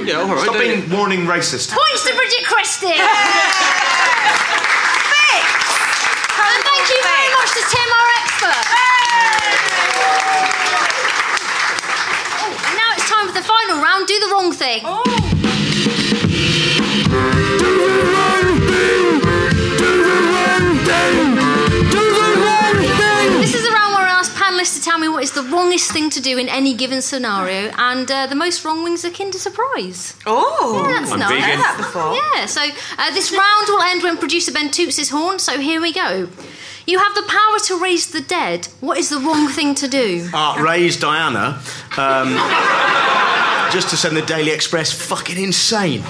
yeah, 0.05 0.15
all 0.19 0.27
right. 0.27 0.43
Stop 0.43 0.55
don't 0.55 0.59
being 0.59 0.89
warning 0.91 1.21
racist. 1.25 1.71
Points 1.71 2.03
to 2.05 2.13
Bridget 2.13 2.43
Christie. 2.43 2.99
and 6.43 6.59
thank 6.67 6.85
you 6.91 6.99
very 7.01 7.29
much 7.43 7.51
to 7.59 7.63
Tim, 7.75 7.89
our 7.99 8.09
expert. 8.23 8.63
Oh, 12.39 12.55
and 12.67 12.75
now 12.77 12.89
it's 12.95 13.09
time 13.09 13.27
for 13.27 13.33
the 13.33 13.43
final 13.43 13.81
round. 13.83 14.07
Do 14.07 14.17
the 14.19 14.27
wrong 14.31 14.53
thing. 14.53 14.79
Do 14.79 14.87
the 17.83 17.91
wrong 18.15 18.47
thing! 18.71 19.19
Do 19.75 19.89
the 20.07 20.19
wrong 20.31 20.67
thing. 20.87 21.15
Do 21.91 21.99
the 21.99 22.29
wrong 22.39 22.77
thing. 22.79 23.41
This 23.41 23.53
is 23.55 23.65
a 23.67 23.71
round 23.73 23.93
where 23.95 24.07
I 24.07 24.09
ask 24.19 24.31
panelists 24.35 24.75
to 24.77 24.81
tell 24.81 24.97
me 24.97 25.09
what 25.09 25.23
is 25.23 25.31
the 25.33 25.43
wrongest 25.43 25.91
thing 25.91 26.09
to 26.11 26.21
do 26.21 26.37
in 26.37 26.47
any 26.47 26.73
given 26.73 27.01
scenario, 27.01 27.71
and 27.77 28.09
uh, 28.09 28.27
the 28.27 28.35
most 28.35 28.63
wrong 28.63 28.83
wings 28.83 29.03
are 29.03 29.09
Kinder 29.11 29.37
Surprise. 29.37 30.15
Oh, 30.25 30.85
yeah, 30.87 30.99
that's 31.01 31.11
I'm 31.11 31.19
nice. 31.19 31.29
vegan. 31.29 31.43
I've 31.43 31.49
heard 31.49 31.59
that 31.59 31.77
before. 31.77 32.15
Yeah, 32.39 32.45
so 32.45 32.61
uh, 32.97 33.11
this 33.13 33.31
round 33.33 33.67
will 33.67 33.81
end 33.81 34.01
when 34.01 34.15
producer 34.17 34.53
Ben 34.53 34.71
toots 34.71 34.95
his 34.95 35.09
horn, 35.09 35.39
so 35.39 35.59
here 35.59 35.81
we 35.81 35.91
go. 35.91 36.29
You 36.85 36.99
have 36.99 37.15
the 37.15 37.23
power 37.23 37.59
to 37.67 37.79
raise 37.81 38.11
the 38.11 38.21
dead. 38.21 38.67
What 38.81 38.97
is 38.97 39.09
the 39.09 39.19
wrong 39.19 39.47
thing 39.47 39.73
to 39.75 39.87
do? 39.87 40.29
Uh, 40.33 40.57
raise 40.61 40.97
Diana 40.99 41.61
um, 41.97 42.33
just 43.71 43.89
to 43.89 43.97
send 43.97 44.17
the 44.17 44.21
Daily 44.21 44.51
Express 44.51 44.91
fucking 44.91 45.41
insane. 45.41 46.01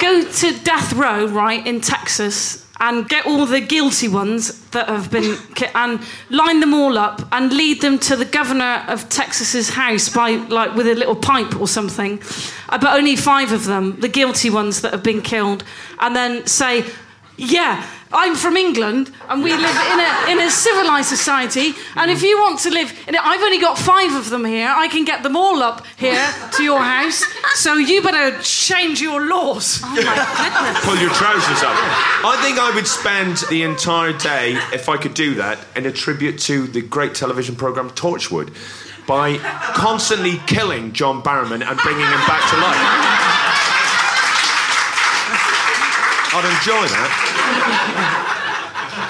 Go 0.00 0.22
to 0.24 0.58
death 0.64 0.92
row, 0.92 1.26
right, 1.26 1.64
in 1.66 1.80
Texas, 1.80 2.64
and 2.80 3.08
get 3.08 3.26
all 3.26 3.44
the 3.46 3.60
guilty 3.60 4.08
ones 4.08 4.58
that 4.70 4.88
have 4.88 5.10
been 5.10 5.36
ki- 5.54 5.66
and 5.74 6.00
line 6.30 6.60
them 6.60 6.74
all 6.74 6.96
up 6.98 7.22
and 7.32 7.52
lead 7.52 7.80
them 7.80 7.98
to 8.00 8.16
the 8.16 8.24
governor 8.24 8.84
of 8.88 9.08
Texas's 9.08 9.70
house 9.70 10.08
by 10.08 10.30
like 10.32 10.74
with 10.74 10.86
a 10.88 10.94
little 10.94 11.14
pipe 11.16 11.60
or 11.60 11.68
something. 11.68 12.20
Uh, 12.68 12.78
but 12.78 12.96
only 12.96 13.14
five 13.16 13.52
of 13.52 13.64
them, 13.66 14.00
the 14.00 14.08
guilty 14.08 14.50
ones 14.50 14.80
that 14.80 14.92
have 14.92 15.02
been 15.04 15.22
killed, 15.22 15.62
and 16.00 16.16
then 16.16 16.44
say, 16.46 16.84
"Yeah, 17.36 17.86
I'm 18.12 18.34
from 18.34 18.56
England, 18.56 19.10
and 19.28 19.42
we 19.42 19.50
live 19.52 19.76
in 19.92 20.00
a 20.00 20.30
in 20.32 20.38
a 20.40 20.50
civilized 20.50 21.08
society. 21.08 21.72
And 21.96 22.10
if 22.10 22.22
you 22.22 22.36
want 22.38 22.60
to 22.60 22.70
live, 22.70 22.90
in 23.08 23.14
it, 23.14 23.20
I've 23.24 23.42
only 23.42 23.58
got 23.58 23.78
five 23.78 24.14
of 24.14 24.30
them 24.30 24.44
here. 24.44 24.72
I 24.74 24.88
can 24.88 25.04
get 25.04 25.22
them 25.22 25.36
all 25.36 25.62
up 25.62 25.86
here 25.96 26.28
to 26.56 26.62
your 26.62 26.80
house. 26.80 27.24
So 27.54 27.74
you 27.76 28.02
better 28.02 28.38
change 28.42 29.00
your 29.00 29.26
laws." 29.26 29.82
Oh, 29.94 30.80
Pull 30.84 30.96
your 30.96 31.10
trousers 31.10 31.62
up. 31.62 31.76
I 32.24 32.38
think 32.42 32.58
I 32.58 32.70
would 32.74 32.86
spend 32.86 33.38
the 33.48 33.62
entire 33.62 34.12
day, 34.12 34.52
if 34.72 34.88
I 34.88 34.96
could 34.96 35.14
do 35.14 35.34
that, 35.36 35.58
in 35.76 35.86
a 35.86 35.92
tribute 35.92 36.38
to 36.40 36.66
the 36.66 36.82
great 36.82 37.14
television 37.14 37.56
programme 37.56 37.90
Torchwood 37.90 38.52
by 39.06 39.38
constantly 39.74 40.38
killing 40.46 40.92
John 40.92 41.22
Barrowman 41.22 41.62
and 41.66 41.78
bringing 41.80 42.06
him 42.06 42.22
back 42.26 42.42
to 42.50 42.56
life. 42.56 42.78
I'd 46.34 46.48
enjoy 46.48 46.86
that. 46.88 47.31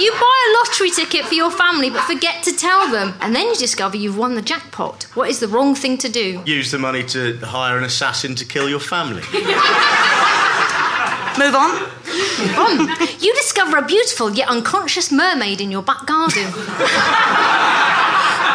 You 0.00 0.10
buy 0.12 0.18
a 0.48 0.52
lottery 0.58 0.90
ticket 0.90 1.26
for 1.26 1.34
your 1.34 1.50
family 1.50 1.90
but 1.90 2.02
forget 2.04 2.42
to 2.44 2.56
tell 2.56 2.88
them, 2.90 3.14
and 3.20 3.34
then 3.36 3.46
you 3.48 3.54
discover 3.56 3.96
you've 3.96 4.16
won 4.16 4.34
the 4.34 4.42
jackpot. 4.42 5.04
What 5.14 5.28
is 5.28 5.38
the 5.38 5.48
wrong 5.48 5.74
thing 5.74 5.98
to 5.98 6.08
do? 6.08 6.42
Use 6.46 6.70
the 6.70 6.78
money 6.78 7.04
to 7.04 7.36
hire 7.38 7.76
an 7.78 7.84
assassin 7.84 8.34
to 8.36 8.44
kill 8.44 8.68
your 8.68 8.80
family. 8.80 9.22
Move 11.38 11.54
on. 11.54 11.70
Move 11.78 12.58
on. 12.58 12.88
You 13.20 13.32
discover 13.34 13.76
a 13.78 13.82
beautiful 13.86 14.30
yet 14.32 14.48
unconscious 14.48 15.10
mermaid 15.10 15.60
in 15.60 15.70
your 15.70 15.82
back 15.82 16.04
garden. 16.06 16.44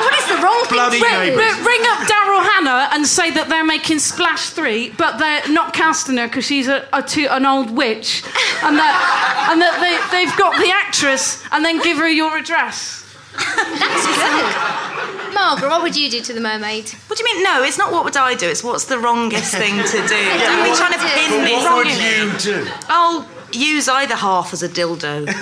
what 0.03 0.13
is 0.19 0.27
the 0.27 0.37
wrong 0.43 0.61
thing 0.65 0.77
Bloody 0.77 0.99
to 0.99 1.05
do? 1.05 1.11
neighbours. 1.11 1.57
Ring 1.65 1.81
up 1.89 2.07
Daryl 2.37 2.53
Hannah 2.53 2.89
and 2.93 3.05
say 3.07 3.31
that 3.31 3.49
they're 3.49 3.65
making 3.65 3.99
Splash 3.99 4.49
3, 4.51 4.91
but 4.91 5.17
they're 5.17 5.47
not 5.49 5.73
casting 5.73 6.17
her 6.17 6.27
because 6.27 6.45
she's 6.45 6.67
a, 6.67 6.87
a 6.93 7.01
too, 7.01 7.27
an 7.29 7.45
old 7.45 7.71
witch. 7.75 8.23
And 8.63 8.77
that, 8.77 9.49
and 9.51 9.61
that 9.61 9.79
they, 9.81 9.97
they've 10.15 10.35
got 10.37 10.59
the 10.61 10.71
actress 10.71 11.43
and 11.51 11.63
then 11.65 11.81
give 11.81 11.97
her 11.97 12.09
your 12.09 12.37
address. 12.37 13.03
That's 13.33 14.07
good. 14.07 15.33
Margaret, 15.33 15.69
what 15.69 15.83
would 15.83 15.95
you 15.95 16.09
do 16.09 16.21
to 16.21 16.33
the 16.33 16.41
mermaid? 16.41 16.89
What 17.07 17.17
do 17.17 17.23
you 17.23 17.35
mean? 17.35 17.43
No, 17.43 17.63
it's 17.63 17.77
not 17.77 17.91
what 17.91 18.03
would 18.03 18.17
I 18.17 18.33
do. 18.33 18.47
It's 18.47 18.63
what's 18.63 18.85
the 18.85 18.97
wrongest 18.97 19.53
thing 19.53 19.75
to 19.77 19.91
do. 19.91 19.99
Don't 20.39 20.63
be 20.63 20.73
trying 20.75 20.93
to 20.93 20.99
pin 20.99 21.43
me. 21.43 21.53
What 21.53 21.85
would 21.85 21.93
you 21.93 22.33
do? 22.39 22.67
I'll 22.87 23.27
use 23.51 23.87
either 23.87 24.15
half 24.15 24.53
as 24.53 24.63
a 24.63 24.69
dildo. 24.69 25.27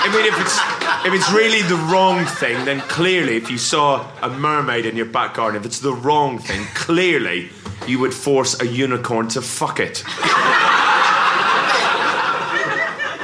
I 0.00 0.10
mean, 0.12 0.26
if 0.26 0.40
it's 0.40 0.77
if 1.08 1.14
it's 1.14 1.32
really 1.32 1.62
the 1.62 1.76
wrong 1.90 2.26
thing, 2.26 2.66
then 2.66 2.80
clearly, 2.82 3.36
if 3.36 3.50
you 3.50 3.56
saw 3.56 4.06
a 4.20 4.28
mermaid 4.28 4.84
in 4.84 4.94
your 4.94 5.06
back 5.06 5.34
garden, 5.34 5.58
if 5.58 5.64
it's 5.64 5.80
the 5.80 5.94
wrong 5.94 6.38
thing, 6.38 6.66
clearly 6.74 7.48
you 7.86 7.98
would 7.98 8.12
force 8.12 8.60
a 8.60 8.66
unicorn 8.66 9.26
to 9.28 9.40
fuck 9.40 9.80
it. 9.80 10.04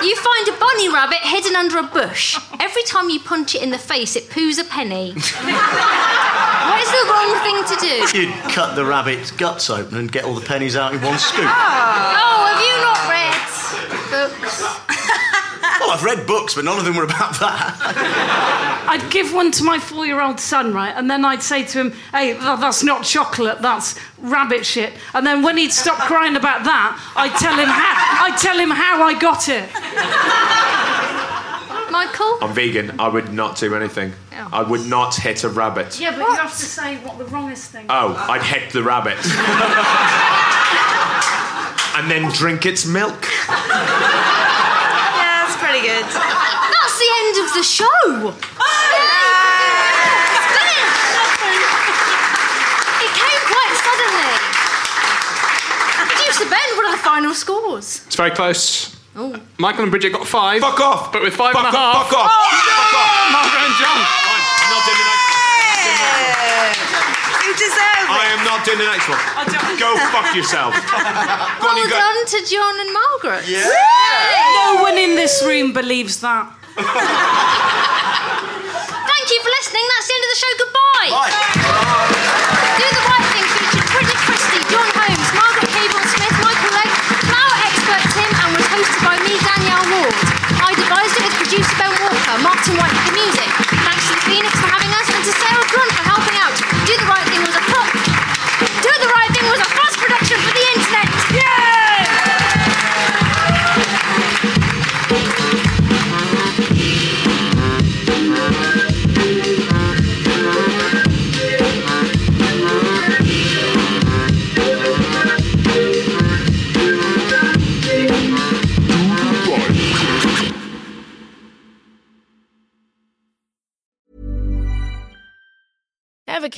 You 0.03 0.17
find 0.17 0.49
a 0.49 0.53
bunny 0.59 0.89
rabbit 0.89 1.19
hidden 1.23 1.57
under 1.57 1.79
a 1.79 1.83
bush. 1.83 2.39
Every 2.59 2.83
time 2.85 3.11
you 3.11 3.21
punch 3.21 3.55
it 3.55 3.63
in 3.63 3.71
the 3.71 3.79
face, 3.79 4.17
it 4.17 4.31
poos 4.31 4.59
a 4.59 4.65
penny. 4.65 5.13
what 5.13 6.81
is 6.81 6.91
the 6.91 7.05
wrong 7.11 7.37
thing 7.43 7.65
to 7.69 7.77
do? 7.81 8.19
You'd 8.19 8.35
cut 8.53 8.77
the 8.77 8.85
rabbit's 8.85 9.31
guts 9.31 9.69
open 9.69 9.99
and 9.99 10.11
get 10.11 10.25
all 10.25 10.35
the 10.35 10.47
pennies 10.47 10.75
out 10.75 10.95
in 10.95 11.03
one 11.03 11.19
scoop. 11.19 11.45
Oh, 11.45 12.47
have 12.49 12.61
you 12.65 12.77
not 12.83 13.09
read 13.11 13.25
books? 14.15 14.84
Well, 15.85 15.93
I've 15.93 16.03
read 16.03 16.27
books, 16.27 16.55
but 16.55 16.65
none 16.65 16.79
of 16.79 16.87
them 16.87 16.97
were 16.97 17.05
about 17.05 17.39
that. 17.41 18.87
I'd 18.89 19.11
give 19.11 19.35
one 19.35 19.51
to 19.51 19.63
my 19.65 19.79
four 19.79 20.07
year 20.07 20.23
old 20.23 20.41
son, 20.41 20.73
right? 20.73 20.95
And 20.97 21.11
then 21.11 21.27
I'd 21.27 21.43
say 21.43 21.63
to 21.63 21.79
him, 21.79 21.93
hey, 22.11 22.33
that's 22.33 22.83
not 22.83 23.05
chocolate, 23.05 23.61
that's 23.61 23.95
rabbit 24.19 24.65
shit. 24.65 24.95
And 25.13 25.27
then 25.27 25.43
when 25.43 25.59
he'd 25.59 25.75
stop 25.75 25.99
crying 25.99 26.37
about 26.37 26.65
that, 26.65 26.97
I'd 27.15 27.35
tell 27.39 27.59
him 27.59 27.69
how, 27.69 28.25
I'd 28.25 28.39
tell 28.39 28.59
him 28.59 28.71
how 28.71 29.03
I 29.03 29.13
got 29.19 29.47
it. 29.51 29.69
Michael? 31.93 32.39
I'm 32.41 32.55
vegan. 32.55 32.99
I 32.99 33.09
would 33.09 33.35
not 33.35 33.59
do 33.59 33.75
anything. 33.75 34.15
Oh. 34.33 34.49
I 34.55 34.63
would 34.63 34.87
not 34.87 35.15
hit 35.17 35.45
a 35.45 35.51
rabbit. 35.51 36.01
Yeah, 36.01 36.13
but 36.13 36.21
you 36.21 36.35
have 36.37 36.51
to 36.51 36.65
say 36.65 36.97
what 36.99 37.19
the 37.19 37.27
wrongest 37.27 37.73
thing 37.73 37.85
Oh, 37.91 38.15
I'd 38.27 38.43
hit 38.43 38.73
the 38.73 38.83
rabbit. 38.83 39.19
and 41.97 42.11
then 42.11 42.31
drink 42.33 42.65
its 42.65 42.87
milk. 42.87 43.27
Yeah, 45.85 46.01
that's 46.01 46.17
good. 46.17 46.73
That's 46.73 46.97
the 46.99 47.11
end 47.21 47.37
of 47.45 47.49
the 47.55 47.63
show. 47.63 48.33
It's. 48.33 48.41
It 53.05 53.13
came 53.13 53.41
quite 53.53 53.75
suddenly. 53.85 54.33
Producer 56.09 56.49
Ben, 56.49 56.69
what 56.77 56.85
are 56.89 56.93
the 56.97 57.03
final 57.03 57.35
scores? 57.35 58.01
It's 58.07 58.17
very 58.17 58.31
close. 58.31 58.93
Oh. 59.17 59.37
Michael 59.59 59.83
and 59.83 59.91
Bridget 59.93 60.11
got 60.13 60.27
five. 60.27 60.61
Fuck 60.61 60.81
off! 60.81 61.13
But 61.13 61.23
with 61.23 61.35
five 61.37 61.55
and 61.55 61.69
a 61.69 61.71
Fuck 61.71 61.79
half. 61.79 61.97
off! 61.97 62.09
Fuck 62.11 62.19
off! 62.19 62.31
Fuck 62.35 62.95
off! 62.99 63.31
Margaret 63.31 63.63
and 63.63 63.75
John. 63.79 63.95
I'm 63.95 64.71
not 64.75 64.83
doing 64.87 64.99
the 64.99 65.05
next 65.07 65.23
You 67.55 67.71
deserve 67.71 68.11
I 68.11 68.27
am 68.35 68.43
not 68.45 68.67
doing 68.67 68.79
the 68.83 68.91
next 68.91 69.07
one. 69.07 69.19
Go 69.79 69.95
fuck 70.11 70.35
yourself. 70.35 70.75
Go 70.75 70.99
on, 70.99 71.63
Well 71.63 71.79
you 71.79 71.87
go. 71.89 71.95
done 71.95 72.27
to 72.35 72.39
John 72.51 72.75
and 72.83 72.91
Margaret. 72.93 73.47
Yeah. 73.47 73.71
No 74.75 74.83
one 74.83 74.99
in 74.99 75.15
this 75.15 75.39
room 75.47 75.73
believes 75.73 76.19
that. 76.21 76.51
Thank 79.07 79.27
you 79.31 79.39
for 79.41 79.51
listening. 79.55 79.87
That's 79.95 80.07
the 80.11 80.15
end 80.19 80.25
of 80.27 80.31
the 80.35 80.41
show. 80.43 80.53
Goodbye. 80.59 81.11
Do 82.11 82.24